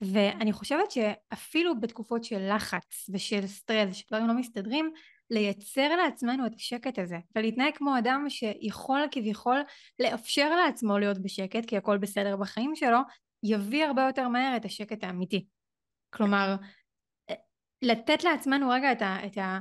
ואני 0.01 0.53
חושבת 0.53 0.91
שאפילו 0.91 1.81
בתקופות 1.81 2.25
של 2.25 2.55
לחץ 2.55 3.11
ושל 3.13 3.47
סטרס, 3.47 3.97
שדברים 3.97 4.27
לא 4.27 4.35
מסתדרים, 4.35 4.91
לייצר 5.31 5.97
לעצמנו 5.97 6.47
את 6.47 6.55
השקט 6.55 6.99
הזה, 6.99 7.17
ולהתנהג 7.37 7.77
כמו 7.77 7.99
אדם 7.99 8.25
שיכול 8.29 9.01
כביכול 9.11 9.61
לאפשר 9.99 10.57
לעצמו 10.57 10.99
להיות 10.99 11.19
בשקט, 11.19 11.67
כי 11.67 11.77
הכל 11.77 11.99
בסדר 11.99 12.37
בחיים 12.37 12.77
שלו, 12.77 12.99
יביא 13.43 13.85
הרבה 13.85 14.03
יותר 14.03 14.29
מהר 14.29 14.57
את 14.57 14.65
השקט 14.65 15.05
האמיתי. 15.05 15.47
כלומר, 16.11 16.57
לתת 17.83 18.25
לעצמנו 18.25 18.71
רגע 18.71 18.93
את 18.93 19.03
ה... 19.03 19.27
את 19.27 19.39
ה 19.39 19.59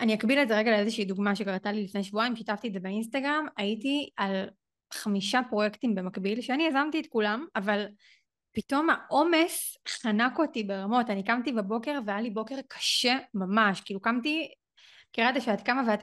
אני 0.00 0.14
אקביל 0.14 0.38
את 0.38 0.48
זה 0.48 0.56
רגע 0.56 0.70
לאיזושהי 0.70 1.04
דוגמה 1.04 1.36
שקרתה 1.36 1.72
לי 1.72 1.84
לפני 1.84 2.04
שבועיים, 2.04 2.36
שיתפתי 2.36 2.68
את 2.68 2.72
זה 2.72 2.80
באינסטגרם, 2.80 3.46
הייתי 3.56 4.08
על 4.16 4.48
חמישה 4.92 5.40
פרויקטים 5.50 5.94
במקביל, 5.94 6.40
שאני 6.40 6.66
יזמתי 6.66 7.00
את 7.00 7.06
כולם, 7.06 7.46
אבל 7.56 7.86
פתאום 8.52 8.88
העומס 8.90 9.76
חנק 9.88 10.38
אותי 10.38 10.62
ברמות, 10.62 11.10
אני 11.10 11.24
קמתי 11.24 11.52
בבוקר 11.52 11.98
והיה 12.06 12.20
לי 12.20 12.30
בוקר 12.30 12.56
קשה 12.68 13.18
ממש, 13.34 13.80
כאילו 13.80 14.00
קמתי, 14.00 14.52
מכירה 15.10 15.28
את 15.28 15.34
זה 15.34 15.40
שאת 15.40 15.60
קמה 15.60 15.82
ואת, 15.88 16.00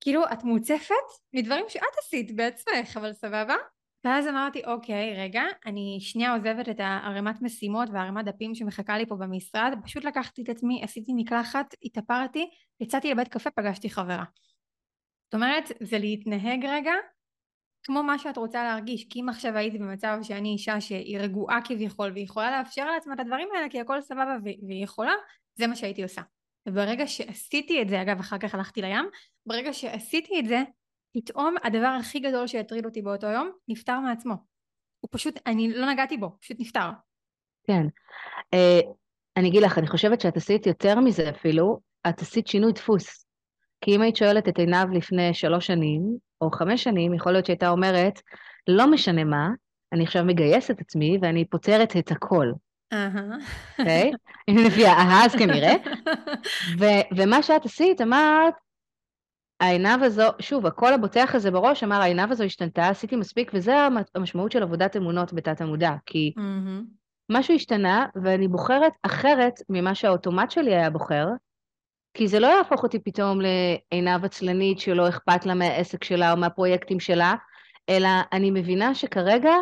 כאילו 0.00 0.24
את 0.32 0.44
מוצפת 0.44 0.94
מדברים 1.32 1.64
שאת 1.68 1.82
עשית 1.98 2.36
בעצמך, 2.36 2.96
אבל 2.96 3.12
סבבה? 3.12 3.54
ואז 4.04 4.28
אמרתי 4.28 4.64
אוקיי 4.64 5.14
רגע 5.16 5.42
אני 5.66 5.98
שנייה 6.00 6.34
עוזבת 6.34 6.68
את 6.68 6.80
הערימת 6.80 7.42
משימות 7.42 7.88
והערימת 7.92 8.24
דפים 8.24 8.54
שמחכה 8.54 8.98
לי 8.98 9.06
פה 9.06 9.16
במשרד. 9.16 9.74
פשוט 9.84 10.04
לקחתי 10.04 10.42
את 10.42 10.48
עצמי 10.48 10.80
עשיתי 10.84 11.12
מקלחת 11.16 11.74
התאפרתי 11.82 12.50
יצאתי 12.80 13.10
לבית 13.10 13.28
קפה 13.28 13.50
פגשתי 13.50 13.90
חברה. 13.90 14.24
זאת 15.24 15.34
אומרת 15.34 15.64
זה 15.80 15.98
להתנהג 15.98 16.66
רגע 16.66 16.92
כמו 17.82 18.02
מה 18.02 18.18
שאת 18.18 18.36
רוצה 18.36 18.64
להרגיש 18.64 19.06
כי 19.10 19.20
אם 19.20 19.28
עכשיו 19.28 19.56
הייתי 19.56 19.78
במצב 19.78 20.18
שאני 20.22 20.48
אישה 20.48 20.80
שהיא 20.80 21.18
רגועה 21.18 21.58
כביכול 21.64 22.10
והיא 22.12 22.24
יכולה 22.24 22.58
לאפשר 22.58 22.90
לעצמה 22.90 23.14
את 23.14 23.20
הדברים 23.20 23.48
האלה 23.54 23.68
כי 23.68 23.80
הכל 23.80 24.00
סבבה 24.00 24.36
והיא 24.42 24.84
יכולה 24.84 25.12
זה 25.54 25.66
מה 25.66 25.76
שהייתי 25.76 26.02
עושה 26.02 26.22
וברגע 26.68 27.06
שעשיתי 27.06 27.82
את 27.82 27.88
זה 27.88 28.02
אגב 28.02 28.20
אחר 28.20 28.38
כך 28.38 28.54
הלכתי 28.54 28.82
לים 28.82 29.04
ברגע 29.46 29.72
שעשיתי 29.72 30.40
את 30.40 30.46
זה 30.46 30.62
פתאום 31.12 31.54
הדבר 31.64 31.96
הכי 32.00 32.20
גדול 32.20 32.46
שהטריד 32.46 32.84
אותי 32.84 33.02
באותו 33.02 33.26
יום 33.26 33.50
נפטר 33.68 34.00
מעצמו. 34.00 34.34
הוא 35.00 35.08
פשוט, 35.12 35.40
אני 35.46 35.72
לא 35.74 35.90
נגעתי 35.90 36.16
בו, 36.16 36.36
פשוט 36.40 36.56
נפטר. 36.60 36.90
כן. 37.66 37.86
Uh, 38.54 38.94
אני 39.36 39.48
אגיד 39.48 39.62
לך, 39.62 39.78
אני 39.78 39.86
חושבת 39.86 40.20
שאת 40.20 40.36
עשית 40.36 40.66
יותר 40.66 41.00
מזה 41.00 41.30
אפילו, 41.30 41.80
את 42.08 42.20
עשית 42.20 42.46
שינוי 42.46 42.72
דפוס. 42.72 43.21
כי 43.82 43.96
אם 43.96 44.02
היית 44.02 44.16
שואלת 44.16 44.48
את 44.48 44.58
עינב 44.58 44.92
לפני 44.92 45.34
שלוש 45.34 45.66
שנים, 45.66 46.16
או 46.40 46.50
חמש 46.50 46.84
שנים, 46.84 47.14
יכול 47.14 47.32
להיות 47.32 47.46
שהייתה 47.46 47.68
אומרת, 47.68 48.22
לא 48.68 48.90
משנה 48.90 49.24
מה, 49.24 49.48
אני 49.92 50.04
עכשיו 50.04 50.24
מגייסת 50.24 50.80
עצמי 50.80 51.18
ואני 51.22 51.44
פותרת 51.44 51.96
את 51.96 52.10
הכל. 52.10 52.52
אוקיי? 53.78 54.12
אם 54.48 54.56
לפי 54.66 54.86
האהה, 54.86 55.24
אז 55.24 55.34
כנראה. 55.34 55.74
ומה 57.16 57.42
שאת 57.42 57.64
עשית, 57.64 58.00
אמרת, 58.00 58.54
העינב 59.60 60.02
הזו, 60.02 60.28
שוב, 60.38 60.66
הקול 60.66 60.92
הבוטח 60.92 61.34
הזה 61.34 61.50
בראש 61.50 61.84
אמר, 61.84 62.00
העינב 62.00 62.32
הזו 62.32 62.44
השתנתה, 62.44 62.88
עשיתי 62.88 63.16
מספיק, 63.16 63.50
וזה 63.54 63.74
המשמעות 64.14 64.52
של 64.52 64.62
עבודת 64.62 64.96
אמונות 64.96 65.32
בתת 65.32 65.60
המודע, 65.60 65.92
כי. 66.06 66.32
משהו 67.30 67.54
השתנה, 67.54 68.06
ואני 68.22 68.48
בוחרת 68.48 68.92
אחרת 69.02 69.54
ממה 69.68 69.94
שהאוטומט 69.94 70.50
שלי 70.50 70.74
היה 70.74 70.90
בוחר, 70.90 71.26
כי 72.14 72.28
זה 72.28 72.40
לא 72.40 72.46
יהפוך 72.46 72.82
אותי 72.82 72.98
פתאום 72.98 73.38
לעינב 73.40 74.24
עצלנית 74.24 74.78
שלא 74.78 75.08
אכפת 75.08 75.46
לה 75.46 75.54
מהעסק 75.54 76.04
שלה 76.04 76.32
או 76.32 76.36
מהפרויקטים 76.36 77.00
שלה, 77.00 77.34
אלא 77.88 78.08
אני 78.32 78.50
מבינה 78.50 78.94
שכרגע 78.94 79.54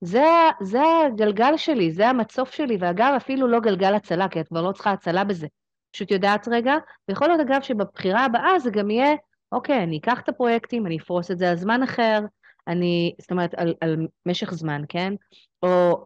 זה, 0.00 0.24
זה 0.60 0.80
הגלגל 1.06 1.56
שלי, 1.56 1.92
זה 1.92 2.08
המצוף 2.08 2.50
שלי, 2.52 2.76
ואגב, 2.80 3.12
אפילו 3.16 3.48
לא 3.48 3.60
גלגל 3.60 3.94
הצלה, 3.94 4.28
כי 4.28 4.40
את 4.40 4.48
כבר 4.48 4.62
לא 4.62 4.72
צריכה 4.72 4.92
הצלה 4.92 5.24
בזה. 5.24 5.46
פשוט 5.92 6.10
יודעת 6.10 6.48
רגע, 6.48 6.74
ויכול 7.08 7.28
להיות 7.28 7.40
אגב 7.40 7.62
שבבחירה 7.62 8.24
הבאה 8.24 8.58
זה 8.58 8.70
גם 8.70 8.90
יהיה 8.90 9.14
אוקיי, 9.52 9.82
אני 9.82 9.98
אקח 9.98 10.20
את 10.20 10.28
הפרויקטים, 10.28 10.86
אני 10.86 10.98
אפרוס 10.98 11.30
את 11.30 11.38
זה 11.38 11.50
על 11.50 11.56
זמן 11.56 11.82
אחר, 11.82 12.20
אני, 12.68 13.14
זאת 13.20 13.30
אומרת, 13.30 13.54
על, 13.54 13.74
על 13.80 14.06
משך 14.26 14.54
זמן, 14.54 14.82
כן? 14.88 15.14
או 15.62 16.04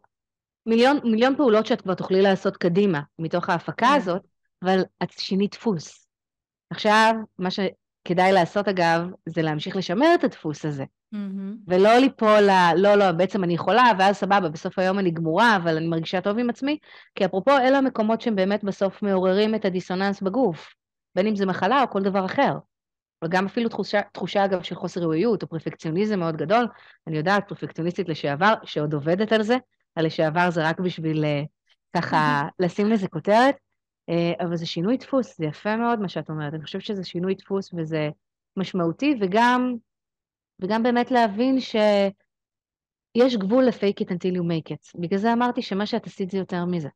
מיליון, 0.66 0.99
מיליון 1.05 1.36
פעולות 1.36 1.66
שאת 1.66 1.80
כבר 1.80 1.95
תוכלי 1.95 2.22
לעשות 2.22 2.57
קדימה 2.57 3.01
מתוך 3.18 3.51
ההפקה 3.51 3.86
כן. 3.86 3.97
הזאת, 3.97 4.22
אבל 4.63 4.83
את 5.03 5.11
שינית 5.11 5.55
דפוס. 5.55 6.09
עכשיו, 6.71 7.15
מה 7.39 7.49
שכדאי 7.51 8.33
לעשות 8.33 8.69
אגב, 8.69 9.09
זה 9.27 9.43
להמשיך 9.43 9.77
לשמר 9.77 10.15
את 10.15 10.25
הדפוס 10.25 10.65
הזה. 10.65 10.85
Mm-hmm. 11.15 11.57
ולא 11.67 11.99
ליפול 11.99 12.41
ל... 12.41 12.51
לא, 12.77 12.95
לא, 12.95 13.13
בעצם 13.13 13.45
אני 13.45 13.55
יכולה, 13.55 13.93
ואז 13.99 14.17
סבבה, 14.17 14.49
בסוף 14.49 14.79
היום 14.79 14.99
אני 14.99 15.11
גמורה, 15.11 15.57
אבל 15.57 15.77
אני 15.77 15.87
מרגישה 15.87 16.21
טוב 16.21 16.39
עם 16.39 16.51
עצמי, 16.51 16.79
כי 17.15 17.25
אפרופו, 17.25 17.51
אלה 17.51 17.79
המקומות 17.79 18.21
שהם 18.21 18.37
באמת 18.37 18.65
בסוף 18.65 19.03
מעוררים 19.03 19.55
את 19.55 19.65
הדיסוננס 19.65 20.21
בגוף, 20.21 20.75
בין 21.15 21.27
אם 21.27 21.37
זה 21.37 21.47
מחלה 21.47 21.83
או 21.83 21.91
כל 21.91 22.03
דבר 22.03 22.25
אחר. 22.25 22.53
וגם 23.25 23.47
אפילו 23.47 23.69
תחושה, 23.69 24.01
תחושה 24.13 24.45
אגב 24.45 24.63
של 24.63 24.75
חוסר 24.75 25.01
ראויות 25.01 25.43
או 25.43 25.49
פרפקציוניזם 25.49 26.19
מאוד 26.19 26.37
גדול. 26.37 26.67
אני 27.07 27.17
יודעת, 27.17 27.49
פרפקציוניסטית 27.49 28.09
לשעבר, 28.09 28.55
שעוד 28.65 28.95
עובדת 28.95 29.33
על 29.33 29.43
זה, 29.43 29.57
הלשעבר 29.97 30.51
זה 30.51 30.69
רק 30.69 30.81
בשביל 30.81 31.25
uh, 31.25 31.47
ככה 31.97 32.49
לשים 32.59 32.91
לזה 32.91 33.09
כותרת, 33.09 33.57
אבל 34.41 34.57
זה 34.57 34.67
שינוי 34.67 34.97
דפוס, 34.97 35.39
זה 35.39 35.45
יפה 35.45 35.77
מאוד 35.77 36.01
מה 36.01 36.09
שאת 36.09 36.31
אומרת. 36.31 36.55
אני 36.55 36.65
חושבת 36.65 36.83
שזה 36.83 37.05
שינוי 37.05 37.35
דפוס 37.35 37.75
וזה 37.77 38.09
משמעותי, 38.57 39.15
וגם, 39.21 39.75
וגם 40.61 40.83
באמת 40.83 41.11
להבין 41.11 41.61
שיש 41.61 43.37
גבול 43.37 43.65
ל-fake 43.65 44.05
it 44.05 44.09
until 44.09 44.37
you 44.37 44.43
make 44.43 44.73
it. 44.73 45.01
בגלל 45.01 45.19
זה 45.19 45.33
אמרתי 45.33 45.63
שמה 45.63 45.87
שאת 45.87 46.07
עשית 46.07 46.31
זה 46.31 46.39
יותר 46.39 46.65
מזה. 46.65 46.89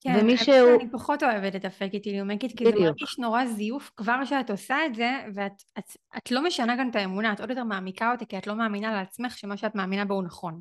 כן, 0.00 0.18
ומישהו... 0.20 0.80
אני 0.80 0.90
פחות 0.90 1.22
אוהבת 1.22 1.56
את 1.56 1.64
הפייק 1.64 1.94
איט 1.94 2.06
מקית, 2.24 2.58
כי 2.58 2.64
בדיוק. 2.64 2.78
זה 2.78 2.84
מרגיש 2.84 3.18
נורא 3.18 3.46
זיוף 3.46 3.90
כבר 3.96 4.24
שאת 4.24 4.50
עושה 4.50 4.86
את 4.86 4.94
זה, 4.94 5.10
ואת 5.34 5.62
את, 5.78 5.96
את 6.16 6.30
לא 6.30 6.44
משנה 6.44 6.76
גם 6.76 6.90
את 6.90 6.96
האמונה, 6.96 7.32
את 7.32 7.40
עוד 7.40 7.50
יותר 7.50 7.64
מעמיקה 7.64 8.12
אותה, 8.12 8.24
כי 8.24 8.38
את 8.38 8.46
לא 8.46 8.54
מאמינה 8.54 8.92
לעצמך 8.92 9.38
שמה 9.38 9.56
שאת 9.56 9.74
מאמינה 9.74 10.04
בו 10.04 10.14
הוא 10.14 10.22
נכון. 10.22 10.60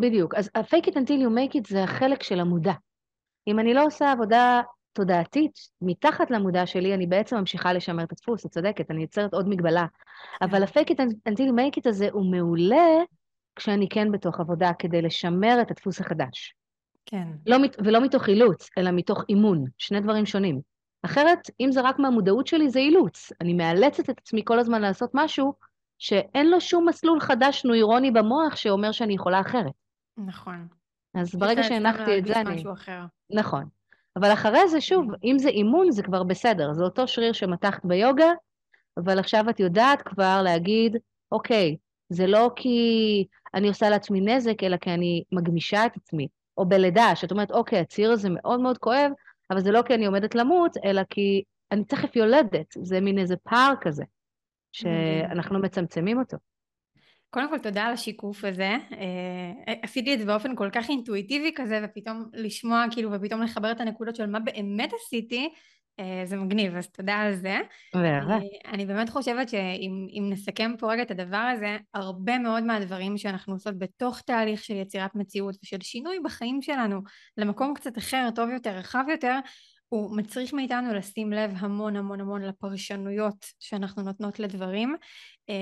בדיוק. 0.00 0.34
אז 0.34 0.50
ה-fake 0.54 0.86
it 0.86 0.94
until 0.94 1.18
you 1.22 1.30
make 1.36 1.54
it 1.54 1.68
זה 1.68 1.84
החלק 1.84 2.22
של 2.22 2.40
המודע. 2.40 2.72
אם 3.48 3.58
אני 3.58 3.74
לא 3.74 3.84
עושה 3.84 4.12
עבודה 4.12 4.62
תודעתית 4.92 5.52
מתחת 5.82 6.30
למודע 6.30 6.66
שלי, 6.66 6.94
אני 6.94 7.06
בעצם 7.06 7.36
ממשיכה 7.36 7.72
לשמר 7.72 8.04
את 8.04 8.12
הדפוס, 8.12 8.46
את 8.46 8.50
צודקת, 8.50 8.90
אני 8.90 9.02
יוצרת 9.02 9.34
עוד 9.34 9.48
מגבלה. 9.48 9.86
אבל 10.42 10.62
ה-fake 10.62 10.90
it 10.90 10.98
until 11.28 11.48
you 11.48 11.52
make 11.52 11.78
it 11.80 11.88
הזה 11.88 12.08
הוא 12.12 12.30
מעולה 12.30 13.02
כשאני 13.56 13.88
כן 13.88 14.12
בתוך 14.12 14.40
עבודה 14.40 14.70
כדי 14.78 15.02
לשמר 15.02 15.58
את 15.62 15.70
הדפוס 15.70 16.00
החדש. 16.00 16.54
כן. 17.06 17.28
לא, 17.46 17.56
ולא 17.84 18.00
מתוך 18.00 18.28
אילוץ, 18.28 18.68
אלא 18.78 18.90
מתוך 18.90 19.24
אימון, 19.28 19.64
שני 19.78 20.00
דברים 20.00 20.26
שונים. 20.26 20.60
אחרת, 21.02 21.50
אם 21.60 21.72
זה 21.72 21.80
רק 21.80 21.98
מהמודעות 21.98 22.46
שלי, 22.46 22.70
זה 22.70 22.78
אילוץ. 22.78 23.32
אני 23.40 23.54
מאלצת 23.54 24.10
את 24.10 24.18
עצמי 24.18 24.42
כל 24.44 24.58
הזמן 24.58 24.82
לעשות 24.82 25.10
משהו 25.14 25.54
שאין 25.98 26.50
לו 26.50 26.60
שום 26.60 26.88
מסלול 26.88 27.20
חדש 27.20 27.64
נוירוני 27.64 28.10
במוח 28.10 28.56
שאומר 28.56 28.92
שאני 28.92 29.14
יכולה 29.14 29.40
אחרת. 29.40 29.72
נכון. 30.16 30.68
אז 31.14 31.34
ברגע 31.34 31.62
שהנחתי 31.62 32.18
את 32.18 32.26
זה, 32.26 32.40
אני... 32.40 32.64
נכון. 33.30 33.64
אבל 34.16 34.32
אחרי 34.32 34.68
זה, 34.68 34.80
שוב. 34.80 35.06
אם 35.24 35.38
זה 35.38 35.48
אימון, 35.48 35.90
זה 35.90 36.02
כבר 36.02 36.22
בסדר. 36.22 36.72
זה 36.72 36.84
אותו 36.84 37.08
שריר 37.08 37.32
שמתחת 37.32 37.84
ביוגה, 37.84 38.32
אבל 38.96 39.18
עכשיו 39.18 39.50
את 39.50 39.60
יודעת 39.60 40.02
כבר 40.02 40.42
להגיד, 40.42 40.96
אוקיי, 41.32 41.76
זה 42.08 42.26
לא 42.26 42.50
כי 42.56 43.26
אני 43.54 43.68
עושה 43.68 43.88
לעצמי 43.90 44.20
נזק, 44.20 44.62
אלא 44.62 44.76
כי 44.76 44.90
אני 44.90 45.24
מגמישה 45.32 45.86
את 45.86 45.96
עצמי. 45.96 46.28
או 46.58 46.66
בלידה, 46.66 47.16
שאת 47.16 47.30
אומרת, 47.30 47.50
אוקיי, 47.50 47.78
הציר 47.78 48.10
הזה 48.10 48.28
מאוד 48.30 48.60
מאוד 48.60 48.78
כואב, 48.78 49.10
אבל 49.50 49.60
זה 49.60 49.70
לא 49.70 49.82
כי 49.82 49.94
אני 49.94 50.06
עומדת 50.06 50.34
למות, 50.34 50.76
אלא 50.84 51.02
כי 51.10 51.42
אני 51.72 51.84
תכף 51.84 52.16
יולדת. 52.16 52.66
זה 52.82 53.00
מין 53.00 53.18
איזה 53.18 53.36
פער 53.36 53.72
כזה, 53.80 54.04
שאנחנו 54.72 55.58
מצמצמים 55.58 56.18
אותו. 56.18 56.36
קודם 57.34 57.48
כל, 57.48 57.58
תודה 57.58 57.82
על 57.82 57.92
השיקוף 57.92 58.44
הזה. 58.44 58.76
אה, 58.92 59.74
עשיתי 59.82 60.14
את 60.14 60.18
זה 60.18 60.24
באופן 60.24 60.56
כל 60.56 60.68
כך 60.72 60.88
אינטואיטיבי 60.88 61.52
כזה, 61.54 61.80
ופתאום 61.84 62.24
לשמוע, 62.32 62.84
כאילו, 62.90 63.12
ופתאום 63.12 63.42
לחבר 63.42 63.72
את 63.72 63.80
הנקודות 63.80 64.16
של 64.16 64.26
מה 64.26 64.40
באמת 64.40 64.90
עשיתי, 64.92 65.48
אה, 66.00 66.22
זה 66.24 66.36
מגניב, 66.36 66.76
אז 66.76 66.88
תודה 66.90 67.14
על 67.14 67.34
זה. 67.34 67.58
אה, 67.94 68.72
אני 68.72 68.86
באמת 68.86 69.10
חושבת 69.10 69.48
שאם 69.48 70.28
נסכם 70.30 70.72
פה 70.78 70.92
רגע 70.92 71.02
את 71.02 71.10
הדבר 71.10 71.36
הזה, 71.36 71.76
הרבה 71.94 72.38
מאוד 72.38 72.62
מהדברים 72.62 73.18
שאנחנו 73.18 73.52
עושות 73.52 73.78
בתוך 73.78 74.20
תהליך 74.20 74.64
של 74.64 74.74
יצירת 74.74 75.14
מציאות 75.14 75.56
ושל 75.62 75.80
שינוי 75.80 76.20
בחיים 76.24 76.62
שלנו 76.62 77.00
למקום 77.36 77.74
קצת 77.74 77.98
אחר, 77.98 78.28
טוב 78.34 78.50
יותר, 78.50 78.70
רחב 78.70 79.04
יותר, 79.10 79.38
הוא 79.88 80.16
מצריך 80.16 80.52
מאיתנו 80.52 80.94
לשים 80.94 81.32
לב 81.32 81.50
המון 81.56 81.96
המון 81.96 82.20
המון 82.20 82.42
לפרשנויות 82.42 83.46
שאנחנו 83.60 84.02
נותנות 84.02 84.40
לדברים 84.40 84.96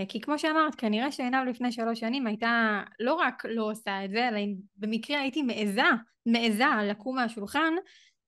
כי 0.08 0.20
כמו 0.20 0.38
שאמרת 0.38 0.74
כנראה 0.74 1.12
שעינב 1.12 1.48
לפני 1.48 1.72
שלוש 1.72 2.00
שנים 2.00 2.26
הייתה 2.26 2.82
לא 3.00 3.14
רק 3.14 3.44
לא 3.44 3.70
עושה 3.70 4.04
את 4.04 4.10
זה 4.10 4.28
אלא 4.28 4.40
במקרה 4.76 5.20
הייתי 5.20 5.42
מעיזה 5.42 5.82
מעיזה 6.26 6.64
לקום 6.84 7.16
מהשולחן 7.16 7.74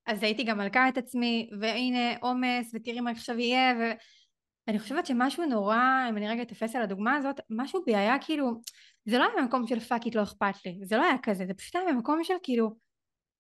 אז 0.07 0.23
הייתי 0.23 0.45
גם 0.45 0.59
מלקה 0.59 0.89
את 0.89 0.99
עצמי, 0.99 1.51
והנה 1.61 2.17
עומס, 2.21 2.71
ותראי 2.75 3.01
מה 3.01 3.11
עכשיו 3.11 3.39
יהיה, 3.39 3.75
ואני 4.67 4.79
חושבת 4.79 5.07
שמשהו 5.07 5.45
נורא, 5.45 5.77
אם 6.09 6.17
אני 6.17 6.29
רגע 6.29 6.43
אתפס 6.43 6.77
על 6.77 6.83
הדוגמה 6.83 7.17
הזאת, 7.17 7.41
משהו 7.51 7.83
בי 7.87 7.97
היה 7.97 8.19
כאילו, 8.21 8.61
זה 9.05 9.19
לא 9.19 9.25
היה 9.25 9.33
במקום 9.43 9.67
של 9.67 9.81
fuck 9.81 10.07
it 10.07 10.15
לא 10.15 10.23
אכפת 10.23 10.55
לי, 10.67 10.79
זה 10.83 10.97
לא 10.97 11.03
היה 11.03 11.19
כזה, 11.23 11.47
זה 11.47 11.55
פשוט 11.55 11.77
היה 11.77 11.93
במקום 11.93 12.25
של 12.25 12.35
כאילו, 12.43 12.77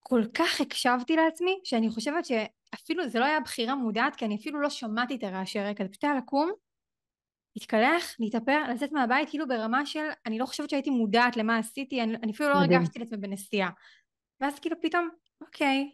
כל 0.00 0.22
כך 0.34 0.60
הקשבתי 0.60 1.16
לעצמי, 1.16 1.60
שאני 1.64 1.90
חושבת 1.90 2.24
שאפילו 2.24 3.08
זה 3.08 3.18
לא 3.18 3.24
היה 3.24 3.40
בחירה 3.40 3.74
מודעת, 3.74 4.16
כי 4.16 4.24
אני 4.24 4.36
אפילו 4.36 4.60
לא 4.60 4.70
שמעתי 4.70 5.14
את 5.14 5.22
הרעשי 5.22 5.60
רקע, 5.60 5.84
זה 5.84 5.90
פשוט 5.90 6.04
היה 6.04 6.14
לקום, 6.14 6.52
להתקלח, 7.56 8.14
להתאפר, 8.18 8.62
לצאת 8.70 8.92
מהבית, 8.92 9.30
כאילו 9.30 9.48
ברמה 9.48 9.86
של, 9.86 10.06
אני 10.26 10.38
לא 10.38 10.46
חושבת 10.46 10.70
שהייתי 10.70 10.90
מודעת 10.90 11.36
למה 11.36 11.58
עשיתי, 11.58 12.02
אני, 12.02 12.16
אני 12.22 12.32
אפילו 12.32 12.48
לא 12.48 12.54
הרגשתי 12.54 12.98
לעצמי 12.98 13.18
בנסיעה. 13.18 13.70
ואז 14.40 14.58
כאילו 14.58 14.76
פתאום, 14.82 15.08
אוקיי, 15.40 15.90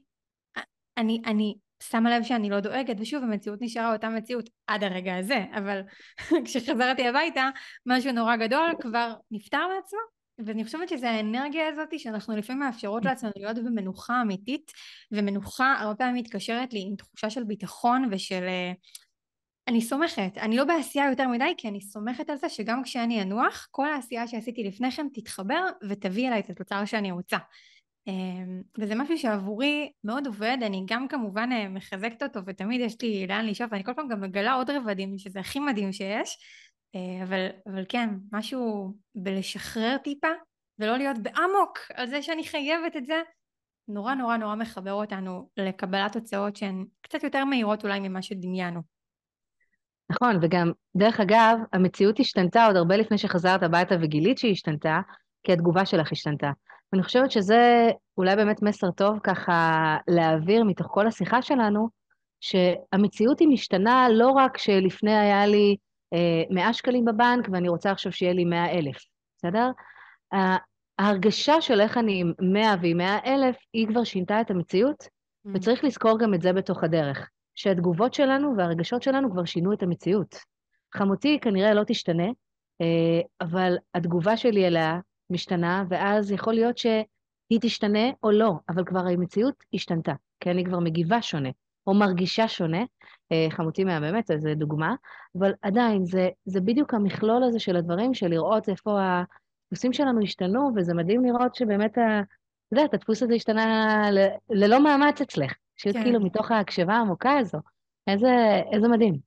אני, 0.97 1.23
אני 1.27 1.55
שמה 1.83 2.19
לב 2.19 2.23
שאני 2.23 2.51
לא 2.51 2.61
דואגת, 2.61 2.97
ושוב 2.99 3.23
המציאות 3.23 3.63
נשארה 3.63 3.93
אותה 3.93 4.09
מציאות 4.09 4.51
עד 4.67 4.85
הרגע 4.85 5.17
הזה, 5.17 5.45
אבל 5.57 5.81
כשחזרתי 6.45 7.09
הביתה 7.09 7.49
משהו 7.87 8.13
נורא 8.13 8.37
גדול 8.37 8.71
כבר 8.81 9.15
נפתר 9.31 9.67
מעצמו, 9.77 9.99
ואני 10.47 10.65
חושבת 10.65 10.89
שזה 10.89 11.11
האנרגיה 11.11 11.69
הזאת 11.69 11.99
שאנחנו 11.99 12.37
לפעמים 12.37 12.63
מאפשרות 12.63 13.05
לעצמנו 13.05 13.33
להיות 13.37 13.57
במנוחה 13.57 14.23
אמיתית, 14.23 14.73
ומנוחה 15.13 15.75
הרבה 15.79 15.95
פעמים 15.95 16.15
מתקשרת 16.15 16.73
לי 16.73 16.85
עם 16.89 16.97
תחושה 16.97 17.31
של 17.31 17.45
ביטחון 17.45 18.09
ושל 18.11 18.45
אה, 18.49 18.73
אני 19.69 19.81
סומכת, 19.81 20.39
אני 20.39 20.57
לא 20.57 20.65
בעשייה 20.65 21.11
יותר 21.11 21.29
מדי 21.29 21.55
כי 21.57 21.69
אני 21.69 21.81
סומכת 21.81 22.31
על 22.31 22.37
זה 22.37 22.49
שגם 22.49 22.83
כשאני 22.83 23.23
אנוח 23.23 23.69
כל 23.71 23.89
העשייה 23.89 24.29
שעשיתי 24.29 24.65
לפני 24.65 24.91
כן 24.91 25.07
תתחבר 25.15 25.67
ותביא 25.89 26.29
אליי 26.29 26.41
את 26.41 26.51
התוצר 26.51 26.85
שאני 26.85 27.11
רוצה. 27.11 27.37
אמ, 28.07 28.63
וזה 28.79 28.95
משהו 28.95 29.19
שעבורי 29.19 29.93
מאוד 30.05 30.27
עובד, 30.27 30.59
אני 30.63 30.85
גם 30.89 31.09
כמובן 31.09 31.53
אה, 31.53 31.69
מחזקת 31.69 32.23
אותו 32.23 32.41
ותמיד 32.47 32.81
יש 32.81 33.03
לי 33.03 33.27
לאן 33.27 33.47
לשאוף 33.47 33.73
ואני 33.73 33.85
כל 33.85 33.95
פעם 33.95 34.09
גם 34.09 34.21
מגלה 34.21 34.53
עוד 34.53 34.71
רבדים 34.71 35.19
שזה 35.19 35.41
הכי 35.41 35.61
מדהים 35.61 35.93
שיש. 35.93 36.39
אה, 36.95 37.25
אבל, 37.25 37.49
אבל 37.67 37.85
כן, 37.89 38.09
משהו 38.33 38.95
בלשחרר 39.15 39.97
טיפה 40.05 40.29
ולא 40.79 40.97
להיות 40.97 41.19
באמוק 41.19 41.79
על 41.95 42.07
זה 42.07 42.23
שאני 42.23 42.45
חייבת 42.45 42.97
את 42.97 43.07
זה 43.07 43.23
נורא 43.89 44.15
נורא 44.15 44.37
נורא 44.37 44.55
מחבר 44.55 44.93
אותנו 44.93 45.49
לקבלת 45.57 46.13
תוצאות 46.13 46.57
שהן 46.57 46.85
קצת 47.01 47.23
יותר 47.23 47.45
מהירות 47.45 47.85
אולי 47.85 48.01
ממה 48.01 48.23
שדמיינו. 48.23 48.98
נכון, 50.11 50.39
וגם, 50.43 50.73
דרך 50.97 51.21
אגב, 51.21 51.59
המציאות 51.73 52.21
השתנתה 52.21 52.67
עוד 52.67 52.77
הרבה 52.77 52.97
לפני 52.97 53.19
שחזרת 53.19 53.63
הביתה 53.63 53.95
וגילית 54.01 54.39
שהיא 54.39 54.53
השתנתה, 54.53 55.01
כי 55.43 55.53
התגובה 55.53 55.87
שלך 55.87 56.13
השתנתה. 56.13 56.51
ואני 56.93 57.03
חושבת 57.03 57.31
שזה 57.31 57.91
אולי 58.17 58.37
באמת 58.37 58.63
מסר 58.63 58.91
טוב 58.91 59.19
ככה 59.23 59.97
להעביר 60.09 60.65
מתוך 60.65 60.87
כל 60.91 61.07
השיחה 61.07 61.43
שלנו, 61.43 61.89
שהמציאות 62.41 63.41
היא 63.41 63.49
משתנה 63.49 64.09
לא 64.11 64.31
רק 64.31 64.59
שלפני 64.59 65.19
היה 65.19 65.47
לי 65.47 65.77
אה, 66.15 66.43
100 66.51 66.73
שקלים 66.73 67.05
בבנק 67.05 67.49
ואני 67.53 67.69
רוצה 67.69 67.91
עכשיו 67.91 68.13
שיהיה 68.13 68.33
לי 68.33 68.45
100 68.45 68.71
אלף, 68.71 68.97
בסדר? 69.37 69.71
ההרגשה 70.99 71.61
של 71.61 71.81
איך 71.81 71.99
אני 71.99 72.21
עם 72.21 72.33
100 72.53 72.75
ועם 72.83 72.97
100 72.97 73.19
אלף, 73.27 73.57
היא 73.73 73.89
כבר 73.89 74.05
שינתה 74.05 74.41
את 74.41 74.51
המציאות, 74.51 75.03
mm. 75.03 75.51
וצריך 75.55 75.85
לזכור 75.85 76.19
גם 76.19 76.35
את 76.35 76.43
זה 76.43 76.53
בתוך 76.53 76.85
הדרך, 76.85 77.29
שהתגובות 77.59 78.15
שלנו 78.15 78.55
והרגשות 78.57 79.03
שלנו 79.03 79.31
כבר 79.31 79.45
שינו 79.45 79.73
את 79.73 79.83
המציאות. 79.83 80.37
חמותי 80.95 81.39
כנראה 81.43 81.75
לא 81.75 81.85
תשתנה, 81.87 82.27
אה, 82.81 83.21
אבל 83.41 83.77
התגובה 83.95 84.37
שלי 84.37 84.67
אליה 84.67 85.01
משתנה, 85.31 85.85
ואז 85.89 86.33
יכול 86.33 86.55
להיות 86.55 86.79
שהיא 86.79 87.61
תשתנה 87.61 88.11
או 88.23 88.31
לא, 88.31 88.53
אבל 88.69 88.85
כבר 88.85 88.99
המציאות 89.01 89.55
השתנתה, 89.75 90.13
כי 90.41 90.51
אני 90.51 90.65
כבר 90.65 90.79
מגיבה 90.79 91.23
שונה, 91.23 91.49
או 91.87 91.95
מרגישה 91.95 92.49
שונה. 92.49 92.85
אה, 93.33 93.47
חמותי 93.51 93.85
מהממת, 93.85 94.31
זו 94.39 94.55
דוגמה, 94.55 94.95
אבל 95.39 95.53
עדיין, 95.63 96.05
זה, 96.05 96.29
זה 96.45 96.61
בדיוק 96.61 96.95
המכלול 96.95 97.45
הזה 97.45 97.59
של 97.59 97.77
הדברים, 97.77 98.15
של 98.15 98.29
לראות 98.29 98.69
איפה 98.69 98.99
הדפוסים 99.01 99.93
שלנו 99.93 100.23
השתנו, 100.23 100.71
וזה 100.77 100.95
מדהים 100.95 101.25
לראות 101.25 101.55
שבאמת, 101.55 101.99
ה... 101.99 102.21
את 102.21 102.73
יודעת, 102.73 102.95
הדפוס 102.95 103.23
הזה 103.23 103.35
השתנה 103.35 104.03
ל... 104.11 104.19
ללא 104.51 104.85
מאמץ 104.85 105.21
אצלך, 105.21 105.55
פשוט 105.79 105.93
כן. 105.93 106.03
כאילו 106.03 106.21
מתוך 106.21 106.51
ההקשבה 106.51 106.95
העמוקה 106.95 107.39
הזו. 107.39 107.59
איזה, 108.07 108.63
איזה 108.73 108.89
מדהים. 108.89 109.19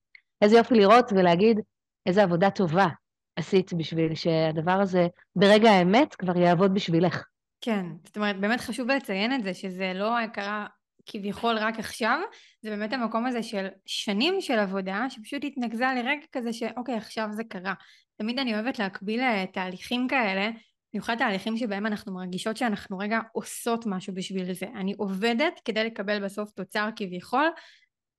איזה 0.41 0.57
יופי 0.57 0.75
לראות 0.75 1.11
ולהגיד 1.11 1.59
איזה 2.05 2.23
עבודה 2.23 2.49
טובה 2.49 2.87
עשית 3.35 3.73
בשביל 3.73 4.15
שהדבר 4.15 4.71
הזה 4.71 5.07
ברגע 5.35 5.69
האמת 5.69 6.15
כבר 6.15 6.37
יעבוד 6.37 6.73
בשבילך. 6.73 7.23
כן, 7.61 7.85
זאת 8.05 8.17
אומרת, 8.17 8.39
באמת 8.39 8.61
חשוב 8.61 8.91
לציין 8.91 9.33
את 9.33 9.43
זה, 9.43 9.53
שזה 9.53 9.91
לא 9.95 10.27
קרה 10.33 10.65
כביכול 11.05 11.57
רק 11.57 11.79
עכשיו, 11.79 12.19
זה 12.61 12.69
באמת 12.69 12.93
המקום 12.93 13.25
הזה 13.25 13.43
של 13.43 13.67
שנים 13.85 14.41
של 14.41 14.59
עבודה, 14.59 15.05
שפשוט 15.09 15.43
התנקזה 15.43 15.85
לרגע 15.95 16.25
כזה 16.31 16.53
שאוקיי, 16.53 16.95
עכשיו 16.95 17.27
זה 17.31 17.43
קרה. 17.43 17.73
תמיד 18.17 18.39
אני 18.39 18.53
אוהבת 18.53 18.79
להקביל 18.79 19.19
אה, 19.19 19.45
תהליכים 19.53 20.07
כאלה, 20.07 20.49
במיוחד 20.93 21.15
תהליכים 21.17 21.57
שבהם 21.57 21.85
אנחנו 21.85 22.13
מרגישות 22.13 22.57
שאנחנו 22.57 22.97
רגע 22.97 23.19
עושות 23.31 23.85
משהו 23.85 24.13
בשביל 24.13 24.53
זה. 24.53 24.65
אני 24.75 24.93
עובדת 24.97 25.61
כדי 25.65 25.83
לקבל 25.83 26.25
בסוף 26.25 26.51
תוצר 26.51 26.89
כביכול. 26.95 27.45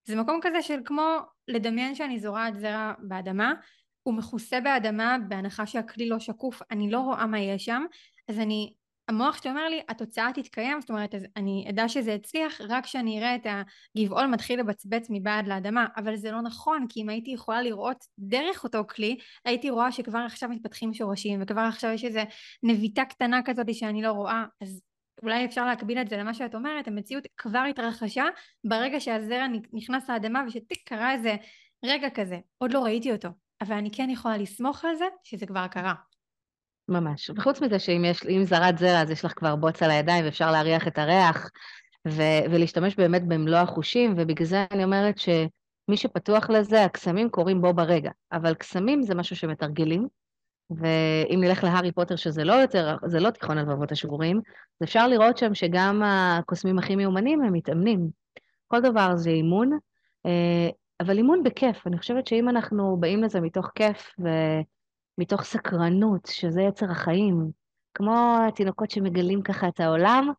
זה 0.04 0.16
מקום 0.16 0.40
כזה 0.42 0.62
של 0.62 0.78
כמו 0.84 1.18
לדמיין 1.48 1.94
שאני 1.94 2.20
זורעת 2.20 2.60
זרע 2.60 2.92
באדמה, 2.98 3.52
הוא 4.02 4.14
מכוסה 4.14 4.60
באדמה 4.60 5.16
בהנחה 5.28 5.66
שהכלי 5.66 6.08
לא 6.08 6.18
שקוף, 6.18 6.62
אני 6.70 6.90
לא 6.90 7.00
רואה 7.00 7.26
מה 7.26 7.40
יש 7.40 7.64
שם, 7.64 7.84
אז 8.28 8.38
אני 8.38 8.72
המוח 9.08 9.42
שלי 9.42 9.50
אומר 9.50 9.68
לי, 9.68 9.80
התוצאה 9.88 10.30
תתקיים, 10.34 10.80
זאת 10.80 10.90
אומרת, 10.90 11.14
אז 11.14 11.26
אני 11.36 11.66
אדע 11.70 11.88
שזה 11.88 12.14
הצליח 12.14 12.60
רק 12.60 12.84
כשאני 12.84 13.18
אראה 13.18 13.34
את 13.34 13.46
הגבעול 13.96 14.26
מתחיל 14.26 14.60
לבצבץ 14.60 15.06
מבעד 15.10 15.46
לאדמה, 15.46 15.86
אבל 15.96 16.16
זה 16.16 16.30
לא 16.30 16.40
נכון, 16.40 16.86
כי 16.88 17.02
אם 17.02 17.08
הייתי 17.08 17.30
יכולה 17.30 17.62
לראות 17.62 18.04
דרך 18.18 18.64
אותו 18.64 18.84
כלי, 18.88 19.16
הייתי 19.44 19.70
רואה 19.70 19.92
שכבר 19.92 20.18
עכשיו 20.18 20.48
מתפתחים 20.48 20.94
שורשים, 20.94 21.42
וכבר 21.42 21.60
עכשיו 21.60 21.90
יש 21.90 22.04
איזו 22.04 22.20
נביטה 22.62 23.04
קטנה 23.04 23.40
כזאת 23.44 23.74
שאני 23.74 24.02
לא 24.02 24.12
רואה, 24.12 24.44
אז 24.60 24.82
אולי 25.22 25.44
אפשר 25.44 25.66
להקביל 25.66 25.98
את 25.98 26.08
זה 26.08 26.16
למה 26.16 26.34
שאת 26.34 26.54
אומרת, 26.54 26.88
המציאות 26.88 27.24
כבר 27.36 27.64
התרחשה 27.70 28.24
ברגע 28.64 29.00
שהזרע 29.00 29.46
נכנס 29.72 30.10
לאדמה 30.10 30.44
ושתיק 30.46 30.88
קרה 30.88 31.12
איזה 31.12 31.36
רגע 31.84 32.10
כזה, 32.10 32.38
עוד 32.58 32.72
לא 32.72 32.84
ראיתי 32.84 33.12
אותו, 33.12 33.28
אבל 33.60 33.76
אני 33.76 33.90
כן 33.90 34.10
יכולה 34.10 34.36
לסמוך 34.36 34.84
על 34.84 34.96
זה 34.96 35.04
שזה 35.24 35.46
כבר 35.46 35.66
קרה. 35.66 35.94
ממש. 36.88 37.30
וחוץ 37.36 37.60
מזה 37.60 37.78
שאם 37.78 38.04
יש, 38.04 38.26
זרת 38.42 38.78
זרע 38.78 39.02
אז 39.02 39.10
יש 39.10 39.24
לך 39.24 39.32
כבר 39.36 39.56
בוץ 39.56 39.82
על 39.82 39.90
הידיים 39.90 40.24
ואפשר 40.24 40.50
להריח 40.50 40.88
את 40.88 40.98
הריח 40.98 41.50
ו- 42.08 42.44
ולהשתמש 42.50 42.96
באמת 42.96 43.28
במלוא 43.28 43.58
החושים, 43.58 44.14
ובגלל 44.16 44.46
זה 44.46 44.64
אני 44.70 44.84
אומרת 44.84 45.18
שמי 45.18 45.96
שפתוח 45.96 46.50
לזה, 46.50 46.84
הקסמים 46.84 47.30
קורים 47.30 47.62
בו 47.62 47.74
ברגע. 47.74 48.10
אבל 48.32 48.54
קסמים 48.54 49.02
זה 49.02 49.14
משהו 49.14 49.36
שמתרגלים, 49.36 50.08
ואם 50.70 51.40
נלך 51.40 51.64
להארי 51.64 51.92
פוטר, 51.92 52.16
שזה 52.16 52.44
לא 52.44 52.52
יותר, 52.52 52.96
זה 53.06 53.20
לא 53.20 53.30
תיכון 53.30 53.58
הלבבות 53.58 53.92
השגורים, 53.92 54.36
אז 54.36 54.84
אפשר 54.84 55.08
לראות 55.08 55.38
שם 55.38 55.54
שגם 55.54 56.02
הקוסמים 56.04 56.78
הכי 56.78 56.96
מיומנים 56.96 57.42
הם 57.42 57.52
מתאמנים. 57.52 58.08
כל 58.68 58.80
דבר 58.80 59.16
זה 59.16 59.30
אימון, 59.30 59.78
אה, 60.26 60.68
אבל 61.00 61.16
אימון 61.16 61.42
בכיף. 61.42 61.86
אני 61.86 61.98
חושבת 61.98 62.26
שאם 62.26 62.48
אנחנו 62.48 62.96
באים 63.00 63.22
לזה 63.22 63.40
מתוך 63.40 63.70
כיף, 63.74 64.14
ו... 64.24 64.28
מתוך 65.18 65.42
סקרנות, 65.42 66.26
שזה 66.26 66.62
יצר 66.62 66.90
החיים, 66.90 67.50
כמו 67.94 68.36
התינוקות 68.48 68.90
שמגלים 68.90 69.42
ככה 69.42 69.68
את 69.68 69.80
העולם, 69.80 70.32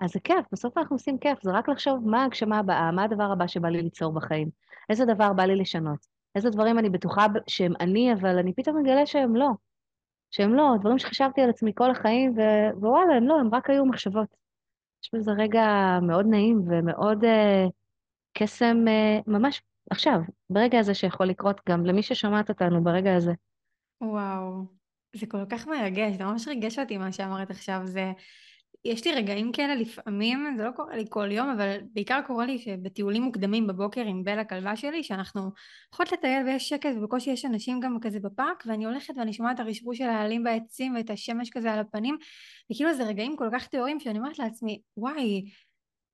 אז 0.00 0.10
זה 0.10 0.20
כיף, 0.20 0.46
בסוף 0.52 0.78
אנחנו 0.78 0.96
עושים 0.96 1.18
כיף, 1.18 1.38
זה 1.42 1.50
רק 1.52 1.68
לחשוב 1.68 2.08
מה 2.08 2.22
ההגשמה 2.22 2.58
הבאה, 2.58 2.92
מה 2.92 3.04
הדבר 3.04 3.32
הבא 3.32 3.46
שבא 3.46 3.68
לי 3.68 3.82
ליצור 3.82 4.12
בחיים, 4.12 4.48
איזה 4.90 5.04
דבר 5.04 5.32
בא 5.32 5.42
לי 5.42 5.56
לשנות, 5.56 6.06
איזה 6.34 6.50
דברים 6.50 6.78
אני 6.78 6.90
בטוחה 6.90 7.26
שהם 7.46 7.72
אני, 7.80 8.12
אבל 8.12 8.38
אני 8.38 8.52
פתאום 8.52 8.76
מגלה 8.82 9.06
שהם 9.06 9.36
לא, 9.36 9.48
שהם 10.30 10.54
לא, 10.54 10.74
דברים 10.80 10.98
שחשבתי 10.98 11.40
על 11.40 11.50
עצמי 11.50 11.72
כל 11.74 11.90
החיים, 11.90 12.34
ו... 12.36 12.40
ווואלה, 12.76 13.14
הם 13.16 13.28
לא, 13.28 13.40
הם 13.40 13.54
רק 13.54 13.70
היו 13.70 13.84
מחשבות. 13.84 14.28
יש 15.04 15.10
בזה 15.14 15.32
רגע 15.32 15.64
מאוד 16.02 16.26
נעים 16.26 16.62
ומאוד 16.68 17.24
uh, 17.24 17.70
קסם, 18.32 18.84
uh, 18.86 19.22
ממש 19.26 19.62
עכשיו, 19.90 20.20
ברגע 20.50 20.78
הזה 20.78 20.94
שיכול 20.94 21.26
לקרות 21.26 21.60
גם 21.68 21.86
למי 21.86 22.02
ששומעת 22.02 22.48
אותנו 22.48 22.84
ברגע 22.84 23.16
הזה. 23.16 23.32
וואו, 24.00 24.64
זה 25.16 25.26
כל 25.26 25.44
כך 25.50 25.66
מרגש, 25.66 26.16
זה 26.16 26.24
ממש 26.24 26.48
ריגש 26.48 26.78
אותי 26.78 26.98
מה 26.98 27.12
שאמרת 27.12 27.50
עכשיו, 27.50 27.80
זה... 27.84 28.12
יש 28.84 29.06
לי 29.06 29.14
רגעים 29.14 29.52
כאלה 29.52 29.74
לפעמים, 29.74 30.54
זה 30.56 30.64
לא 30.64 30.70
קורה 30.70 30.96
לי 30.96 31.04
כל 31.08 31.32
יום, 31.32 31.48
אבל 31.48 31.76
בעיקר 31.92 32.20
קורה 32.26 32.46
לי 32.46 32.58
שבטיולים 32.58 33.22
מוקדמים 33.22 33.66
בבוקר 33.66 34.00
עם 34.00 34.24
בל 34.24 34.38
הכלבה 34.38 34.76
שלי, 34.76 35.02
שאנחנו 35.02 35.50
הולכות 35.90 36.12
לטייל 36.12 36.46
ויש 36.46 36.68
שקט 36.68 36.90
ובקושי 36.96 37.30
יש 37.30 37.44
אנשים 37.44 37.80
גם 37.80 38.00
כזה 38.00 38.20
בפארק, 38.20 38.64
ואני 38.66 38.84
הולכת 38.84 39.14
ואני 39.16 39.32
שומעת 39.32 39.54
את 39.54 39.60
הרשבוש 39.60 39.98
של 39.98 40.08
העלים 40.08 40.44
בעצים 40.44 40.94
ואת 40.94 41.10
השמש 41.10 41.50
כזה 41.50 41.72
על 41.72 41.78
הפנים, 41.78 42.16
וכאילו 42.72 42.94
זה 42.94 43.04
רגעים 43.04 43.36
כל 43.36 43.48
כך 43.52 43.66
טהורים 43.66 44.00
שאני 44.00 44.18
אומרת 44.18 44.38
לעצמי, 44.38 44.80
וואי, 44.96 45.50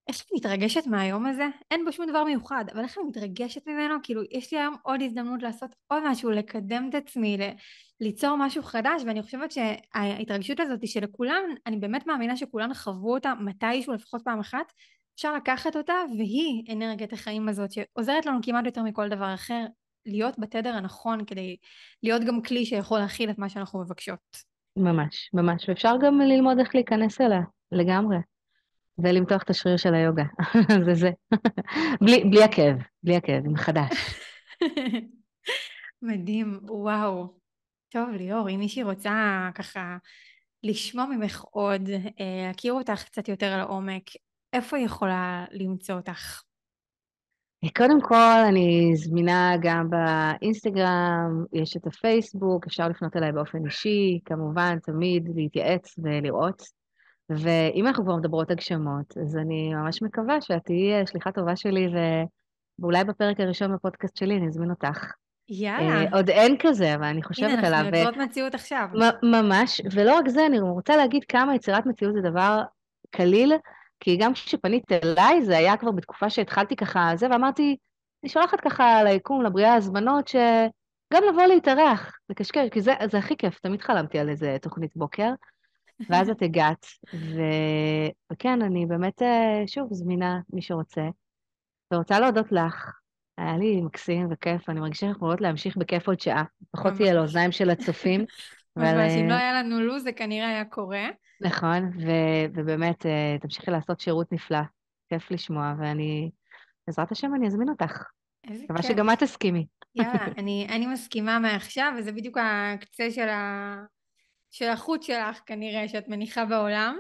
איך 0.09 0.16
אני 0.16 0.38
מתרגשת 0.38 0.86
מהיום 0.86 1.26
הזה? 1.26 1.46
אין 1.70 1.84
בו 1.84 1.92
שום 1.92 2.07
דבר 2.11 2.24
מיוחד, 2.24 2.64
אבל 2.72 2.80
איך 2.82 2.98
אני 2.98 3.09
מתרגשת 3.09 3.68
ממנו? 3.68 3.94
כאילו, 4.02 4.22
יש 4.30 4.52
לי 4.52 4.59
היום 4.59 4.76
עוד 4.82 5.02
הזדמנות 5.02 5.42
לעשות 5.42 5.74
עוד 5.86 6.02
משהו, 6.07 6.30
לקדם 6.30 6.88
את 6.90 6.94
עצמי, 6.94 7.36
ל- 7.38 7.52
ליצור 8.00 8.36
משהו 8.36 8.62
חדש, 8.62 9.02
ואני 9.07 9.22
חושבת 9.22 9.52
שההתרגשות 9.52 10.61
הזאת 10.61 10.80
היא 10.82 10.90
שלכולם, 10.90 11.42
אני 11.66 11.76
באמת 11.76 12.07
מאמינה 12.07 12.36
שכולם 12.36 12.74
חוו 12.74 13.14
אותה 13.14 13.32
מתישהו, 13.40 13.92
לפחות 13.92 14.22
פעם 14.24 14.40
אחת, 14.40 14.72
אפשר 15.14 15.34
לקחת 15.34 15.76
אותה, 15.76 15.94
והיא 16.18 16.62
אנרגיית 16.72 17.12
החיים 17.12 17.48
הזאת, 17.48 17.72
שעוזרת 17.72 18.26
לנו 18.26 18.38
כמעט 18.42 18.66
יותר 18.66 18.82
מכל 18.82 19.09
דבר 19.09 19.34
אחר, 19.34 19.64
להיות 20.07 20.38
בתדר 20.38 20.74
הנכון 20.74 21.24
כדי 21.24 21.57
להיות 22.02 22.24
גם 22.24 22.42
כלי 22.42 22.66
שיכול 22.66 22.98
להכיל 22.98 23.30
את 23.30 23.38
מה 23.38 23.48
שאנחנו 23.48 23.80
מבקשות. 23.80 24.18
ממש, 24.76 25.30
ממש, 25.32 25.68
ואפשר 25.68 25.94
גם 26.02 26.20
ללמוד 26.20 26.59
איך 26.59 26.74
להיכנס 26.74 27.20
אליה, 27.20 27.40
לגמרי. 27.72 28.16
ולמתוח 28.99 29.42
את 29.42 29.51
השריר 29.51 29.76
של 29.76 29.95
היוגה. 29.95 30.24
זה 30.86 30.95
זה. 30.95 31.11
בלי, 32.01 32.24
בלי 32.24 32.42
הכאב, 32.42 32.76
בלי 33.03 33.16
הכאב, 33.16 33.47
מחדש. 33.47 34.20
מדהים, 36.03 36.61
וואו. 36.62 37.34
טוב, 37.88 38.09
ליאור, 38.11 38.51
אם 38.51 38.59
מישהי 38.59 38.82
רוצה 38.82 39.49
ככה 39.55 39.97
לשמוע 40.62 41.07
ממך 41.07 41.45
עוד, 41.51 41.88
אה, 42.20 42.47
להכיר 42.47 42.72
אותך 42.72 43.03
קצת 43.05 43.28
יותר 43.28 43.57
לעומק, 43.59 44.03
איפה 44.53 44.76
היא 44.76 44.86
יכולה 44.86 45.45
למצוא 45.51 45.95
אותך? 45.95 46.42
קודם 47.76 48.01
כל, 48.01 48.45
אני 48.49 48.92
זמינה 48.95 49.53
גם 49.61 49.90
באינסטגרם, 49.90 51.45
יש 51.53 51.76
את 51.76 51.86
הפייסבוק, 51.86 52.66
אפשר 52.66 52.88
לפנות 52.88 53.16
אליי 53.16 53.32
באופן 53.32 53.64
אישי, 53.64 54.20
כמובן, 54.24 54.78
תמיד 54.78 55.28
להתייעץ 55.34 55.95
ולראות. 55.99 56.62
ואם 57.31 57.87
אנחנו 57.87 58.05
כבר 58.05 58.16
מדברות 58.16 58.51
הגשמות, 58.51 59.16
אז 59.22 59.37
אני 59.37 59.75
ממש 59.75 60.03
מקווה 60.03 60.41
שאת 60.41 60.62
תהיי 60.64 61.07
שליחה 61.07 61.33
טובה 61.33 61.57
שלי, 61.57 61.87
ו... 61.87 61.99
ואולי 62.79 63.05
בפרק 63.05 63.41
הראשון 63.41 63.75
בפודקאסט 63.75 64.16
שלי 64.16 64.37
אני 64.37 64.47
אזמין 64.47 64.70
אותך. 64.70 65.12
יאללה. 65.49 66.03
Uh, 66.03 66.16
עוד 66.16 66.31
אין 66.31 66.57
כזה, 66.61 66.95
אבל 66.95 67.05
אני 67.05 67.22
חושבת 67.22 67.51
הנה, 67.51 67.66
עליו. 67.66 67.79
הנה, 67.79 67.89
אנחנו 67.89 67.99
יוצרות 67.99 68.16
מציאות 68.16 68.55
עכשיו. 68.55 68.89
ממש, 69.22 69.81
ולא 69.93 70.14
רק 70.14 70.29
זה, 70.29 70.47
אני 70.47 70.61
רוצה 70.61 70.97
להגיד 70.97 71.25
כמה 71.29 71.55
יצירת 71.55 71.87
מציאות 71.87 72.14
זה 72.14 72.20
דבר 72.20 72.62
קליל, 73.11 73.53
כי 74.01 74.16
גם 74.16 74.33
כשפנית 74.33 74.93
אליי, 74.93 75.43
זה 75.43 75.59
היה 75.59 75.77
כבר 75.77 75.91
בתקופה 75.91 76.31
שהתחלתי 76.31 76.77
ככה 76.77 77.12
זה, 77.14 77.27
ואמרתי, 77.31 77.77
אני 78.22 78.31
שולחת 78.31 78.61
ככה 78.61 79.05
ליקום, 79.05 79.43
לבריאה, 79.43 79.75
הזמנות, 79.75 80.29
שגם 80.29 81.22
לבוא 81.29 81.43
להתארח, 81.43 82.18
לקשקש, 82.29 82.68
כי 82.70 82.81
זה, 82.81 82.93
זה 83.11 83.18
הכי 83.18 83.37
כיף, 83.37 83.59
תמיד 83.59 83.83
חלמתי 83.83 84.18
על 84.18 84.29
איזה 84.29 84.57
תוכנית 84.62 84.97
בוקר. 84.97 85.31
ואז 86.09 86.30
את 86.30 86.42
הגעת, 86.42 86.86
ו... 87.14 87.40
וכן, 88.32 88.62
אני 88.62 88.86
באמת, 88.86 89.22
אה, 89.22 89.62
שוב, 89.66 89.88
זמינה, 89.92 90.40
מי 90.53 90.62
שרוצה. 90.62 91.09
ורוצה 91.92 92.20
להודות 92.20 92.53
לך, 92.53 92.92
היה 93.38 93.57
לי 93.57 93.80
מקסים 93.80 94.28
וכיף, 94.30 94.68
אני 94.68 94.80
מרגישה 94.80 95.01
שאנחנו 95.01 95.16
יכולות 95.16 95.40
להמשיך 95.40 95.76
בכיף 95.76 96.07
עוד 96.07 96.20
שעה. 96.20 96.45
לפחות 96.74 96.92
תהיה 96.92 97.14
לאוזניים 97.14 97.53
של 97.53 97.70
הצופים. 97.70 98.24
אבל... 98.76 99.01
אם 99.20 99.28
לא 99.28 99.34
היה 99.34 99.62
לנו 99.62 99.80
לו"ז, 99.80 100.03
זה 100.03 100.12
כנראה 100.12 100.49
היה 100.49 100.64
קורה. 100.64 101.09
נכון, 101.40 101.84
ו- 101.84 102.47
ובאמת, 102.55 103.07
אה, 103.07 103.36
תמשיכי 103.40 103.70
לעשות 103.70 104.01
שירות 104.01 104.32
נפלא. 104.32 104.59
כיף 105.09 105.30
לשמוע, 105.30 105.74
ואני, 105.78 106.30
בעזרת 106.86 107.12
השם, 107.12 107.34
אני 107.34 107.47
אזמין 107.47 107.68
אותך. 107.68 108.05
איזה 108.45 108.61
כיף. 108.61 108.70
מקווה 108.70 108.82
שגם 108.82 109.11
את 109.11 109.18
תסכימי. 109.18 109.66
יאללה, 109.95 110.24
אני, 110.38 110.66
אני 110.70 110.86
מסכימה 110.86 111.38
מעכשיו, 111.38 111.92
וזה 111.99 112.12
בדיוק 112.12 112.38
הקצה 112.40 113.11
של, 113.11 113.28
ה... 113.28 113.84
של 114.55 114.68
החוט 114.68 115.02
שלך 115.02 115.40
כנראה 115.46 115.88
שאת 115.88 116.09
מניחה 116.09 116.44
בעולם. 116.44 116.96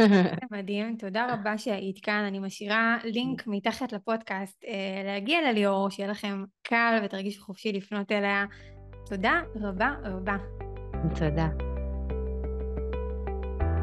מדהים, 0.52 0.96
תודה 0.96 1.26
רבה 1.32 1.58
שהיית 1.58 1.98
כאן. 2.04 2.24
אני 2.28 2.38
משאירה 2.38 2.98
לינק 3.04 3.46
מתחת 3.56 3.92
לפודקאסט 3.92 4.64
אה, 4.64 5.02
להגיע 5.04 5.50
לליאור, 5.50 5.90
שיהיה 5.90 6.10
לכם 6.10 6.44
קל 6.62 7.00
ותרגישו 7.04 7.42
חופשי 7.42 7.72
לפנות 7.72 8.12
אליה. 8.12 8.44
תודה 9.06 9.40
רבה 9.56 9.94
רבה. 10.04 10.36
תודה. 11.18 11.73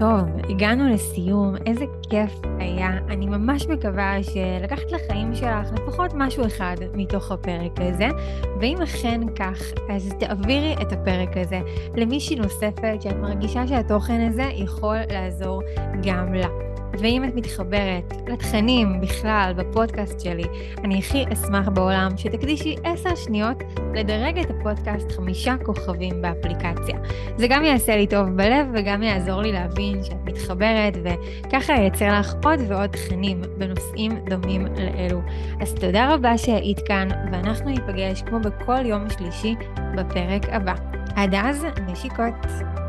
טוב, 0.02 0.30
הגענו 0.50 0.90
לסיום, 0.90 1.56
איזה 1.66 1.86
כיף 2.10 2.32
היה. 2.60 2.90
אני 3.10 3.26
ממש 3.26 3.68
מקווה 3.68 4.24
שלקחת 4.24 4.92
לחיים 4.92 5.36
שלך 5.36 5.72
לפחות 5.74 6.12
משהו 6.16 6.46
אחד 6.46 6.76
מתוך 6.94 7.32
הפרק 7.32 7.72
הזה, 7.78 8.08
ואם 8.62 8.82
אכן 8.84 9.22
כך, 9.36 9.62
אז 9.90 10.14
תעבירי 10.20 10.76
את 10.82 10.92
הפרק 10.92 11.38
הזה 11.38 11.60
למישהי 11.96 12.36
נוספת 12.36 13.02
שאת 13.02 13.16
מרגישה 13.16 13.68
שהתוכן 13.68 14.28
הזה 14.30 14.46
יכול 14.54 14.98
לעזור 15.10 15.62
גם 16.04 16.34
לה. 16.34 16.71
ואם 17.00 17.24
את 17.24 17.36
מתחברת 17.36 18.14
לתכנים 18.28 19.02
בכלל 19.02 19.54
בפודקאסט 19.58 20.20
שלי, 20.20 20.44
אני 20.84 21.00
הכי 21.00 21.26
אשמח 21.34 21.70
בעולם 21.70 22.18
שתקדישי 22.18 22.76
עשר 22.84 23.16
שניות 23.16 23.58
לדרג 23.94 24.40
את 24.40 24.50
הפודקאסט 24.50 25.12
חמישה 25.12 25.56
כוכבים 25.64 26.22
באפליקציה. 26.22 26.98
זה 27.38 27.48
גם 27.48 27.64
יעשה 27.64 27.96
לי 27.96 28.08
טוב 28.08 28.30
בלב 28.30 28.68
וגם 28.74 29.04
יעזור 29.04 29.42
לי 29.42 29.52
להבין 29.52 30.04
שאת 30.04 30.24
מתחברת, 30.26 30.94
וככה 31.04 31.74
ייצר 31.74 32.20
לך 32.20 32.34
עוד 32.44 32.60
ועוד 32.68 32.90
תכנים 32.90 33.42
בנושאים 33.58 34.12
דומים 34.30 34.66
לאלו. 34.66 35.22
אז 35.62 35.74
תודה 35.74 36.14
רבה 36.14 36.38
שהיית 36.38 36.80
כאן, 36.80 37.08
ואנחנו 37.32 37.70
ניפגש 37.70 38.22
כמו 38.22 38.40
בכל 38.40 38.86
יום 38.86 39.10
שלישי 39.10 39.56
בפרק 39.96 40.50
הבא. 40.50 40.74
עד 41.16 41.36
אז, 41.36 41.66
נשיקות. 41.88 42.81